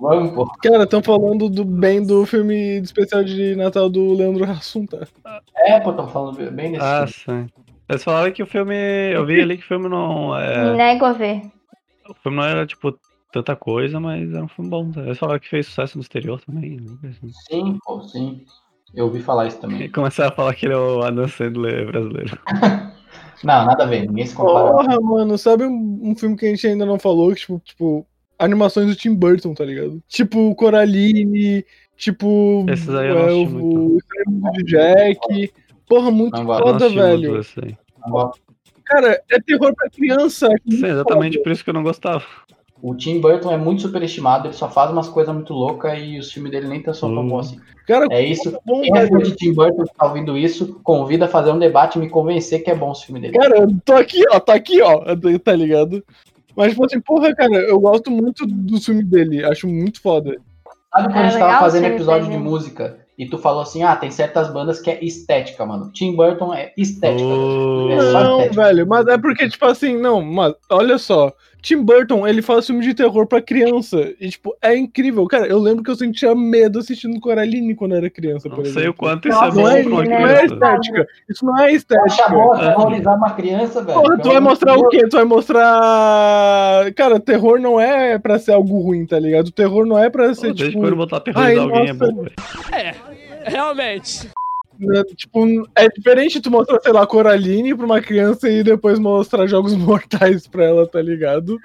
[0.00, 0.46] Vamos, pô.
[0.62, 5.06] Cara, estão falando do bem do filme de especial de Natal do Leandro Hassum, tá?
[5.58, 7.44] É, pô, tô falando bem desse Ah, filme.
[7.44, 7.63] sim.
[7.88, 8.74] Eles falaram que o filme.
[9.12, 10.36] Eu vi ali que o filme não.
[10.36, 11.42] É, Nego a ver.
[12.08, 12.98] o filme não era, tipo,
[13.32, 14.90] tanta coisa, mas era um filme bom.
[14.96, 16.78] Eles falaram que fez sucesso no exterior também.
[16.80, 17.12] né?
[17.48, 18.44] Sim, pô, sim.
[18.94, 19.82] Eu ouvi falar isso também.
[19.82, 22.38] E começaram a falar que ele é o Adam Sandler brasileiro.
[23.42, 24.06] Não, nada a ver.
[24.06, 24.70] Ninguém se compara.
[24.70, 27.28] Porra, mano, sabe um, um filme que a gente ainda não falou?
[27.34, 28.06] que, Tipo, tipo,
[28.38, 30.02] animações do Tim Burton, tá ligado?
[30.08, 31.64] Tipo, Coraline,
[31.96, 32.64] tipo.
[32.68, 34.60] Esses aí eu não é, assisti o, muito.
[34.60, 35.52] o Jack.
[35.88, 37.40] Porra, muito Não foda, velho.
[38.84, 40.46] Cara, é terror pra criança.
[40.46, 42.24] é Sim, exatamente por isso que eu não gostava.
[42.82, 46.30] O Tim Burton é muito superestimado, ele só faz umas coisas muito loucas e os
[46.30, 47.28] filmes dele nem tão- são tão Hum.
[47.28, 47.60] bons assim.
[47.86, 48.50] Cara, É isso.
[48.66, 51.58] bom, Quem é fã de Tim Burton que tá ouvindo isso, convida a fazer um
[51.58, 53.38] debate e me convencer que é bom os filmes dele.
[53.38, 55.02] Cara, eu tô aqui, ó, tá aqui, ó,
[55.42, 56.04] tá ligado?
[56.56, 60.36] Mas, tipo assim, porra, cara, eu gosto muito do filme dele, acho muito foda.
[60.94, 63.94] Sabe quando É a gente tava fazendo episódio de música e tu falou assim, ah,
[63.94, 65.90] tem certas bandas que é estética, mano.
[65.92, 67.28] Tim Burton é estética.
[67.28, 67.88] Oh.
[67.90, 68.62] É só Não, estética.
[68.62, 71.32] velho, mas é porque, tipo assim, não, mas olha só.
[71.64, 74.12] Tim Burton, ele faz filme de terror pra criança.
[74.20, 75.26] E, tipo, é incrível.
[75.26, 78.66] Cara, eu lembro que eu sentia medo assistindo Coraline quando eu era criança, Não por
[78.66, 78.90] sei exemplo.
[78.90, 80.44] o quanto isso Não, é bom Não é, pra uma não é criança.
[80.54, 81.06] estética.
[81.28, 82.28] Isso não é estética.
[82.28, 82.68] bom É.
[82.68, 83.98] terrorizar uma criança, velho.
[84.00, 85.08] Porra, tu vai mostrar o quê?
[85.08, 86.92] Tu vai mostrar.
[86.94, 89.50] Cara, terror não é pra ser algo ruim, tá ligado?
[89.50, 90.80] Terror não é pra Pô, ser, Desde tipo.
[90.80, 92.12] quando botar terrorizar ai, alguém é nossa.
[92.12, 92.34] bom, velho.
[93.46, 94.28] Realmente.
[94.86, 99.46] Né, Tipo, é diferente tu mostrar, sei lá, Coraline pra uma criança e depois mostrar
[99.46, 101.58] jogos mortais pra ela, tá ligado?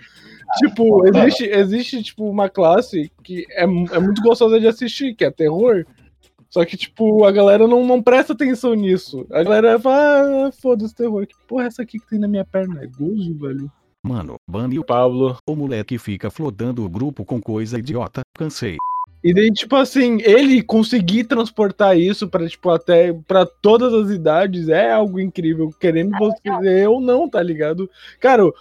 [0.57, 5.31] Tipo, existe, existe, tipo, uma classe que é, é muito gostosa de assistir, que é
[5.31, 5.85] terror.
[6.49, 9.27] Só que, tipo, a galera não, não presta atenção nisso.
[9.31, 11.27] A galera fala, ah, foda-se terror.
[11.27, 12.83] Que porra é essa aqui que tem na minha perna?
[12.83, 13.71] É gozo, velho.
[14.03, 15.37] Mano, bane o Pablo.
[15.45, 18.21] o moleque fica flodando o grupo com coisa idiota.
[18.35, 18.77] Cansei.
[19.23, 24.69] E daí, tipo assim, ele conseguir transportar isso pra, tipo, até pra todas as idades
[24.69, 25.69] é algo incrível.
[25.77, 27.89] Querendo você ou não, tá ligado?
[28.19, 28.51] Cara, o,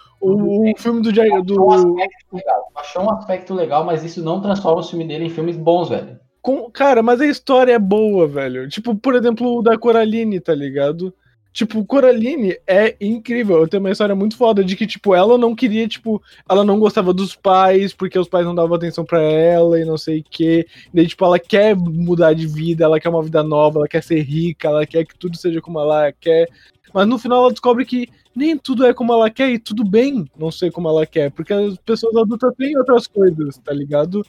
[0.71, 2.71] o filme do, Jair- Achou um do, aspecto legal.
[2.75, 6.19] Achou um aspecto legal, mas isso não transforma o filme dele em filmes bons, velho.
[6.41, 8.67] com- cara, mas a história é boa, velho.
[8.67, 11.13] Tipo, por exemplo, o da Coraline, tá ligado?
[11.51, 13.67] Tipo, Coraline é incrível.
[13.67, 17.13] Tem uma história muito foda de que, tipo, ela não queria, tipo, ela não gostava
[17.13, 20.67] dos pais, porque os pais não davam atenção pra ela e não sei o quê.
[20.93, 24.21] Daí, tipo, ela quer mudar de vida, ela quer uma vida nova, ela quer ser
[24.21, 26.47] rica, ela quer que tudo seja como ela quer.
[26.93, 30.25] Mas no final ela descobre que nem tudo é como ela quer e tudo bem
[30.37, 34.25] não ser como ela quer, porque as pessoas adultas têm outras coisas, tá ligado?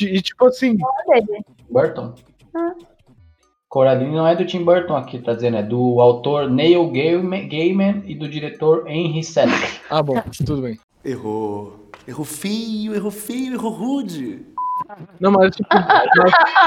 [0.00, 0.76] E tipo assim.
[1.68, 2.14] Burton.
[2.54, 2.74] Ah.
[3.72, 8.02] Coraline não é do Tim Burton aqui, tá dizendo, é do autor Neil Gaiman, Gaiman
[8.04, 9.80] e do diretor Henry Selick.
[9.88, 10.78] Ah, bom, tudo bem.
[11.02, 11.86] Errou.
[12.06, 14.44] Errou feio, errou feio, errou rude.
[15.18, 15.66] Não, mas tipo.
[15.72, 16.04] mas,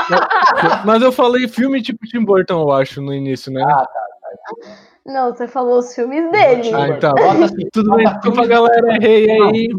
[0.09, 3.63] mas- mas eu falei filme tipo Tim Burton, eu acho, no início, né?
[3.63, 4.71] Ah, tá.
[5.05, 6.73] Não, você falou os filmes dele.
[6.73, 7.13] Ah, então.
[7.13, 9.69] Bota assim, Tudo bota bem, filme- desculpa, galera, errei aí.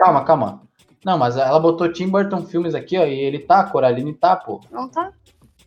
[0.00, 0.62] Calma, calma.
[1.04, 4.60] Não, mas ela botou Tim Burton filmes aqui, ó, e ele tá, Coraline tá, pô.
[4.72, 5.12] Não tá?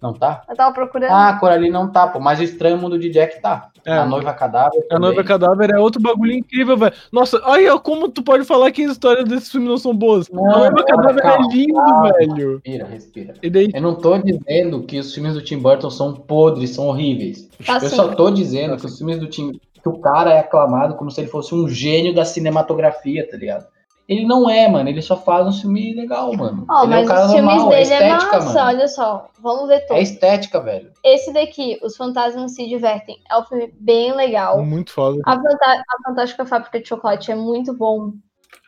[0.01, 0.41] Não tá?
[0.49, 1.11] Eu tava procurando.
[1.11, 3.69] Ah, Coraline não tá, pô, mas o Estranho Mundo de Jack tá.
[3.85, 3.93] É.
[3.93, 5.27] A Noiva Cadáver A Noiva também.
[5.27, 6.93] Cadáver é outro bagulho incrível, velho.
[7.11, 10.27] Nossa, olha como tu pode falar que as histórias desses filmes não são boas.
[10.29, 12.13] Não, a Noiva Cadáver calma, é lindo, calma.
[12.13, 12.51] velho.
[12.55, 13.33] Respira, respira.
[13.43, 16.87] E daí, Eu não tô dizendo que os filmes do Tim Burton são podres, são
[16.87, 17.47] horríveis.
[17.65, 17.95] Tá Eu sim.
[17.95, 19.51] só tô dizendo que os filmes do Tim.
[19.83, 23.65] que o cara é aclamado como se ele fosse um gênio da cinematografia, tá ligado?
[24.11, 24.89] Ele não é, mano.
[24.89, 26.65] Ele só faz um filme legal, mano.
[26.69, 28.67] Ó, ele é um mas cara os filmes normal, é dele é estética, massa, mano.
[28.77, 29.29] olha só.
[29.39, 30.03] Vamos ver É todos.
[30.03, 30.91] estética, velho.
[31.03, 34.61] Esse daqui, Os Fantasmas Se Divertem, é um filme bem legal.
[34.65, 35.21] muito foda.
[35.25, 38.11] A, Fanta- a Fantástica Fábrica de Chocolate é muito bom.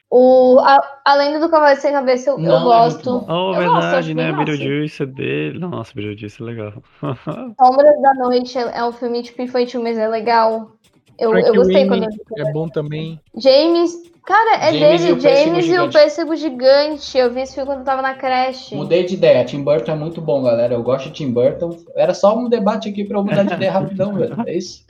[0.10, 3.12] O, a, a Lenda do Cavalo Sem Cabeça eu, eu Não, é gosto.
[3.12, 4.32] muito Oh, Eu gosto, verdade, bem né?
[4.32, 5.60] Beetlejuice é dele.
[5.60, 6.74] Nossa, Beetlejuice é legal.
[7.60, 10.72] Sombras da Noite é é um filme tipo infantil, mas é legal.
[11.20, 12.42] Eu, Frank eu gostei Winnie quando eu vi.
[12.48, 13.20] é bom também.
[13.36, 14.13] James.
[14.26, 15.94] Cara, é James e dele, o Pêssego James e o Gigante.
[15.94, 17.18] Pêssego Gigante.
[17.18, 18.74] Eu vi esse filme quando eu tava na creche.
[18.74, 19.44] Mudei de ideia.
[19.44, 20.74] Tim Burton é muito bom, galera.
[20.74, 21.78] Eu gosto de Tim Burton.
[21.96, 24.36] Era só um debate aqui pra eu mudar de ideia rapidão, velho.
[24.48, 24.86] É isso?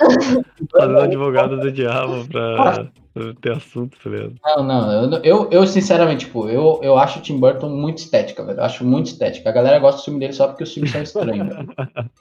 [0.71, 2.87] Fazendo advogado do diabo pra,
[3.41, 4.35] ter assunto, tá ligado?
[4.45, 4.91] Não, não.
[4.91, 8.59] Eu, eu, eu, sinceramente, tipo, eu, eu acho o Tim Burton muito estética, velho.
[8.59, 9.49] Eu acho muito estética.
[9.49, 11.67] A galera gosta do filme dele só porque os filmes são estranhos, velho.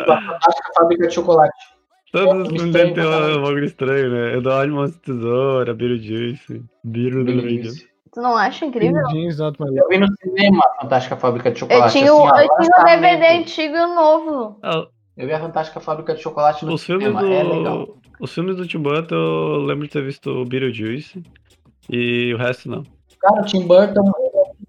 [0.00, 1.77] Acho que a fábrica de chocolate.
[2.12, 3.04] Todos os filme filmes dele tem
[3.38, 4.34] um bagulho estranho, né?
[4.36, 7.86] Eduardo Mãos de Tesoura, Beetlejuice, Beetlejuice.
[8.12, 9.02] Tu não acha incrível?
[9.10, 11.92] Jeans, not my Eu vi no cinema a Fantástica Fábrica de Eu Chocolate.
[11.98, 14.58] tinha, o- assim, eu tinha um DVD antigo e um novo.
[14.62, 14.86] Ah,
[15.16, 17.20] Eu vi a Fantástica Fábrica de Chocolate no os cinema.
[17.20, 17.26] do.
[17.32, 17.98] É legal.
[18.20, 21.22] Os filmes do Tim Burton, eu lembro de ter visto o Beetlejuice
[21.90, 22.82] e o resto não.
[23.20, 24.27] Cara, o Tim Burton é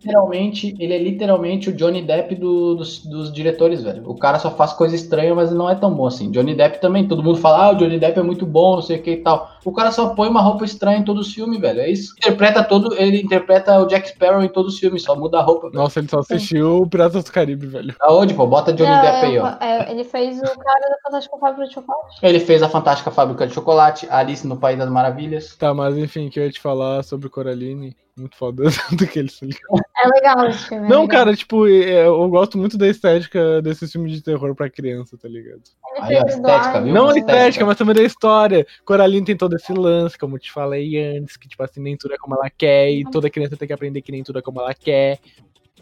[0.10, 4.04] literalmente, ele é literalmente o Johnny Depp do- dos, dos diretores, velho.
[4.10, 6.32] O cara só faz coisa estranha, mas não é tão bom assim.
[6.32, 8.98] Johnny Depp também, todo mundo fala, ah, o Johnny Depp é muito bom, não sei
[8.98, 9.50] o que e tal.
[9.64, 11.82] O cara só põe uma roupa estranha em todos os filmes, velho.
[11.82, 12.14] É isso.
[12.18, 15.70] Interpreta todo, ele interpreta o Jack Sparrow em todos os filmes, só muda a roupa.
[15.70, 15.82] velho.
[15.82, 17.96] Nossa, ele só assistiu Piratas do Caribe, velho.
[18.02, 18.48] Aonde, pô?
[18.48, 19.48] Bota Johnny Não, Depp é, aí, ó.
[19.60, 22.18] é, ele fez o cara da Fantástica Fábrica de Chocolate.
[22.24, 25.56] Ele fez a Fantástica Fábrica de Chocolate, Alice no País das Maravilhas.
[25.58, 27.96] Tá, mas enfim, que eu ia te falar sobre Coraline.
[28.20, 30.86] Muito foda do que ele se É legal esse filme.
[30.86, 31.08] é Não, legal.
[31.08, 35.28] cara, tipo, é, eu gosto muito da estética desses filmes de terror pra criança, tá
[35.28, 35.62] ligado?
[36.02, 36.94] Aí, ó, o estética, viu?
[36.94, 37.66] Não a Estética.
[37.66, 38.66] mas também da história.
[38.86, 42.14] Coraline tem todo esse lance, como eu te falei antes, que, tipo assim, nem tudo
[42.14, 44.60] é como ela quer, e toda criança tem que aprender que nem tudo é como
[44.62, 45.20] ela quer.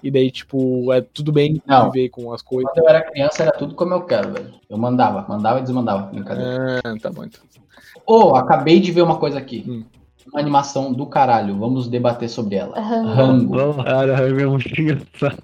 [0.04, 1.90] E daí, tipo, é tudo bem Não.
[1.92, 2.72] viver com as coisas.
[2.72, 4.54] Quando eu era criança, era tudo como eu quero, velho.
[4.70, 6.08] Eu mandava, mandava e desmandava.
[6.12, 6.82] Brincadeira.
[6.84, 7.42] Ah, tá bom então.
[8.06, 9.66] Ô, acabei de ver uma coisa aqui.
[9.68, 9.84] Hum.
[10.32, 11.58] Uma animação do caralho.
[11.58, 12.80] Vamos debater sobre ela.
[12.80, 13.56] Rango.
[13.58, 13.84] Rango.
[13.84, 15.38] Cara, é muito engraçado.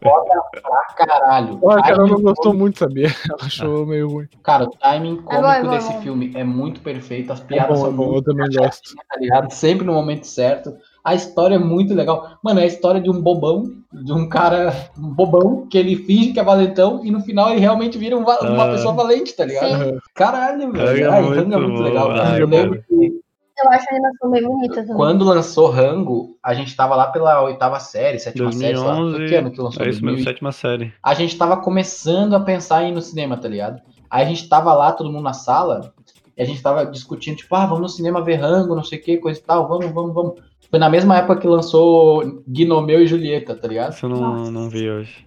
[0.00, 1.58] Pra caralho.
[1.60, 3.08] Ó, a Carol não gostou cômico- muito, sabia?
[3.28, 4.26] Ela achou meio ruim.
[4.44, 6.00] Cara, o timing cômico bom, é bom, desse é bom.
[6.02, 7.32] filme é muito perfeito.
[7.32, 8.94] As É piadas bom, é são bom, eu muito também gosto.
[9.28, 9.50] tá?
[9.50, 10.76] Sempre no momento certo.
[11.02, 12.38] A história é muito legal.
[12.42, 16.32] Mano, é a história de um bobão, de um cara um bobão, que ele finge
[16.32, 18.32] que é valentão e no final ele realmente vira um uma
[18.64, 18.70] Ah.
[18.70, 19.84] pessoa valente, tá ligado?
[19.86, 19.98] Sim.
[20.14, 21.04] Caralho, Rango velho.
[21.04, 22.16] é Ai, muito Rango é muito legal, Ai.
[22.40, 22.62] Eu cara.
[22.62, 23.23] lembro que
[23.56, 24.96] Eu acho a animação bem bonita também.
[24.96, 28.96] quando lançou Rango, a gente tava lá pela oitava série, sétima série, sei lá.
[28.96, 29.28] Foi 2011.
[29.28, 29.84] que ano que lançou?
[29.84, 30.24] É isso mesmo, 2000?
[30.24, 30.92] sétima série.
[31.02, 33.80] a gente tava começando a pensar em ir no cinema, tá ligado?
[34.10, 35.94] Aí a gente tava lá, todo mundo na sala,
[36.36, 39.02] e a gente tava discutindo, tipo, ah, vamos no cinema ver Rango, não sei o
[39.02, 40.34] que, coisa e tal, vamos, vamos, vamos.
[40.68, 43.92] Foi na mesma época que lançou Gnomeu e Julieta, tá ligado?
[43.92, 45.24] Isso eu não, não vi hoje.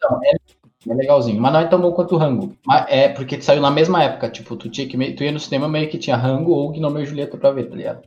[0.00, 0.32] Então, é,
[0.88, 2.54] é legalzinho, mas não é tão bom quanto o Rango.
[2.66, 5.68] Mas é porque saiu na mesma época, tipo, tu, tinha que, tu ia no cinema
[5.68, 8.02] meio que tinha Rango ou Gnomeu e Julieta pra ver, tá ligado?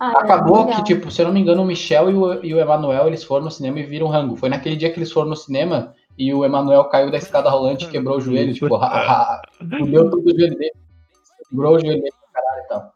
[0.00, 0.76] Ah, Acabou legal.
[0.76, 3.22] que, tipo, se eu não me engano, o Michel e o, e o Emanuel, eles
[3.22, 4.36] foram no cinema e viram Rango.
[4.36, 7.84] Foi naquele dia que eles foram no cinema e o Emanuel caiu da escada rolante
[7.84, 8.76] e quebrou o joelho, tipo,
[9.78, 10.72] fudeu todo o joelho dele.
[11.48, 12.92] Quebrou o joelho dele pra caralho e tal.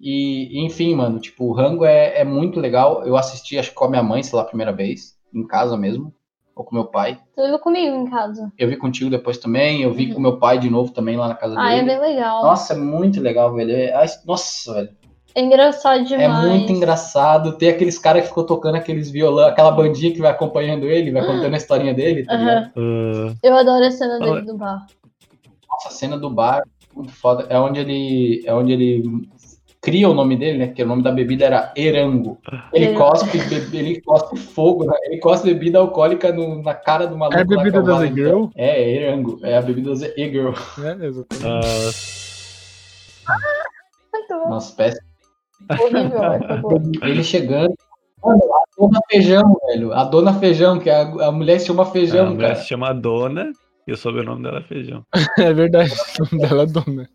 [0.00, 3.04] E, enfim, mano, tipo, o Rango é, é muito legal.
[3.04, 5.76] Eu assisti, acho que com a minha mãe, sei lá, a primeira vez, em casa
[5.76, 6.12] mesmo.
[6.60, 7.18] Ou com meu pai.
[7.34, 8.52] Tu viu comigo em casa.
[8.58, 11.34] Eu vi contigo depois também, eu vi com meu pai de novo também lá na
[11.34, 11.86] casa Ah, é dele.
[11.86, 12.42] bem legal.
[12.42, 13.72] Nossa, é muito legal, velho.
[13.72, 14.90] É- Nossa, velho.
[15.34, 16.44] É engraçado demais.
[16.44, 17.56] É muito engraçado.
[17.56, 21.24] Tem aqueles caras que ficam tocando aqueles violão, aquela bandinha que vai acompanhando ele, vai
[21.24, 22.34] contando a historinha dele, tá?
[22.34, 23.34] Aham.
[23.42, 24.84] Eu adoro a cena dele do bar.
[25.70, 26.62] Nossa, a cena do bar,
[26.94, 27.46] muito foda.
[27.48, 28.42] É onde ele.
[28.44, 29.28] É onde ele
[29.80, 30.66] cria o nome dele, né?
[30.66, 32.38] Porque o nome da bebida era Erango.
[32.72, 32.98] Ele Erango.
[33.00, 34.92] cospe, be- ele cospe fogo, né?
[35.04, 37.38] ele cospe bebida alcoólica no- na cara do maluco.
[37.38, 38.18] É a bebida que o das Valentão.
[38.24, 38.44] E-Girl?
[38.56, 39.38] É, é Erango.
[39.42, 40.52] É a bebida das E-Girl.
[40.78, 42.20] É, exatamente.
[44.48, 45.06] Nossa, péssimo.
[45.70, 47.02] Horrível.
[47.02, 47.74] Ele chegando.
[48.22, 49.92] Mano, a dona Feijão, velho.
[49.92, 52.54] A dona Feijão, que a, a mulher se chama a Feijão, mulher cara.
[52.56, 53.50] se chama Dona
[53.86, 55.04] e o sobrenome dela é Feijão.
[55.38, 57.08] É verdade, o nome dela é dona.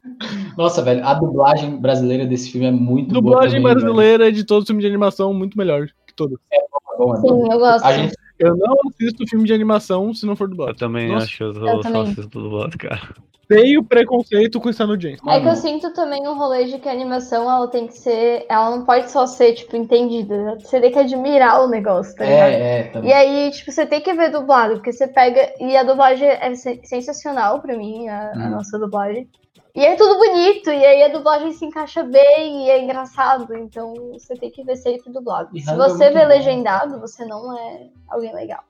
[0.57, 3.35] Nossa, velho, a dublagem brasileira desse filme é muito boa.
[3.35, 6.37] Dublagem brasileira de todo filme de animação muito melhor que todos.
[6.49, 6.65] velho.
[6.97, 7.85] Bom, Sim, eu gosto.
[7.85, 10.71] A gente, Eu não assisto filme de animação se não for dublado.
[10.71, 12.01] Eu também Nossa, acho que eu, eu só também.
[12.03, 13.01] assisto do lado, cara.
[13.47, 15.19] Tenho preconceito com Stan James.
[15.27, 18.43] É que eu sinto também um rolê de que a animação ela tem que ser.
[18.49, 20.57] Ela não pode só ser, tipo, entendida.
[20.59, 22.49] Você tem que admirar o negócio, tá ligado?
[22.49, 23.09] é, é, também.
[23.11, 25.53] E aí, tipo, você tem que ver dublado, porque você pega.
[25.59, 28.49] E a dublagem é sen- sensacional pra mim, a, a Hum.
[28.49, 29.29] nossa dublagem.
[29.75, 33.53] E é tudo bonito, e aí a dublagem se encaixa bem e é engraçado.
[33.57, 35.49] Então você tem que ver sempre dublado.
[35.53, 36.27] E Se Rango é você muito vê bom.
[36.29, 38.63] legendado, você não é alguém legal.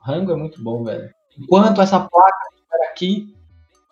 [0.00, 1.08] Rango é muito bom, velho.
[1.38, 3.34] Enquanto essa placa estiver aqui,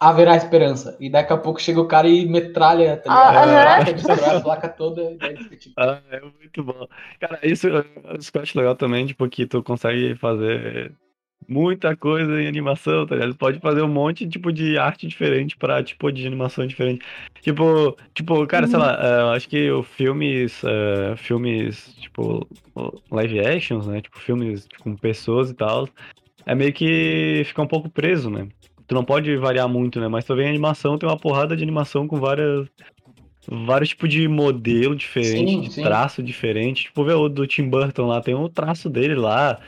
[0.01, 0.97] haverá esperança.
[0.99, 3.37] E daqui a pouco chega o cara e metralha, tá ligado?
[3.37, 5.03] Ah, placa, destrói a placa toda.
[5.03, 6.87] E daí tipo, Ah, é muito bom.
[7.21, 7.69] Cara, isso,
[8.19, 10.93] isso que eu acho legal também, tipo, que tu consegue fazer
[11.49, 13.35] muita coisa em animação, tá ligado?
[13.35, 17.05] Pode fazer um monte, tipo, de arte diferente pra, tipo, de animação diferente.
[17.41, 22.47] Tipo, tipo, cara, sei lá, eu acho que o filmes, eh, filmes, tipo,
[23.11, 24.03] live actions, né?
[24.03, 25.89] Tipo, filmes tipo, com pessoas e tal,
[26.45, 28.47] é meio que fica um pouco preso, né?
[28.87, 30.09] Tu não pode variar muito, né?
[30.09, 32.67] Mas tu vê em animação, tem uma porrada de animação com várias
[33.51, 35.83] vários tipos de modelo diferente, Sim, de sim.
[35.83, 36.85] traço diferente.
[36.85, 39.59] Tipo, vê o do Tim Burton lá, tem um traço dele lá,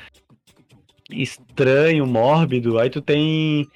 [1.13, 2.79] estranho, mórbido.
[2.79, 3.67] Aí tu tem.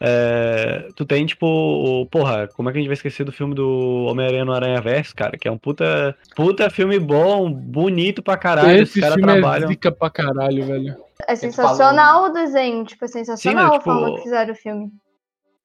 [0.00, 3.54] é, tu tem, tipo, o- porra, como é que a gente vai esquecer do filme
[3.54, 5.38] do Homem-Aranha no Aranha Verso, cara?
[5.38, 8.82] Que é um puta, puta filme bom, bonito pra caralho.
[8.82, 9.64] Esse Os caras filme trabalham.
[9.64, 10.96] é zica pra caralho, velho.
[11.26, 14.90] É sensacional o desenho, tipo, é sensacional mas, a forma tipo- que fizeram o filme.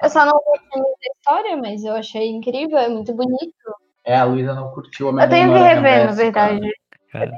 [0.02, 3.54] Eu só não gostei muito da história, mas eu achei incrível, é muito bonito.
[4.06, 6.60] É, a Luísa não curtiu o Eu Homem-Aranha tenho no que rever, na verdade.
[6.62, 6.74] cara.
[7.12, 7.32] Cara.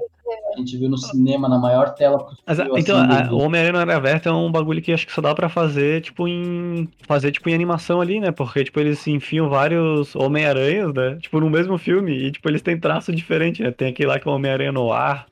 [0.54, 2.78] A gente viu no cinema, na maior tela possível.
[2.78, 5.34] então, assim, a- o Homem-Aranha Aranha Verso é um bagulho que acho que só dá
[5.34, 6.88] pra fazer, tipo, em.
[7.08, 8.32] Fazer, tipo, em animação ali, né?
[8.32, 11.18] Porque, tipo, eles enfiam vários Homem-Aranhas, né?
[11.20, 12.12] Tipo, no mesmo filme.
[12.28, 13.72] E, tipo, eles têm traço diferente, né?
[13.72, 15.26] Tem aquele lá que é o Homem-Aranha no ar.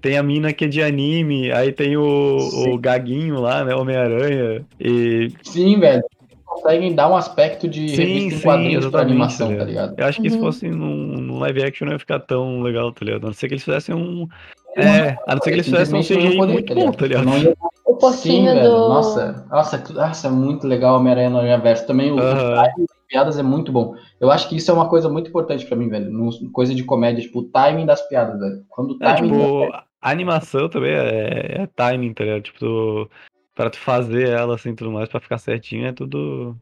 [0.00, 1.50] Tem a mina que é de anime.
[1.52, 2.70] Aí tem o, Sim.
[2.74, 3.74] o Gaguinho lá, né?
[3.74, 4.64] Homem-Aranha.
[4.80, 5.28] E.
[5.42, 6.02] Sim, velho.
[6.56, 9.64] Eles conseguem dar um aspecto de Sim, revista em sim, quadrinhos pra animação, tá tá
[9.64, 9.94] ligado?
[9.98, 10.42] Eu acho que se Uhum.
[10.42, 13.24] fosse num, num live action não ia ficar tão legal, tá ligado?
[13.24, 14.26] A não ser que eles fizessem um.
[14.76, 17.24] É, a não ser que eles fizessem um CGI poder, muito tá bom, tá ligado?
[17.24, 17.54] Não ia-
[17.86, 18.70] O Sim, porquinho velho.
[18.70, 18.88] do.
[18.88, 21.86] Nossa, nossa, nossa, é muito legal Homem-Aranha no Aranha Verso.
[21.86, 22.42] Também o, das
[23.08, 23.94] piadas é muito bom.
[24.20, 26.10] Eu acho que isso é uma coisa muito importante pra mim, velho.
[26.10, 28.64] No- coisa de comédia, tipo, o timing das piadas, velho.
[28.68, 29.30] Quando o É, timing.
[29.30, 32.42] tipo, a animação também é, é timing, tá ligado?
[32.42, 33.10] Tipo, tu,
[33.56, 36.54] pra tu fazer ela assim tudo mais, pra ficar certinho, é tudo.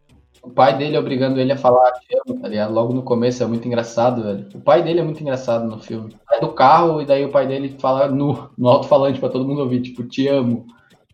[0.42, 2.72] O pai dele obrigando ele a falar te amo, tá ligado?
[2.72, 4.46] Logo no começo é muito engraçado, velho.
[4.54, 6.14] O pai dele é muito engraçado no filme.
[6.28, 9.62] Sai do carro e daí o pai dele fala no, no alto-falante pra todo mundo
[9.62, 10.66] ouvir, tipo, te amo.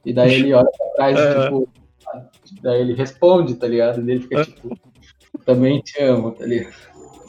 [0.05, 1.44] E daí ele olha pra trás, É.
[1.44, 1.69] tipo.
[2.61, 4.01] Daí ele responde, tá ligado?
[4.01, 4.77] E ele fica tipo,
[5.47, 6.74] também te amo, tá ligado?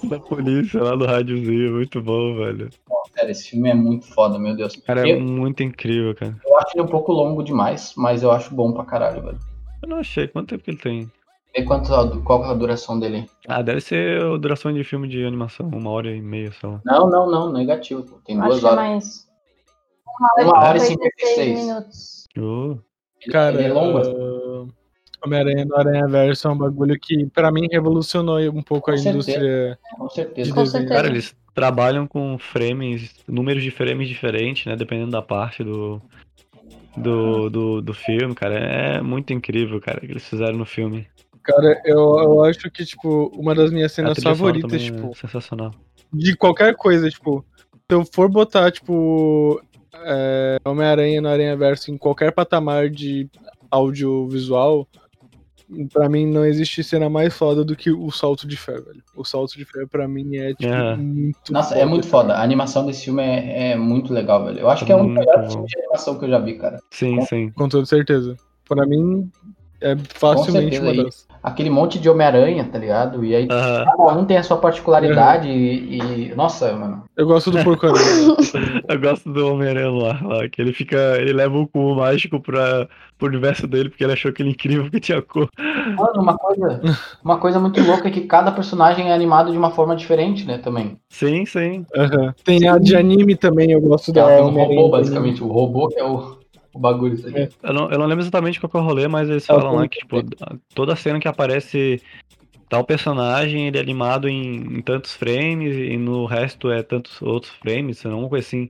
[0.03, 2.69] Da polícia lá no rádiozinho, muito bom, velho.
[3.13, 4.75] Sério, esse filme é muito foda, meu Deus.
[4.77, 6.35] Cara, é Eu, muito incrível, cara.
[6.45, 9.39] eu acho ele um pouco longo demais, mas eu acho bom pra caralho, velho.
[9.83, 11.11] Eu não achei, quanto tempo que ele tem?
[11.55, 11.89] Vê quanto,
[12.23, 13.29] qual é a duração dele.
[13.47, 16.81] Ah, deve ser a duração de filme de animação, uma hora e meia, lá.
[16.85, 18.03] Não, não, não, negativo.
[18.25, 18.75] Tem duas é horas.
[18.75, 19.27] mais.
[20.39, 21.65] Uma hora e 56 56.
[21.65, 22.27] minutos.
[22.37, 22.77] Oh,
[23.21, 23.97] Ele- Cara, ele é longo.
[23.97, 24.11] assim.
[24.11, 24.50] uh,
[25.25, 28.99] Homem-Aranha no Aranha Verso é um bagulho que, pra mim, revolucionou um pouco a Com
[28.99, 29.09] certeza.
[29.31, 30.47] indústria Com certeza.
[30.49, 30.81] de Com desenho.
[30.81, 30.95] certeza.
[31.01, 34.75] Cara, eles trabalham com frames, números de frames diferentes, né?
[34.75, 36.01] Dependendo da parte do,
[36.97, 38.55] do, do, do filme, cara.
[38.55, 41.07] É muito incrível, cara, o que eles fizeram no filme.
[41.43, 45.15] Cara, eu, eu acho que, tipo, uma das minhas A cenas favoritas, também tipo, é
[45.15, 45.73] sensacional.
[46.13, 47.43] de qualquer coisa, tipo,
[47.89, 49.59] se eu for botar, tipo,
[50.05, 53.27] é, Homem-Aranha no Aranha Verso em qualquer patamar de
[53.71, 54.87] audiovisual,
[55.91, 59.01] pra mim não existe cena mais foda do que o salto de fé, velho.
[59.15, 60.95] O salto de fé pra mim é, tipo, É.
[60.95, 62.33] muito Nossa, é muito foda.
[62.35, 64.59] A animação desse filme é, é muito legal, velho.
[64.59, 65.51] Eu acho que é um dos Muito melhores bom.
[65.53, 66.79] filmes de animação que eu já vi, cara.
[66.91, 67.49] Sim, sim.
[67.51, 68.35] Com toda certeza.
[68.67, 69.29] Pra mim,
[69.81, 71.27] é facilmente uma das.
[71.43, 73.25] Aquele monte de Homem-Aranha, tá ligado?
[73.25, 73.85] E aí Aham.
[73.85, 77.03] cada um tem a sua particularidade e, e- Nossa, mano.
[77.17, 77.87] Eu gosto do porco
[78.87, 80.97] Eu gosto do Homem-Aranha lá, lá, que ele fica.
[81.19, 82.87] Ele leva o cubo mágico pra,
[83.17, 85.49] pro universo dele, porque ele achou aquele incrível que tinha cor.
[85.57, 86.81] Mano, uma coisa,
[87.23, 90.57] uma coisa muito louca é que cada personagem é animado de uma forma diferente, né,
[90.59, 90.97] também.
[91.09, 91.85] Sim, sim.
[91.95, 92.33] Aham.
[92.43, 95.43] Tem a de anime também, eu gosto da Ela tem um Homem-Aranha robô, basicamente.
[95.43, 96.37] O robô que é o,
[96.73, 97.49] o bagulho isso aqui.
[97.63, 99.75] Eu não, eu não lembro exatamente qual que é o rolê, mas eles É falam
[99.75, 100.17] lá que, tipo,
[100.73, 102.01] toda cena que aparece
[102.69, 107.51] tal personagem, ele é animado em, em tantos frames e no resto é tantos outros
[107.55, 108.69] frames, sei lá, uma coisa assim.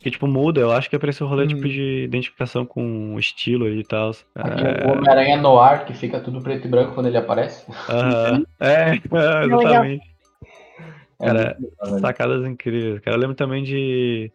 [0.00, 1.68] Que, tipo, muda, eu acho que é pra esse rolê, tipo, Uhum.
[1.68, 4.10] de identificação com o estilo e tal.
[4.34, 7.64] Aqui É, o Homem-Aranha Noir, que fica tudo preto e branco quando ele aparece.
[7.88, 8.44] aham.
[8.60, 10.18] é, é, exatamente.
[11.20, 11.58] É Cara,
[12.00, 13.00] sacadas incríveis.
[13.00, 14.32] Cara, eu lembro também de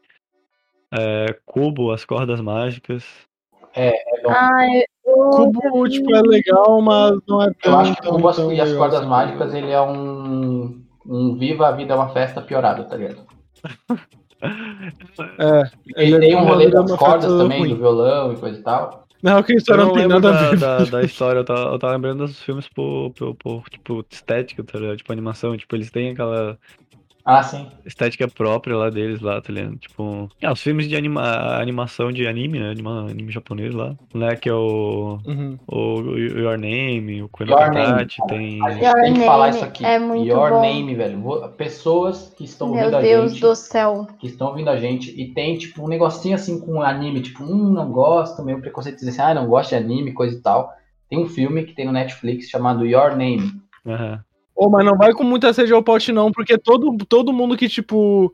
[0.94, 3.03] é, Cubo, as cordas mágicas.
[3.76, 3.91] É
[4.24, 4.30] bom.
[4.30, 4.65] Ah,
[5.06, 5.30] eu.
[5.32, 8.72] Cubo, tipo, é legal, mas não é tão, Eu acho que Cubo tão e as
[8.74, 9.10] Cordas assim.
[9.10, 13.24] Mágicas, ele é um, um Viva a Vida é uma Festa piorado, tá ligado?
[15.40, 17.70] É, Ele é tem um uma rolê das cordas também, ruim.
[17.70, 19.07] do violão e coisa e tal.
[19.22, 20.60] Não, que isso Eu não, não tem lembro nada da, a ver.
[20.60, 24.61] da, da história, eu tava, eu tava lembrando dos filmes por, por, por, tipo, estética,
[24.65, 24.98] tá ligado?
[24.98, 26.60] Tipo, animação, tipo, eles têm aquela
[27.26, 27.68] Ah, sim.
[27.86, 29.78] estética própria lá deles lá, tá ligado?
[29.78, 31.22] Tipo, ah, os filmes de anima,
[31.58, 32.72] animação de anime, né?
[32.72, 34.36] Anima, anime japonês lá, né?
[34.36, 35.58] Que é o, Uhum.
[35.66, 38.62] o Your Name, o Name, Katachi, tem...
[38.66, 39.86] A gente Your tem que falar isso aqui.
[39.86, 40.62] é muito Your bom.
[40.62, 41.50] Name, velho.
[41.56, 44.08] Pessoas que estão Meu ouvindo a Deus gente, do céu.
[44.20, 47.72] que estão ouvindo a gente e tem, tipo, um negocinho assim com anime, tipo, hum,
[47.72, 50.74] não gosto, meio preconceito, dizer assim, ah, não gosto de anime, coisa e tal.
[51.10, 53.62] Tem um filme que tem no Netflix chamado Your Name.
[53.88, 54.22] Aham.
[54.55, 57.67] Ô, mas não vai com muita sede ao pote, não, porque todo, todo mundo que,
[57.67, 58.34] tipo.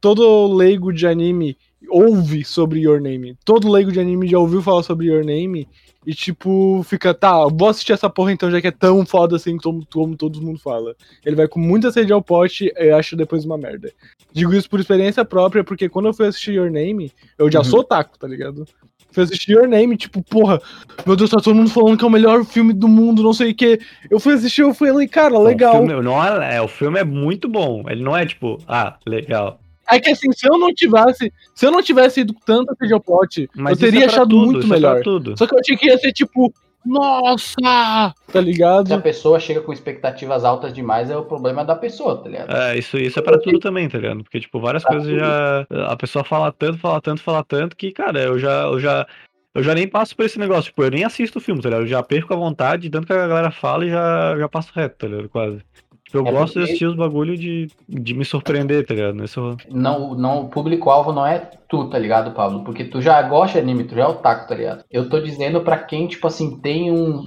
[0.00, 1.56] Todo leigo de anime
[1.88, 3.38] ouve sobre Your Name.
[3.42, 5.66] Todo leigo de anime já ouviu falar sobre Your Name.
[6.06, 9.56] E, tipo, fica, tá, vou assistir essa porra então, já que é tão foda assim
[9.56, 10.94] como, como todo mundo fala.
[11.24, 13.90] Ele vai com muita sede ao pote e acha depois uma merda.
[14.30, 17.64] Digo isso por experiência própria, porque quando eu fui assistir Your Name, eu já Uhum.
[17.64, 18.66] sou taco, tá ligado?
[19.14, 20.60] Fui assistir Your Name, tipo, porra,
[21.06, 23.52] meu Deus, tá todo mundo falando que é o melhor filme do mundo, não sei
[23.52, 23.80] o quê.
[24.10, 25.82] Eu fui assistir, eu falei, cara, legal.
[25.82, 27.84] O filme, não é, é, o filme é muito bom.
[27.88, 29.60] Ele não é tipo, ah, legal.
[29.88, 32.34] É que assim, se eu não tivesse, se eu não tivesse ido
[32.80, 35.02] sede ao pote, Mas eu isso teria é achado tudo, muito é melhor.
[35.02, 35.36] tudo.
[35.38, 36.52] Só que eu achei que ia ser tipo,
[36.84, 39.02] nossa, tá Se a ligado?
[39.02, 42.54] pessoa chega com expectativas altas demais, é o problema da pessoa, tá ligado?
[42.54, 44.22] É, isso, isso é pra tudo também, tá ligado?
[44.22, 45.66] Porque, tipo, várias Pra coisas já.
[45.86, 48.62] A pessoa fala tanto, fala tanto, fala tanto que, cara, eu já.
[48.62, 49.06] Eu já
[49.54, 51.82] eu já nem passo por esse negócio, tipo, eu nem assisto o filme, tá ligado?
[51.84, 54.96] Eu já perco a vontade, tanto que a galera fala e já, já passo reto,
[54.98, 55.28] tá ligado?
[55.28, 55.64] Quase.
[56.12, 59.14] Eu É gosto de assistir os bagulho de, de me surpreender, tá ligado?
[59.14, 59.38] Nesse...
[59.70, 62.62] Não, não, o público-alvo não é tu, tá ligado, Pablo?
[62.62, 64.84] Porque tu já gosta de anime, tu já é otaku, tá ligado?
[64.90, 67.24] Eu tô dizendo pra quem, tipo assim, tem um.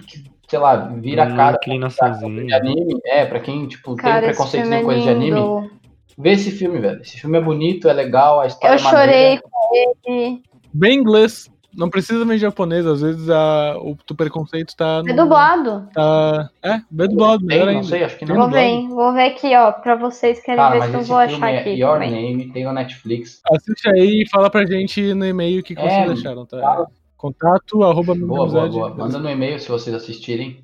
[0.47, 2.99] Sei lá, vira a cara de anime.
[3.05, 5.69] É, pra quem, tipo, tem Cara, esse preconceito com é coisa de anime.
[6.17, 7.01] Vê esse filme, velho.
[7.01, 9.11] Esse filme é bonito, é legal, a história Eu é maneira.
[9.11, 10.41] chorei com ele.
[10.73, 11.51] Bem inglês.
[11.77, 15.03] Não precisa ver em japonês, às vezes a, o teu preconceito tá.
[15.07, 15.87] É no- dublado.
[15.93, 17.83] Tá, é, bem dublado, melhor não ainda.
[17.87, 18.35] sei, acho que não.
[18.35, 21.35] Vou ver, vou ver aqui, ó, pra vocês querem Cara, ver se eu vou filme
[21.35, 22.11] achar é aqui Your também.
[22.11, 23.41] Name, tem no Netflix.
[23.51, 26.59] Assiste aí e fala pra gente no e-mail o que, que É, vocês acharam, tá?
[26.59, 26.87] fala.
[27.15, 28.89] Contato, arroba Boa, boa, boa.
[28.95, 30.63] Manda no e-mail se vocês assistirem.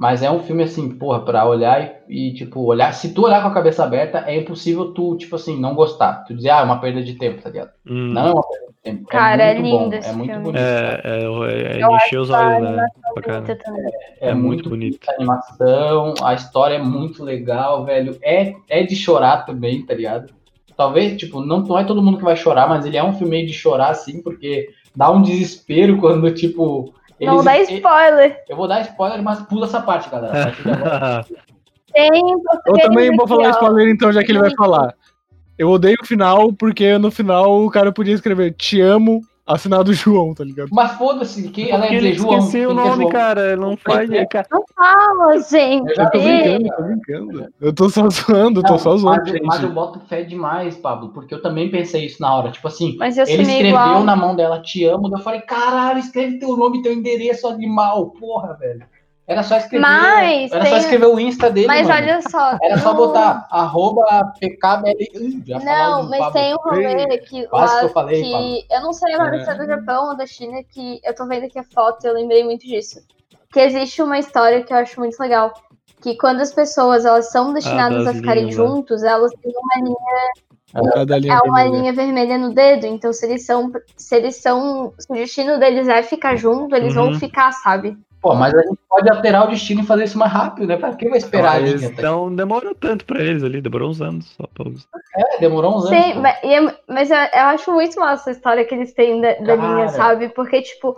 [0.00, 2.90] Mas é um filme assim, porra, pra olhar e, e, tipo, olhar.
[2.94, 6.24] Se tu olhar com a cabeça aberta, é impossível tu, tipo assim, não gostar.
[6.24, 7.72] Tu dizer, ah, é uma perda de tempo, tá ligado?
[7.86, 9.06] Hum, Não é uma perda de tempo.
[9.08, 10.44] Cara, é muito lindo bom, esse é muito filme.
[10.44, 10.62] bonito.
[10.62, 11.02] cara.
[11.04, 12.86] é, é, é, Eu encher os olhos, né?
[14.22, 14.98] É muito bonito.
[15.06, 18.16] a animação, a história é muito legal, velho.
[18.22, 20.32] É, é de chorar também, tá ligado?
[20.78, 23.32] Talvez, tipo, não, não é todo mundo que vai chorar, mas ele é um filme
[23.32, 26.94] meio de chorar, assim, porque dá um desespero quando, tipo.
[27.20, 28.44] Não eles- dá e- spoiler.
[28.48, 30.54] Eu vou dar spoiler, mas pula essa parte, galera.
[31.92, 32.10] Tem
[32.66, 33.50] Eu também vou falar ó.
[33.50, 34.94] spoiler então, já que ele vai falar.
[35.58, 39.20] Eu odeio o final, porque no final o cara podia escrever Te amo,
[39.54, 40.68] assinado João, tá ligado?
[40.72, 42.38] Mas foda-se, que ela Porque é ele de João.
[42.38, 43.12] esqueceu o quem é nome, João?
[43.12, 43.56] cara.
[43.56, 44.10] Não faz.
[44.10, 44.24] é.
[44.26, 44.46] cara.
[44.50, 45.98] Não fala, gente.
[45.98, 47.48] Eu tô brincando, eu tô brincando.
[47.60, 50.22] Eu tô só zoando, eu tô Não, só zoando, mas, eu- mas eu boto fé
[50.22, 52.50] demais, Pablo, porque eu também pensei isso na hora.
[52.50, 54.04] Tipo assim, Mas eu ele escreveu igual.
[54.04, 58.54] na mão dela, te amo, eu falei, caralho, escreve teu nome, teu endereço, animal, porra,
[58.58, 58.84] velho.
[59.30, 59.80] Era só escrever.
[59.82, 62.00] Mas era tem- só escrever o Insta dele, Mas mano.
[62.02, 62.58] olha só.
[62.60, 65.42] Era só botar arroba pkbl.
[65.46, 66.32] Já Não, mas Pablo.
[66.32, 68.64] tem um rolê que Quase lá que eu falei, que Pablo.
[68.72, 71.44] eu não sei agora se é do Japão ou da China, que eu tô vendo
[71.46, 73.00] aqui a foto e eu lembrei muito disso.
[73.52, 75.52] que existe uma história que eu acho muito legal.
[76.02, 79.84] Que quando as pessoas elas são destinadas das a ficarem linhas, juntos, elas têm uma
[79.88, 81.80] linha Cada linha é uma vermelha.
[81.80, 85.88] linha vermelha no dedo, então se eles são, se eles são, se o destino deles
[85.88, 87.10] é ficar junto, eles Uhum.
[87.10, 87.96] vão ficar, sabe?
[88.20, 90.76] Pô, mas a gente pode alterar o destino e fazer isso mais rápido, né?
[90.76, 91.94] Pra quem vai esperar a Mas linha?
[92.02, 94.86] não demorou tanto pra eles ali, demorou uns anos só pra os-
[95.16, 96.04] É, demorou uns anos.
[96.04, 99.34] Sim, mas, é- mas eu, eu acho muito massa a história que eles têm da,
[99.36, 100.28] da linha, sabe?
[100.28, 100.96] Porque, tipo,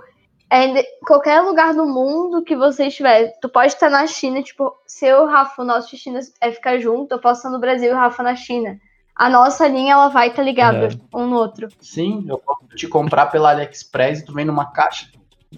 [0.50, 5.06] é qualquer lugar do mundo que você estiver, tu pode estar na China, tipo, se
[5.06, 7.90] eu e o Rafa, o nosso destino é ficar junto, eu posso estar no Brasil
[7.90, 8.78] e o Rafa na China.
[9.14, 11.68] A nossa linha, ela vai estar ligada um no outro.
[11.80, 15.06] Sim, eu posso te comprar pela AliExpress e tu vem numa caixa.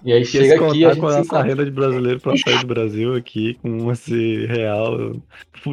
[0.02, 1.42] E aí chega aqui e a contar gente com a nossa encontra.
[1.42, 5.12] renda de brasileiro pra sair do Brasil aqui, com esse real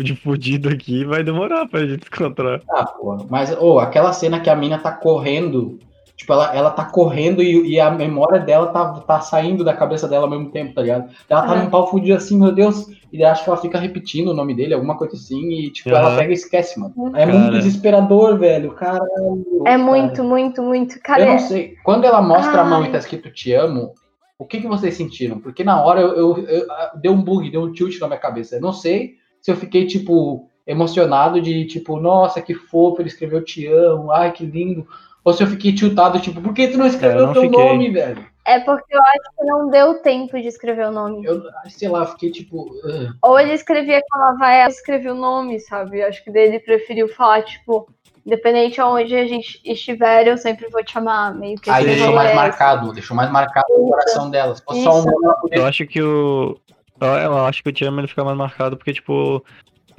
[0.04, 2.62] de fudido aqui, vai demorar pra gente se encontrar.
[2.70, 3.26] Ah, porra.
[3.30, 5.80] Mas, ô, aquela cena que a mina tá correndo,
[6.16, 10.08] tipo, ela, ela tá correndo e, e a memória dela tá, tá saindo da cabeça
[10.08, 11.10] dela ao mesmo tempo, tá ligado?
[11.30, 11.64] Ela tá Uhum.
[11.64, 14.74] num pau fudido assim, meu Deus, e acho que ela fica repetindo o nome dele,
[14.74, 16.18] alguma coisa assim, e, tipo, ela Aham.
[16.18, 16.94] pega e esquece, mano.
[17.16, 17.38] É Cara.
[17.38, 19.44] muito desesperador, velho, caralho.
[19.62, 19.78] É cara.
[19.78, 21.00] muito, muito, muito.
[21.02, 21.74] Cara, Eu não sei.
[21.84, 22.88] Quando ela mostra a mão Ai.
[22.90, 23.92] e tá escrito te amo,
[24.42, 25.40] o que, que vocês sentiram?
[25.40, 26.68] Porque na hora eu, eu, eu-
[27.02, 28.56] deu um bug, deu um tilt na minha cabeça.
[28.56, 33.44] Eu não sei se eu fiquei, tipo, emocionado de, tipo, nossa, que fofo, ele escreveu
[33.44, 34.88] te amo, ai, que lindo.
[35.24, 37.64] Ou se eu fiquei tiltado, tipo, por que tu não escreveu Eu não teu fiquei.
[37.64, 38.26] nome, velho?
[38.44, 41.24] é porque eu acho que não deu tempo de escrever o nome.
[41.24, 42.72] Eu, sei lá, eu fiquei, tipo...
[42.84, 43.14] "Ugh".
[43.22, 46.00] Ou ele escrevia com a vai escrevia o nome, sabe?
[46.00, 47.88] Eu acho que dele preferiu falar, tipo,
[48.26, 52.14] independente aonde a gente estiver, eu sempre vou te amar, meio que Aí esse deixou
[52.14, 52.36] mais assim.
[52.36, 54.56] marcado, deixou mais marcado no coração dela.
[54.56, 55.10] Só um Isso.
[55.52, 56.58] Eu acho que o.
[57.00, 59.44] Eu acho que o Te Amo ele fica mais marcado porque, tipo,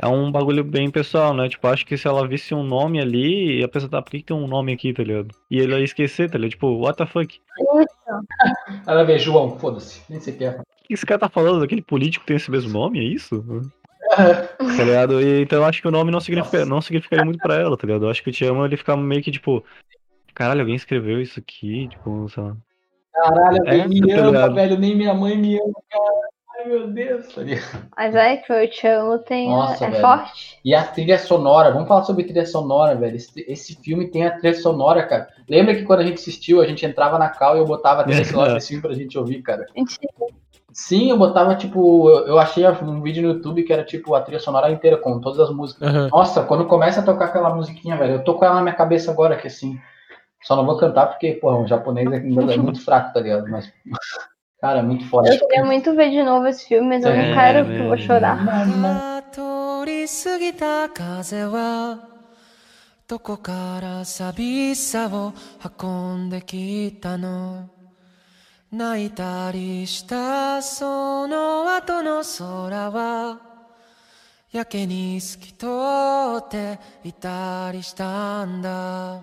[0.00, 1.48] é um bagulho bem pessoal, né?
[1.48, 4.26] Tipo, acho que se ela visse um nome ali, a pessoa tá, por que, que
[4.26, 5.34] tem um nome aqui, tá ligado?
[5.50, 6.52] E ele ia esquecer, tá ligado?
[6.52, 7.40] Tipo, what the fuck?
[8.86, 10.50] Ela vê, João, foda-se, nem sei o que é.
[10.50, 11.60] O que esse cara tá falando?
[11.60, 13.00] Daquele político tem esse mesmo nome?
[13.00, 13.44] É isso?
[14.76, 15.20] tá ligado?
[15.20, 17.86] E, então eu acho que o nome não, significa, não significaria muito pra ela, tá
[17.86, 18.04] ligado?
[18.06, 19.64] Eu acho que o Te Amo ele fica meio que, tipo,
[20.34, 22.56] caralho, alguém escreveu isso aqui, tipo, sei lá.
[23.12, 24.54] Caralho, É, alguém me tá ama, ligado?
[24.54, 26.32] velho, nem minha mãe me ama, cara.
[26.58, 27.88] Ai, meu Deus, tá ligado?
[27.96, 30.00] Mas é que eu te amo tem Nossa, é velho.
[30.02, 30.58] forte.
[30.64, 33.16] E a trilha sonora, vamos falar sobre trilha sonora, velho.
[33.16, 35.28] Esse, esse filme tem a trilha sonora, cara.
[35.48, 38.04] Lembra que quando a gente assistiu, a gente entrava na cal e eu botava a
[38.04, 39.66] trilha sonora desse filme pra gente ouvir, cara?
[39.74, 40.12] Mentira.
[40.71, 44.21] Sim, eu botava, tipo, eu, eu achei um vídeo no YouTube que era, tipo, a
[44.21, 45.87] trilha sonora inteira, com todas as músicas.
[45.87, 46.09] Aham.
[46.11, 49.09] Nossa, quando começa a tocar aquela musiquinha, velho, eu tô com ela na minha cabeça
[49.09, 49.79] agora, que assim,
[50.43, 53.49] só não vou cantar porque, pô, o japonês é é muito fraco, tá ligado?
[53.49, 53.71] Mas,
[54.61, 55.33] cara, é muito foda.
[55.33, 57.63] Eu queria muito ver de novo esse filme, mas eu É, não quero, né?
[57.65, 59.17] porque eu vou chorar.
[59.37, 61.99] 通り過ぎた風は
[63.07, 65.33] どこから寂しさを
[65.81, 67.69] 運んできたの
[68.72, 73.38] 泣いたりしたその後の空は
[74.50, 75.66] やけに透き通
[76.38, 79.20] っていたりしたんだ。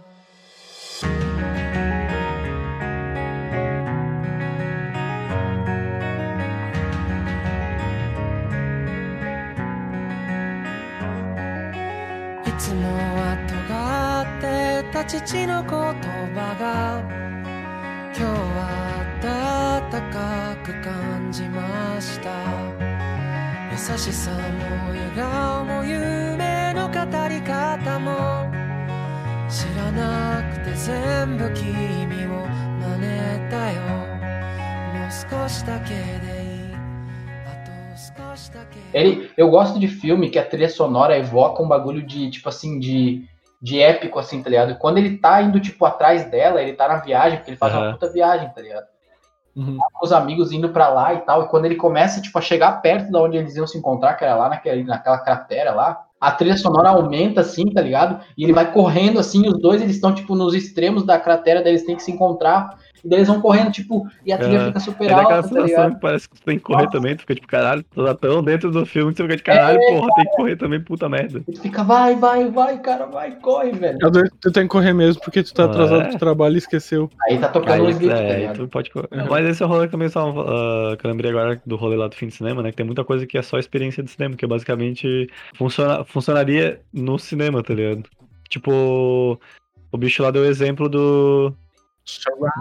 [12.45, 15.69] いつもは尖ってた父の言
[16.35, 17.28] 葉が
[18.19, 22.29] 今日は暖かく感じました
[23.71, 28.51] 優しさも笑顔も夢の語り方も
[29.47, 32.45] 知らなくて全部君を
[32.81, 36.75] 真似たよもう少しだけでいい
[37.47, 42.79] あと少しだけ Ele, eu gosto de filme que a trilha sonora evoca um bagulho de, tipo assim,
[42.81, 43.23] de,
[43.61, 44.77] de épico, assim, tá ligado?
[44.77, 47.84] Quando ele tá indo, tipo, atrás dela, ele tá na viagem, porque ele faz uma
[47.84, 47.91] Aham.
[47.94, 48.86] puta viagem, tá ligado?
[49.56, 49.77] Uhum.
[49.77, 52.41] Tá com os amigos indo pra lá e tal, e quando ele começa, tipo, a
[52.41, 56.06] chegar perto da onde eles iam se encontrar, que era lá naquele, naquela cratera lá,
[56.19, 58.23] a trilha sonora aumenta, assim, tá ligado?
[58.38, 61.73] E ele vai correndo, assim, os dois, eles estão, tipo, nos extremos da cratera, daí
[61.73, 64.65] eles têm que se encontrar, e daí eles vão correndo, tipo, e a trilha É,
[64.67, 65.95] fica super É daquela alta, tá sensação ligado?
[65.95, 68.43] que parece que tu tem que correr também, tu fica tipo, caralho, tu tá tão
[68.43, 71.07] dentro do filme que tu fica de caralho, É, porra, tem que correr também, puta
[71.09, 71.41] merda.
[71.47, 73.97] E tu fica, vai, vai, vai, cara, vai, corre, velho.
[74.01, 76.07] É Tu tem que correr mesmo porque tu tá atrasado É.
[76.09, 77.09] pro trabalho e esqueceu.
[77.27, 79.07] Aí tá tocando Aí, um slip, tá é, tu pode correr.
[79.11, 79.27] Uhum.
[79.30, 81.95] Mas esse é o rolê que também só, ah, que eu lembrei agora do rolê
[81.95, 82.71] lá do fim de cinema, né?
[82.71, 87.17] Que tem muita coisa que é só experiência de cinema, que basicamente funciona, funcionaria no
[87.17, 88.03] cinema, tá ligado?
[88.49, 89.39] Tipo,
[89.91, 91.53] o bicho lá deu o exemplo do.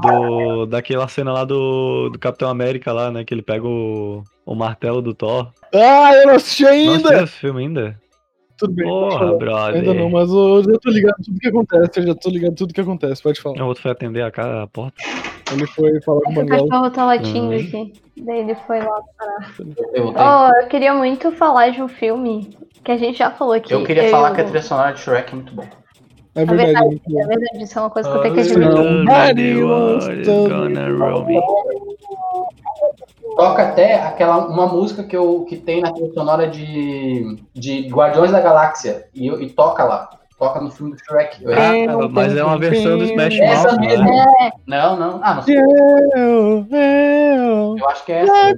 [0.03, 3.25] Do daquela cena lá do, do Capitão América lá, né?
[3.25, 5.49] Que ele pega o, o martelo do Thor.
[5.75, 6.95] Ah, eu não assisti Não ainda!
[6.95, 8.01] assistiu esse filme ainda?
[8.59, 8.87] Tudo bem.
[8.89, 9.77] Porra, brother.
[9.77, 12.01] Ainda não, mas eu já tô ligado tudo que acontece.
[12.01, 13.23] Eu já tô ligado tudo que acontece.
[13.23, 13.63] Pode falar.
[13.63, 14.97] O outro foi atender a, cara, a porta.
[15.53, 16.69] Ele foi falar com o O Banguela.
[16.69, 17.55] cachorro tá latindo Uhum.
[17.57, 17.93] aqui.
[18.19, 19.55] Daí ele foi lá parar.
[19.95, 20.09] Eu.
[20.09, 22.51] Oh, eu queria muito falar de um filme
[22.85, 23.73] que a gente já falou aqui.
[23.73, 25.69] eu queria e falar o- que a trilha sonora de Shrek é muito boa.
[26.39, 26.73] É É verdade.
[26.73, 28.71] verdade, é verdade, isso é uma coisa que eu tenho que admitir.
[33.37, 38.31] Toca até aquela uma música que, eu, que tem na trilha sonora de, de Guardiões
[38.31, 39.07] da Galáxia.
[39.13, 40.11] E, e toca lá.
[40.39, 41.45] Toca no filme do Shrek.
[41.49, 44.05] Ah, mas é uma versão do Smash Essa Mouth, mesmo.
[44.05, 44.25] né?
[44.69, 45.21] Não, não.
[45.21, 45.57] Ah, não sei.
[45.59, 48.55] Eu, eu, Eu acho que é essa.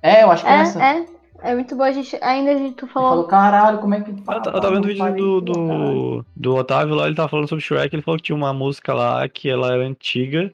[0.00, 0.84] É, eu acho que é, essa.
[0.84, 1.04] É,
[1.50, 1.54] é.
[1.54, 2.16] Muito bom a gente.
[2.22, 3.24] Ainda a gente tu Ele falou, falou.
[3.24, 4.10] caralho, como é que.
[4.10, 7.64] Eu, eu tava vendo o vídeo do, do, do Otávio lá, ele tava falando sobre
[7.64, 10.52] Shrek, ele falou que tinha uma música lá que ela era antiga,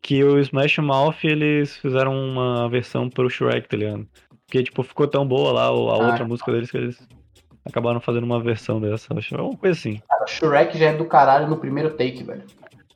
[0.00, 4.06] que o Smash Mouth eles fizeram uma versão pro Shrek, tá ligado?
[4.46, 5.70] Porque, tipo, ficou tão boa lá a Ah.
[6.10, 7.08] outra música deles que eles
[7.64, 10.00] acabaram fazendo uma versão dessa, acho uma coisa assim.
[10.08, 12.42] Cara, o Shrek já é do caralho no primeiro take, velho.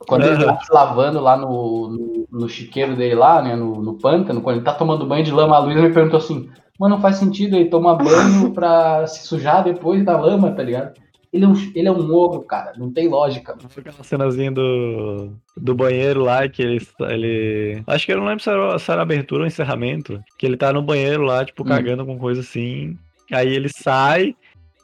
[0.07, 3.95] Quando ele tá se lavando lá no, no, no chiqueiro dele lá, né, no, no
[3.95, 7.03] pântano, quando ele tá tomando banho de lama, a Luísa me perguntou assim, mano, não
[7.03, 10.95] faz sentido ele tomar banho pra se sujar depois da lama, tá ligado?
[11.33, 13.57] Ele é um, ele é um ogro, cara, não tem lógica.
[13.77, 17.83] Aquela cenazinha do, do banheiro lá, que ele, ele.
[17.87, 20.23] Acho que eu não lembro se era, se era abertura ou encerramento.
[20.39, 21.67] Que ele tá no banheiro lá, tipo, Hum.
[21.67, 22.97] cagando com coisa assim.
[23.31, 24.35] Aí ele sai.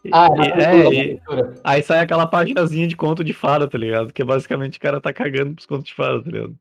[0.05, 1.21] e- Ah, e- é, é, é, e-
[1.65, 4.13] aí sai aquela paginazinha de conto de fada, tá ligado?
[4.13, 6.55] Que basicamente o cara tá cagando pros contos de fada, tá ligado?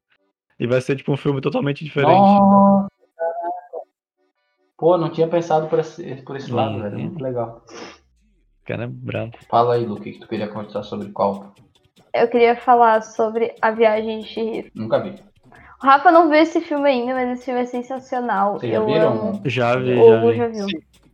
[0.60, 2.14] E vai ser tipo um filme totalmente diferente.
[2.14, 2.88] Caraca.
[4.82, 6.82] Pô, não tinha pensado por esse, por esse lado, Uhum.
[6.82, 7.00] velho.
[7.00, 7.64] Muito legal.
[7.70, 9.34] O cara é brabo.
[9.48, 11.54] Fala aí, Lu, o que que tu queria conversar sobre qual?
[12.12, 14.72] Eu queria falar sobre a viagem de Chihiro.
[14.74, 15.12] Nunca vi.
[15.84, 18.54] O Rafa não viu esse filme ainda, mas esse filme é sensacional.
[18.60, 19.12] Vocês já eu viram?
[19.30, 19.42] amo.
[19.46, 20.38] Já vi, O já vi.
[20.38, 20.68] já viu.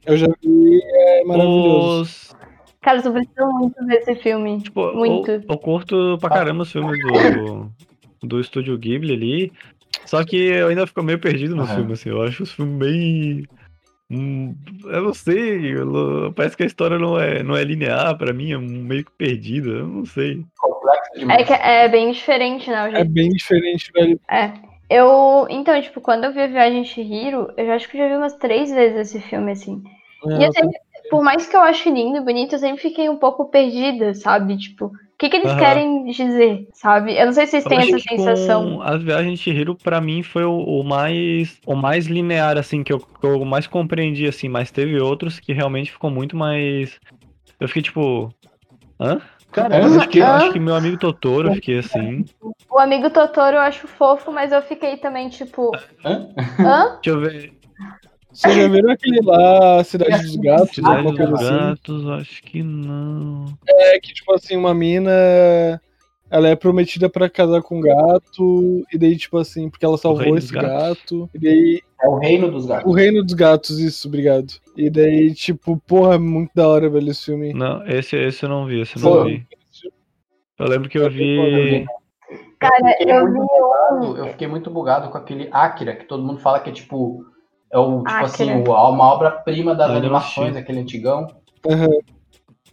[0.06, 2.02] Eu já vi, é maravilhoso.
[2.04, 2.36] Os-
[2.82, 4.62] Cara, tu precisa muito ver esse filme.
[4.62, 5.30] Tipo, muito.
[5.30, 7.70] Eu, eu curto pra caramba os filmes do,
[8.24, 9.52] do estúdio Ghibli ali.
[10.06, 11.76] Só que eu ainda fico meio perdido no Aham.
[11.76, 12.10] filme, assim.
[12.10, 13.48] Eu acho os filmes bem.
[14.10, 14.56] hum,
[14.86, 15.74] eu não sei.
[15.78, 19.04] eu não- parece que a história não é, não é linear pra mim, é meio
[19.06, 19.70] que perdida.
[19.70, 20.44] Eu não sei.
[20.58, 22.84] Complexo É, que é bem diferente, né?
[22.90, 24.20] o É bem diferente, velho.
[24.30, 24.54] É.
[24.90, 25.46] Eu.
[25.50, 28.08] Então, tipo, quando eu vi a Viagem de Chihiro, eu já acho que eu já
[28.08, 29.84] vi umas três vezes esse filme, assim.
[30.26, 30.78] E eu sempre,
[31.10, 34.58] por mais que eu ache lindo e bonito, eu sempre fiquei um pouco perdida, sabe?
[34.58, 35.60] Tipo, o que, que eles Aham.
[35.60, 37.18] querem dizer, sabe?
[37.18, 38.82] Eu não sei se vocês Eu têm essa que sensação.
[38.82, 42.94] As viagens de Chihiro, pra mim, foi o, o mais o mais linear, assim, que
[42.94, 47.00] eu, que eu mais compreendi, assim, mas teve outros que realmente ficou muito mais.
[47.60, 48.32] Eu fiquei tipo.
[49.00, 49.20] Hã?
[49.52, 50.36] Cara, eu Hã?
[50.36, 52.26] acho que meu amigo Totoro, eu fiquei assim.
[52.70, 55.72] O amigo Totoro eu acho fofo, mas eu fiquei também, tipo.
[56.06, 56.28] Hã?
[56.60, 57.00] Hã?
[57.02, 57.57] Deixa eu ver.
[58.38, 60.76] Vocês já viram aquele lá, Cidade dos Gatos?
[60.76, 61.58] Cidade dos assim?
[61.58, 63.46] Gatos, acho que não.
[63.68, 65.82] É que, tipo assim, uma mina.
[66.30, 70.38] Ela é prometida pra casar com um gato, e daí, tipo assim, porque ela salvou
[70.38, 71.82] esse gato, e daí.
[72.00, 72.92] É o reino dos gatos.
[72.92, 74.54] O Reino dos Gatos, isso, obrigado.
[74.76, 77.54] E daí, tipo, porra, é muito da hora, velho, esse filme.
[77.54, 79.16] Não, esse, esse eu não vi, esse eu Pô.
[79.16, 79.48] não vi.
[80.60, 81.88] Eu lembro que eu vi.
[82.60, 86.24] Cara, fiquei eu muito vi bugado, eu fiquei muito bugado com aquele Akira, que todo
[86.24, 87.26] mundo fala que é tipo.
[87.72, 88.72] É o, tipo assim, Akira.
[88.72, 90.58] o- uma obra-prima das Ah, eu animações, assisti.
[90.64, 91.28] aquele antigão.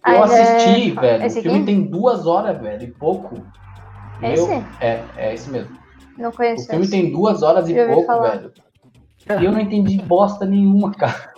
[0.03, 1.25] Ah, Eu ele é- assisti, velho.
[1.27, 1.67] esse O filme aqui?
[1.67, 3.47] tem duas horas, velho, e pouco.
[4.23, 4.47] Esse?
[4.49, 5.77] Meu, é, é esse mesmo.
[6.17, 6.67] Não O conheço.
[6.69, 6.91] filme esse.
[6.93, 8.37] tem duas horas e pouco, falar.
[8.37, 8.53] velho.
[9.41, 11.34] E eu não entendi bosta nenhuma, cara.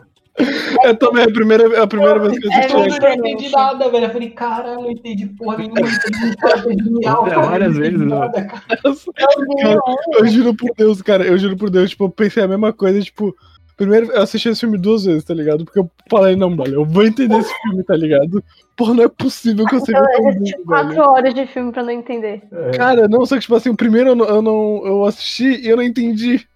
[0.84, 2.72] Eu também, a primeira, a primeira vez que eu É assisti.
[2.74, 4.04] Eu muito não entendi nada, velho.
[4.04, 5.80] Eu falei, caralho, não entendi porra nenhuma.
[5.80, 7.46] Não entendi nada, é genial, É, cara.
[7.46, 8.18] várias não entendi vezes, né?
[8.18, 8.62] nada, cara.
[8.84, 9.80] Eu.
[10.18, 13.00] Eu juro por Deus, cara, eu juro por Deus, tipo, eu pensei a mesma coisa,
[13.00, 13.34] tipo,
[13.76, 15.64] primeiro eu assisti esse filme duas vezes, tá ligado?
[15.64, 18.42] Porque eu falei, não, velho, eu vou entender esse filme, tá ligado?
[18.76, 21.02] Porra, não é possível que eu seja Eu tão assisti burro, quatro velho.
[21.02, 22.42] horas de filme pra não entender.
[22.76, 24.82] Cara, não, só que, tipo assim, o primeiro eu não, eu não.
[24.84, 26.46] Eu assisti e eu não entendi.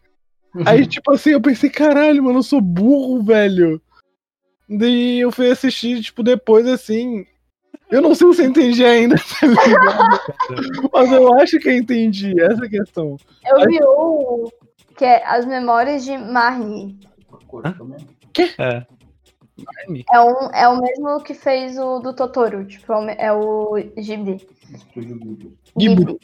[0.66, 3.80] Aí, tipo assim, eu pensei, caralho, mano, eu sou burro, velho.
[4.68, 7.26] Daí eu fui assistir, tipo, depois assim.
[7.90, 10.90] Eu não sei se eu entendi ainda, tá ligado?
[10.92, 13.16] Mas eu acho que eu entendi, essa questão.
[13.44, 14.48] Eu vi um
[14.96, 16.98] que é As Memórias de Marnie.
[18.58, 18.86] É.
[20.12, 23.74] É, um, é o mesmo que fez o do Totoro, tipo, é o, é o
[23.96, 24.46] Ghibli.
[25.78, 26.20] Gibro.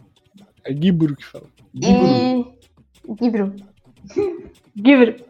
[0.65, 1.47] É Gibro que fala.
[1.74, 2.44] E.
[4.15, 4.51] Gibro.
[4.77, 5.24] Gibro.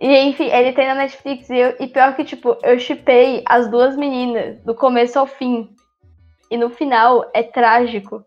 [0.00, 3.68] E enfim, ele tem na Netflix e, eu- e pior que, tipo, eu chipei as
[3.68, 5.70] duas meninas, do começo ao fim.
[6.50, 8.24] E no final é trágico.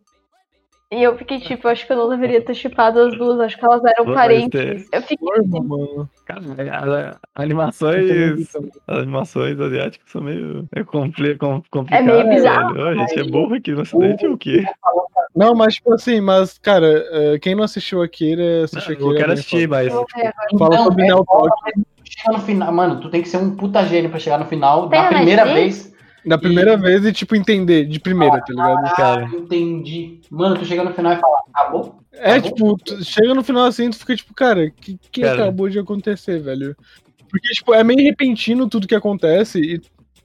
[0.92, 3.64] E eu fiquei tipo, acho que eu não deveria ter chipado as duas, acho que
[3.64, 4.50] elas eram parentes.
[4.50, 6.10] ter- Eu fiquei Forma, mano.
[6.26, 8.54] Cara, animações.
[8.86, 10.68] As animações asiáticas são meio.
[10.76, 12.04] É compli com, complicado.
[12.06, 12.90] meio bizarro, velho.
[12.90, 14.66] A gente é burro aqui no ocidente ou o quê?
[15.36, 19.10] Não, mas tipo assim, mas, cara, eh, quem não assistiu Akira, assistiu Akira.
[19.10, 19.84] Eu quero é assistir, foda.
[19.84, 19.86] mas.
[19.88, 20.60] ver agora.
[20.60, 21.92] Fala Não, sobre é.
[22.04, 24.90] Chega no final, mano, tu tem que ser um puta gênio pra chegar no final
[24.90, 25.92] Tem da na primeira vez.
[26.26, 28.96] Da primeira vez e, tipo, entender de primeira, tá ligado?
[28.96, 29.26] Cara.
[29.32, 30.20] Ah, entendi.
[30.30, 31.96] Mano, tu chega no final e fala, acabou?
[32.12, 32.78] É, Acabou?
[32.78, 35.44] tipo, tu chega no final assim, tu fica tipo, cara, o que, que Cara.
[35.44, 36.76] acabou de acontecer, velho?
[37.30, 39.82] Porque, tipo, é meio repentino tudo que acontece e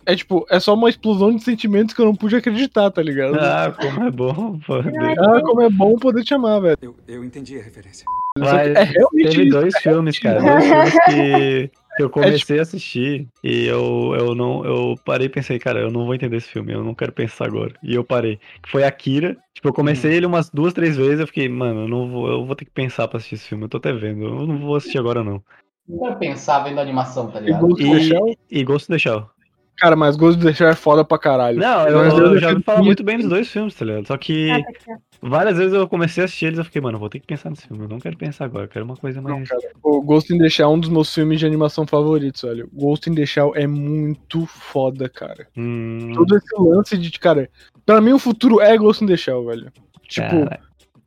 [0.07, 3.35] é, tipo, é só uma explosão de sentimentos que eu não pude acreditar, tá ligado?
[3.39, 5.19] Ah, como é bom poder.
[5.19, 6.78] Ah, como é bom poder te amar, velho.
[6.81, 8.05] Eu, eu entendi a referência.
[8.39, 10.41] Mas é realmente teve dois é filmes, cara.
[10.41, 14.65] Dois filmes que, que eu comecei tipo a assistir e eu, eu não.
[14.65, 17.47] Eu parei e pensei, cara, eu não vou entender esse filme, eu não quero pensar
[17.47, 17.73] agora.
[17.83, 18.39] E eu parei.
[18.62, 19.37] Que foi Akira.
[19.55, 20.16] Tipo, eu comecei Uhum.
[20.19, 22.70] ele umas duas, três vezes, eu fiquei, mano, eu não vou, eu vou ter que
[22.70, 23.65] pensar pra assistir esse filme.
[23.65, 24.24] Eu tô até vendo.
[24.24, 25.43] Eu não vou assistir agora, não.
[25.89, 27.66] Não quero pensar vendo a animação, tá E ligado?
[27.69, 28.28] Ghost in the Shell?
[28.28, 29.31] E, e Ghost in the Shell.
[29.78, 31.59] Cara, mas Ghost in the Shell é foda pra caralho.
[31.59, 34.07] Não, eu, Mas eu já ouvi defendo falar muito- bem dos dois filmes, tá ligado?
[34.07, 36.97] Só que Ah, tá várias vezes eu comecei a assistir eles e eu fiquei, mano,
[36.97, 37.85] eu vou ter que pensar nesse filme.
[37.85, 39.48] Eu não quero pensar agora, eu quero uma coisa mais.
[39.82, 42.70] O Ghost in the Shell é um dos meus filmes de animação favoritos, velho.
[42.73, 45.47] Ghost in the Shell é muito foda, cara.
[45.57, 47.51] Hum, Todo esse lance de, cara,
[47.85, 49.70] pra mim o futuro é Ghost in the Shell, velho.
[50.09, 50.61] Tipo, cara,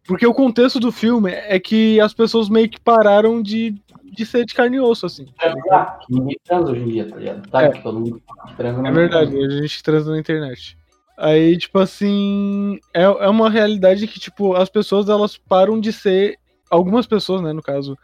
[0.06, 3.74] porque o contexto do filme é que as pessoas meio que pararam de,
[4.11, 5.26] de ser de carne e osso, assim.
[5.40, 7.49] Transar, que ninguém transa hoje em dia, tá ligado?
[7.49, 7.72] Sabe É.
[7.72, 8.22] que todo mundo
[8.57, 10.77] transa É mas verdade, a gente transa na internet.
[11.18, 16.38] Aí, tipo assim, é, é uma realidade que, tipo, as pessoas, elas param de ser,
[16.69, 17.98] algumas pessoas, né, no caso,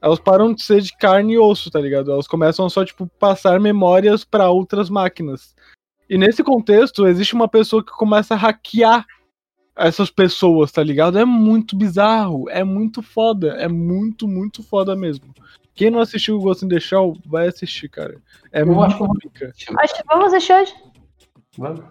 [0.00, 2.12] elas param de ser de carne e osso, tá ligado?
[2.12, 5.54] Elas começam só, tipo, passar memórias pra outras máquinas.
[6.08, 9.06] E nesse contexto, existe uma pessoa que começa a hackear
[9.76, 11.18] essas pessoas, tá ligado?
[11.18, 15.32] É muito bizarro, é muito foda, é muito, muito foda mesmo.
[15.74, 18.16] Quem não assistiu o Ghost in the Shell, vai assistir, cara.
[18.52, 19.52] É Eu muito pica.
[19.78, 20.74] Acho que vamos assistir hoje.
[21.56, 21.82] Vamos.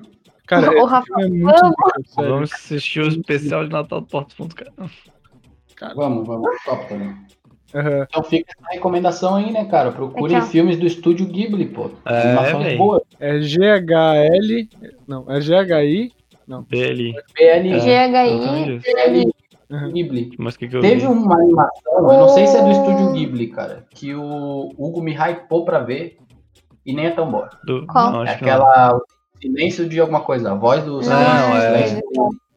[0.46, 1.76] Cara, Ô, esse Rafa, é muito vamos.
[2.08, 2.30] sério.
[2.32, 4.72] vamos assistir o especial de Natal do Porto Fundo, cara.
[5.96, 6.50] Vamos, vamos.
[6.66, 7.16] Top também.
[7.74, 8.06] Aham.
[8.10, 9.92] Então fica essa recomendação aí, né, cara?
[9.92, 10.42] Procurem ó.
[10.42, 11.90] filmes do estúdio Ghibli, pô.
[12.06, 13.02] É, boas.
[13.20, 14.68] É GHL.
[15.08, 16.12] Não, é GHI.
[16.70, 17.14] BL.
[17.34, 18.80] PL, GHI.
[18.84, 19.32] PL
[19.72, 19.90] Uhum.
[19.94, 20.32] Ghibli.
[20.38, 21.08] Mas o que que eu Teve vi?
[21.08, 25.14] uma animação, eu não sei se é do estúdio Ghibli, cara, que o Hugo me
[25.14, 26.18] hypou pra ver
[26.86, 27.50] e nem é tão boa.
[27.64, 27.88] Do...
[27.88, 28.12] Qual?
[28.12, 28.34] Não, É não.
[28.34, 29.00] aquela
[29.42, 31.24] silêncio de alguma coisa, a voz do silêncio.
[31.26, 32.02] Não, é- silêncio.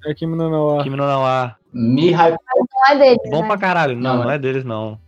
[0.06, 0.82] É Kimi no Nawa.
[0.82, 1.54] Kimi no Nawa.
[1.72, 2.36] Me hypou,
[2.88, 3.46] Não é deles, Bom né?
[3.46, 3.96] pra caralho.
[3.96, 4.34] Não, Não, não é.
[4.34, 4.90] é deles, não.
[4.90, 4.98] me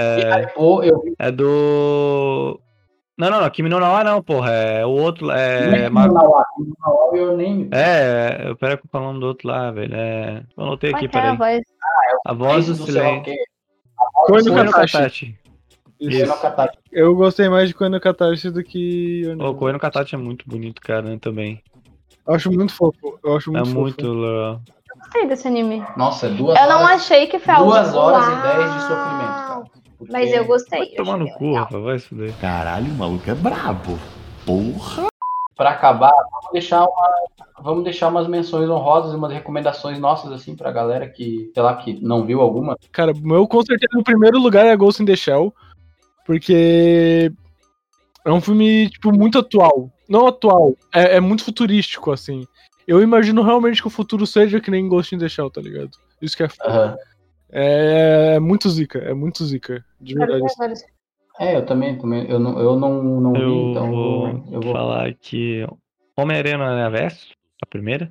[0.00, 2.58] É, hypou, eu vi é do.
[3.20, 3.50] Não, não, não.
[3.50, 4.50] Kimi no Nawa não, porra.
[4.50, 5.26] É o outro.
[5.26, 5.72] Não é É.
[5.74, 7.68] Kimi Ma- no Nawa, Kimi no Nawa, Your Name.
[7.72, 9.94] É, eu pera que eu falo o nome do outro lá, velho.
[9.94, 10.42] É.
[10.56, 11.36] Eu anotei é aqui, é a peraí.
[11.36, 11.60] voz?
[12.26, 13.22] A voz do sei lá o silêncio.
[13.24, 13.36] quê.
[14.26, 15.38] Koe no Koe no Katachi.
[16.00, 16.40] Isso.
[16.40, 16.78] Katachi.
[16.90, 19.22] Eu gostei mais de Koe no Katachi do que.
[19.38, 21.62] O Koe no Katachi é muito bonito, cara, né, também.
[22.26, 23.18] Eu acho muito fofo.
[23.22, 23.80] Eu acho É muito fofo.
[23.80, 24.60] muito legal.
[24.98, 25.84] Gostei desse anime.
[25.96, 27.70] Nossa, duas Eu não horas, achei que foi algo.
[27.70, 28.38] duas horas Uau!
[28.38, 29.62] e dez de sofrimento, cara.
[30.00, 30.78] Porque Mas eu gostei.
[30.78, 31.84] Vai tomar no cu, rapaz.
[31.84, 32.34] Vai se fuder.
[32.40, 33.98] Caralho, o maluco é brabo.
[34.46, 35.08] Porra.
[35.54, 37.10] Pra acabar, vamos deixar, uma,
[37.60, 41.76] vamos deixar umas menções honrosas e umas recomendações nossas, assim, pra galera que, sei lá,
[41.76, 42.78] que não viu alguma.
[42.90, 45.52] Cara, o meu com certeza no primeiro lugar é Ghost in the Shell.
[46.24, 47.30] Porque
[48.24, 49.90] é um filme, tipo, muito atual.
[50.08, 52.46] Não atual, é, é muito futurístico, assim.
[52.88, 55.90] Eu imagino realmente que o futuro seja que nem Ghost in the Shell, tá ligado?
[56.22, 56.70] Isso que é foda.
[56.70, 56.96] Aham.
[57.52, 59.84] É, é muito zica, é muito zica.
[60.00, 60.42] De verdade.
[61.38, 64.60] É, eu também, também eu não, eu não, não vi, Eu então eu vou eu
[64.60, 64.72] vou.
[64.72, 65.66] falar que
[66.16, 67.30] Homem-Aranha no Universo,
[67.62, 68.10] a primeira.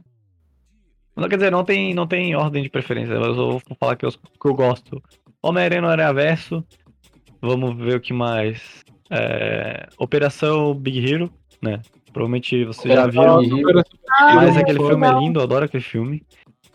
[1.16, 4.06] Não quer dizer, não tem, não tem ordem de preferência, mas eu vou falar que
[4.06, 5.02] eu, que eu gosto.
[5.44, 6.66] Homem-Aranha no Universo.
[7.42, 8.84] Vamos ver o que mais.
[9.12, 11.82] É, Operação Big Hero, né?
[12.12, 13.06] Provavelmente você já.
[13.06, 16.24] Ah, Mas é aquele filme é lindo, eu adoro aquele filme.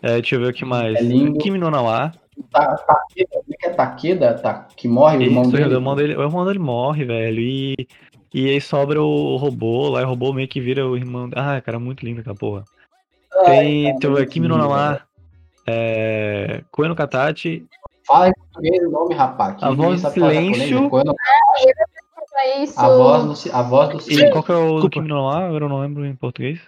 [0.01, 0.95] É, deixa eu ver o que mais.
[0.95, 1.37] É lindo.
[1.39, 2.11] Kimi no Nawa.
[2.55, 4.33] Ta- Takeda, como é que é Takeda?
[4.35, 5.65] Ta- que morre o irmão Isso, dele?
[5.65, 7.39] o irmão dele, o irmão dele morre, velho.
[7.41, 7.75] E,
[8.33, 11.29] e aí sobra o robô lá, e o robô meio que vira o irmão.
[11.35, 12.63] Ah, cara, muito lindo aquela porra.
[13.45, 15.01] Tem, deixa eu ver, Kimi no Nawa.
[15.67, 17.65] É, Koe no Katachi.
[18.07, 19.55] Fala em português o nome, rapaz.
[19.57, 20.91] que A voz do silêncio.
[22.37, 22.79] É isso.
[22.79, 24.31] A voz do, a voz do E silêncio.
[24.31, 24.89] qual que é o do.
[24.89, 25.29] Kimi no?
[25.31, 26.59] Eu não lembro em português.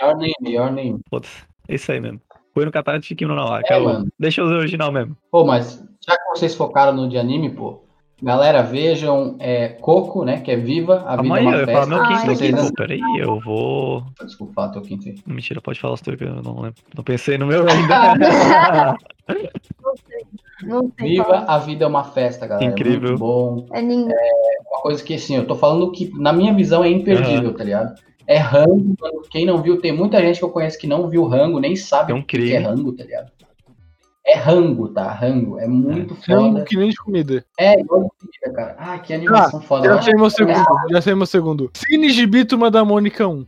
[0.00, 1.00] Your name, your name.
[1.68, 2.20] É isso aí mesmo.
[2.54, 3.60] Koe no Katachi e Kimi no Nawa.
[3.60, 4.08] É, que é mano.
[4.18, 5.16] Deixa eu usar o original mesmo.
[5.30, 7.82] Pô, mas já que vocês focaram no de anime, pô,
[8.22, 10.42] Galera, vejam é, Coco, né?
[10.42, 11.86] Que é Viva, a vida Calma é uma eu ia falar festa.
[11.96, 14.04] meu quinto aqui, Vocês não- Peraí, eu vou.
[14.22, 15.14] Desculpa, teu quinto aí.
[15.26, 16.74] Mentira, pode falar os teus que eu não lembro.
[16.94, 18.94] Não pensei no meu ainda.
[20.62, 21.44] Não sei Viva, qual.
[21.48, 22.70] a vida é uma festa, galera.
[22.70, 22.96] Incrível.
[22.96, 23.66] É muito bom.
[23.72, 24.12] É lindo.
[24.70, 27.94] Uma coisa que, assim, eu tô falando que, na minha visão, é imperdível, tá ligado?
[28.30, 29.22] É rango, mano.
[29.28, 32.12] Quem não viu, tem muita gente que eu conheço que não viu rango, nem sabe
[32.12, 33.32] É um o que é rango, tá ligado?
[34.24, 35.10] É rango, tá?
[35.12, 35.58] Rango.
[35.58, 36.64] É muito Rango foda.
[36.64, 37.44] que nem de comida.
[37.58, 38.76] É, igual de comida, cara.
[38.78, 39.84] Ah, que animação foda.
[39.88, 40.64] Já sei meu acho segundo.
[40.92, 41.70] Já sei meu segundo.
[41.74, 43.44] Cine Gibi Turma da Mônica 1.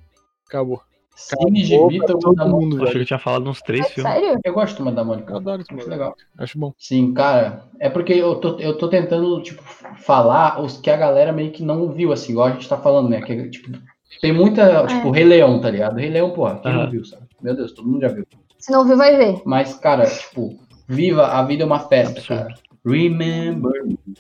[0.48, 0.80] Acabou.
[1.14, 3.62] Cine Acabou Gibi, pra Turma todo da mundo, Eu achei que eu tinha falado uns
[3.62, 4.12] três É filmes.
[4.12, 4.40] sério?
[4.42, 5.32] Eu gosto de da Mônica.
[5.32, 5.88] Eu adoro Muito isso.
[5.90, 6.16] legal.
[6.36, 6.72] Acho bom.
[6.76, 7.66] Sim, cara.
[7.78, 9.62] É porque eu tô, eu tô tentando, tipo,
[9.98, 13.08] falar os que a galera meio que não viu, assim, igual a gente tá falando,
[13.08, 13.20] né?
[13.20, 13.78] Que, tipo,
[14.20, 15.96] tem muita, tipo, Rei Leão, tá ligado?
[15.96, 17.22] Rei Leão, porra, quem não viu, sabe?
[17.40, 18.26] Meu Deus, todo mundo já viu.
[18.58, 19.42] Se não viu, vai ver.
[19.44, 20.56] Mas, cara, tipo,
[20.88, 22.42] viva, a vida é uma festa, Absurdo.
[22.44, 22.54] cara.
[22.84, 23.72] Remember.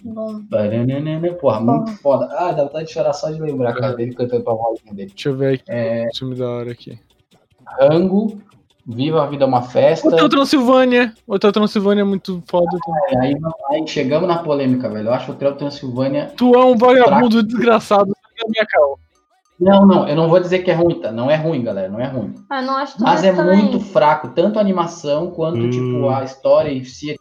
[0.04, 0.40] Bom.
[0.48, 2.28] Bananana, Porra, muito foda.
[2.32, 5.10] Ah, dá vontade de chorar só de lembrar, cara, dele cantando pra vozinha dele.
[5.12, 5.64] Deixa eu ver aqui.
[5.68, 6.98] É, Filme da hora aqui.
[7.80, 8.40] Rango,
[8.84, 10.08] Viva a vida é uma festa.
[10.08, 11.14] Hotel Transilvânia.
[11.26, 13.20] Hotel Transilvânia é muito foda também.
[13.20, 13.36] Aí,
[13.70, 15.08] aí chegamos na polêmica, velho.
[15.08, 16.32] Eu acho o Hotel Transilvânia.
[16.36, 18.12] Tu é um vagabundo desgraçado.
[18.12, 18.96] sai da minha calma.
[19.62, 21.12] Não, não, eu não vou dizer que é ruim, tá?
[21.12, 22.34] Não é ruim, galera, não é ruim.
[22.50, 23.58] Ah, não acho tão Mas é também.
[23.58, 25.70] muito fraco, tanto a animação quanto, Hum.
[25.70, 27.12] tipo, a história em si.
[27.12, 27.16] É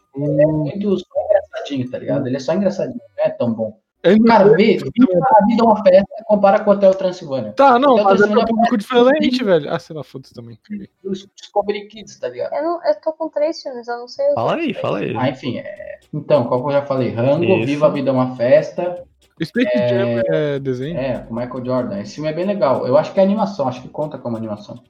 [0.46, 2.26] muito só engraçadinho, tá ligado?
[2.26, 3.78] Ele é só engraçadinho, não é tão bom.
[4.04, 7.52] É Cara, vê, Viva a vida é uma festa, compara com o Hotel Transilvânia.
[7.52, 9.72] Tá, não, Hotel mas é pra público diferente, velho.
[9.72, 10.58] Ah, sei lá, foda-se também.
[11.04, 12.52] o Discovery Kids, tá ligado?
[12.52, 15.14] Eu, não, eu tô com três filmes, eu não sei Fala aí, fala aí.
[15.16, 16.00] Ah, enfim, é...
[16.12, 17.10] então, qual que eu já falei?
[17.10, 17.66] Rango, Isso.
[17.66, 19.04] Viva a Vida é uma Festa.
[19.42, 19.88] Space É.
[19.88, 20.98] Jam é desenho?
[20.98, 22.00] É, com Michael Jordan.
[22.00, 22.86] Esse filme é bem legal.
[22.86, 24.82] Eu acho que é animação, acho que conta como animação.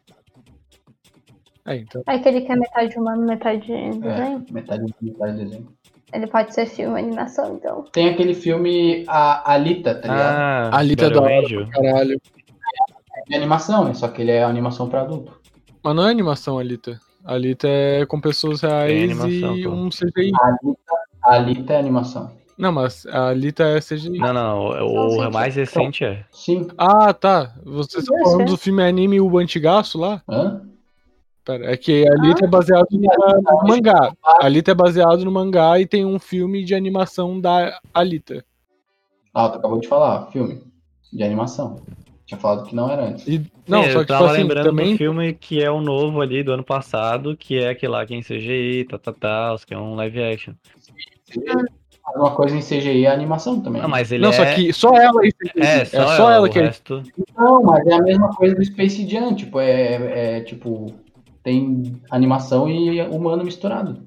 [1.66, 2.02] É, então.
[2.09, 4.44] É que ele quer metade humano, metade É, desenho.
[4.51, 5.69] metade do metade do desenho.
[6.12, 7.85] Ele pode ser filme, animação, então.
[7.93, 10.36] Tem aquele filme A Alita, tá ligado?
[10.36, 11.66] Ah, A Alita é hora Angel.
[11.69, 12.20] pra caralho.
[13.31, 13.94] É animação?
[13.94, 15.40] Só que ele é animação pra adulto.
[15.82, 16.98] Mas não é animação, Alita.
[17.24, 19.70] Alita é com pessoas reais animação, e pô.
[19.70, 20.32] um CGI.
[20.40, 20.94] Alita,
[21.24, 22.32] a Alita é animação.
[22.57, 24.19] Não, mas a Alita é CGI.
[24.19, 26.24] Não, não, o, o mais recente é.
[26.31, 26.69] Sim.
[26.77, 27.55] Ah, tá.
[27.65, 28.53] Vocês estão Deve falando ser.
[28.53, 30.23] do filme anime O Antigaço lá?
[30.29, 30.62] Hã?
[31.45, 34.12] Pera, é que a Alita é baseado na- no mangá.
[34.24, 38.45] A Alita é baseado no mangá e tem um filme de animação da Alita.
[39.35, 40.62] Ah, tu acabou de falar, filme
[41.12, 41.81] de animação.
[42.27, 43.27] Tinha falado que não era antes.
[43.27, 45.69] E, não, Sim, só eu que tava tipo assim, lembrando também do filme que é
[45.70, 48.99] o novo ali do ano passado, que é aquele lá que é em CGI, tá,
[48.99, 50.55] tá, tá, que é um live action.
[52.15, 53.81] Uma coisa em CGI é animação também.
[53.83, 54.33] Não, mas ele Não, é...
[54.33, 55.61] só que só ela é CGI.
[55.61, 57.03] É, só, ela, que o é resto...
[57.37, 60.95] Não, mas é a mesma coisa do Space Jam, tipo, é, é, é, tipo,
[61.43, 63.99] tem animação e humano misturado.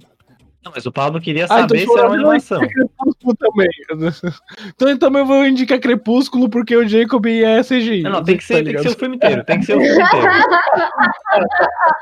[0.66, 2.60] Não, mas o Pablo queria Ah, então saber se era uma animação.
[2.68, 3.70] Crepúsculo também.
[4.76, 8.02] Então eu também vou indicar Crepúsculo porque o Jacob é CGI.
[8.02, 9.78] Não, não, tem que tá ser, tem que ser o filme inteiro, tem que ser
[9.78, 10.28] o filme inteiro.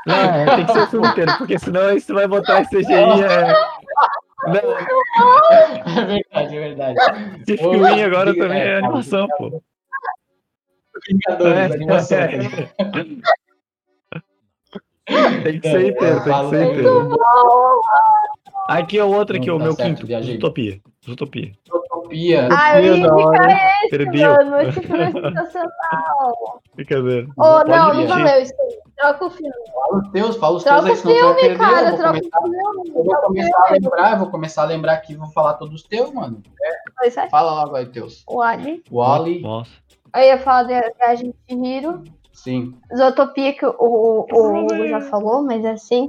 [0.06, 3.54] Não, tem que ser o filme inteiro, porque senão você vai botar esse CGI, é...
[4.46, 6.98] Não, É verdade, é verdade.
[7.46, 9.62] esse filme agora também é animação, pô.
[11.08, 12.18] Vingadores, É, animação.
[12.18, 12.28] é.
[15.42, 17.10] Tem que ser inteiro, tem que ser inteiro.
[18.68, 20.36] Aqui é o outro aqui, Não, o tá meu quinto, viajei.
[20.36, 20.80] Utopia.
[21.06, 21.52] Utopia.
[22.04, 22.48] Utopia.
[22.52, 24.30] Ah, eu ia indicar esse, Perdeu.
[24.32, 24.60] mano.
[24.60, 26.62] Esse filme é sensacional.
[26.74, 27.26] Brincadeira.
[27.36, 28.78] Oh, não, não valeu isso aí.
[28.96, 29.52] Troca o filme.
[29.74, 31.54] Fala os teus, fala os Troca teus aí, o senão tu vai filme, perder.
[31.54, 31.88] eu cara.
[31.90, 32.88] vou Troca começar, o filme.
[32.88, 35.54] eu vou Troca começar a lembrar, eu vou começar a lembrar aqui e vou falar
[35.54, 36.42] todos os teus, mano.
[36.98, 37.28] Pois é.
[37.28, 38.22] Fala logo aí, teus.
[38.28, 38.82] O Ali.
[38.90, 39.70] O Ali, Nossa.
[40.14, 42.04] Eu ia falar da Viagem de Hiro.
[42.32, 42.74] sim.
[42.96, 46.08] Zootopia, que o, o, o Hugo já falou, mas é assim.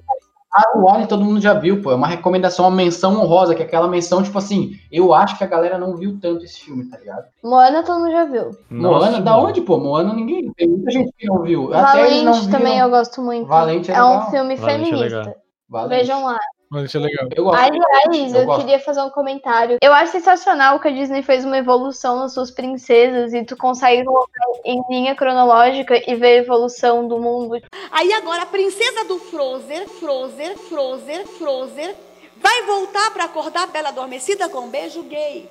[0.58, 1.92] Ah, o todo mundo já viu, pô.
[1.92, 5.44] É uma recomendação, uma menção honrosa, que é aquela menção, tipo assim, eu acho que
[5.44, 7.26] a galera não viu tanto esse filme, tá ligado?
[7.44, 8.52] Moana todo mundo já viu.
[8.70, 9.78] Moana, da onde, pô?
[9.78, 10.54] Moana ninguém.
[10.54, 11.74] Tem muita gente que não viu.
[11.74, 12.60] Até eles não Valente viram.
[12.60, 13.48] também eu gosto muito.
[13.48, 15.20] Valente é é um filme Valente é feminista.
[15.20, 15.36] legal.
[15.68, 16.00] Valente.
[16.00, 16.40] Vejam lá.
[16.70, 17.28] Mas isso é legal.
[17.36, 17.60] Eu gosto.
[17.60, 18.62] Aliás, Eu eu, gosto.
[18.62, 19.78] queria fazer um comentário.
[19.82, 24.04] Eu acho sensacional que a Disney fez uma evolução nas suas princesas e tu consegue
[24.04, 27.62] colocar em linha cronológica e ver a evolução do mundo.
[27.92, 31.96] Aí agora a princesa do Frozen, Frozen, Frozen, Frozen
[32.38, 35.50] vai voltar pra acordar a Bela Adormecida com um beijo gay.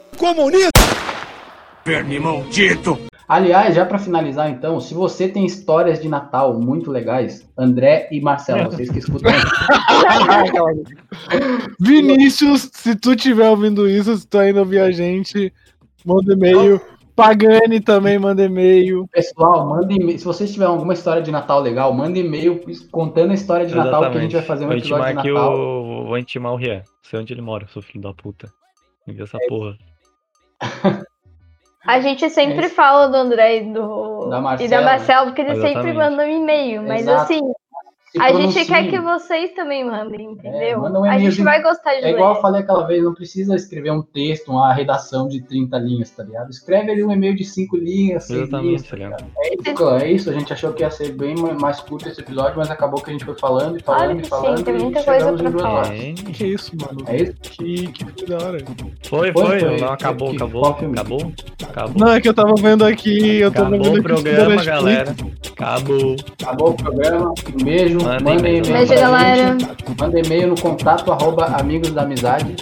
[1.84, 2.98] Verme maldito!
[3.28, 8.20] Aliás, já pra finalizar então, se você tem histórias de Natal muito legais, André e
[8.20, 9.32] Marcelo, vocês que escutam.
[11.80, 15.52] Vinícius, se tu tiver ouvindo isso, se tu ainda ouvir a gente,
[16.04, 16.80] manda e-mail.
[17.16, 19.06] Pagani também manda e-mail.
[19.08, 20.18] Pessoal, manda e-mail.
[20.18, 24.10] Se vocês tiverem alguma história de Natal legal, manda e-mail contando a história de Natal
[24.10, 25.54] que a gente vai fazer um vou episódio de Natal.
[25.54, 26.04] o...
[26.06, 26.82] Vou intimar o Rian.
[27.02, 28.52] Sei onde ele mora, seu filho da puta.
[29.06, 29.76] Envia essa porra.
[31.86, 35.58] A gente sempre fala do André e do Da e Marcela, da Marcela, porque eles
[35.58, 35.82] Exatamente.
[35.82, 37.22] sempre mandam e-mail, mas Exato.
[37.22, 37.40] assim,
[38.18, 40.80] a gente quer que vocês também mandem, entendeu?
[40.80, 43.54] manda um a gente vai gostar de É igual eu falei aquela vez, não precisa
[43.56, 46.50] escrever um texto, uma redação de 30 linhas, tá ligado?
[46.50, 49.24] Escreve ali um e-mail de 5 linhas, 6 linhas, Exatamente, tá tá ligado?
[49.38, 52.20] É isso, é isso, a gente achou que ia ser bem ma- mais curto esse
[52.20, 54.64] episódio, mas acabou que a gente foi falando e falando Claro e que falando sim,
[54.64, 55.94] tem e muita coisa pra falar.
[55.94, 56.98] É, Que isso, mano?
[57.08, 57.34] É isso?
[57.42, 58.58] Que, que da hora.
[59.04, 59.60] Foi, Foi, foi.
[59.60, 59.80] foi.
[59.80, 60.94] Não, acabou, Que- acabou, filme?
[60.98, 61.32] acabou.
[61.68, 61.94] Acabou.
[61.98, 65.14] Não, é que eu tava vendo aqui, eu tava Acabou vendo o programa, galera.
[65.52, 66.16] Acabou.
[66.42, 68.62] Acabou o programa, um beijo, Mandem e-mail.
[68.62, 69.56] Beijo, galera.
[69.98, 72.54] manda e-mail no contato arroba amigos da amizade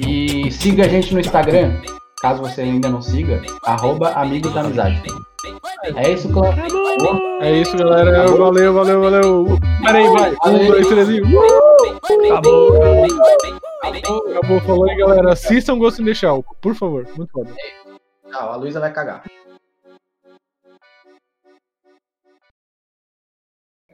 [0.00, 1.74] e siga a gente no Instagram,
[2.22, 5.02] caso você ainda não siga, arroba amigos da amizade.
[5.94, 6.54] É isso, clã.
[7.42, 8.22] É isso, galera.
[8.22, 8.46] Acabou.
[8.46, 9.58] Valeu, valeu, valeu.
[9.84, 10.34] Pera aí, vai.
[10.46, 11.20] Um, dois, três e.
[11.20, 12.32] Uh!
[12.32, 12.74] Acabou.
[14.32, 15.32] Acabou, falou aí, galera.
[15.32, 17.06] Assistam Ghost in the Shell, por favor.
[17.16, 17.50] Muito foda.
[18.30, 19.22] Tchau, a Luísa vai cagar.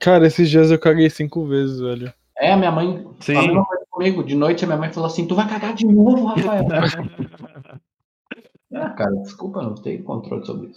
[0.04, 2.12] Cara, esses dias eu caguei cinco vezes, velho.
[2.36, 3.38] É, minha mãe Sim.
[3.38, 4.22] a mesma coisa comigo.
[4.22, 6.66] De noite a minha mãe falou assim: Tu vai cagar de novo, Rafael.
[8.74, 10.72] ah, cara, desculpa, não tenho controle sobre isso.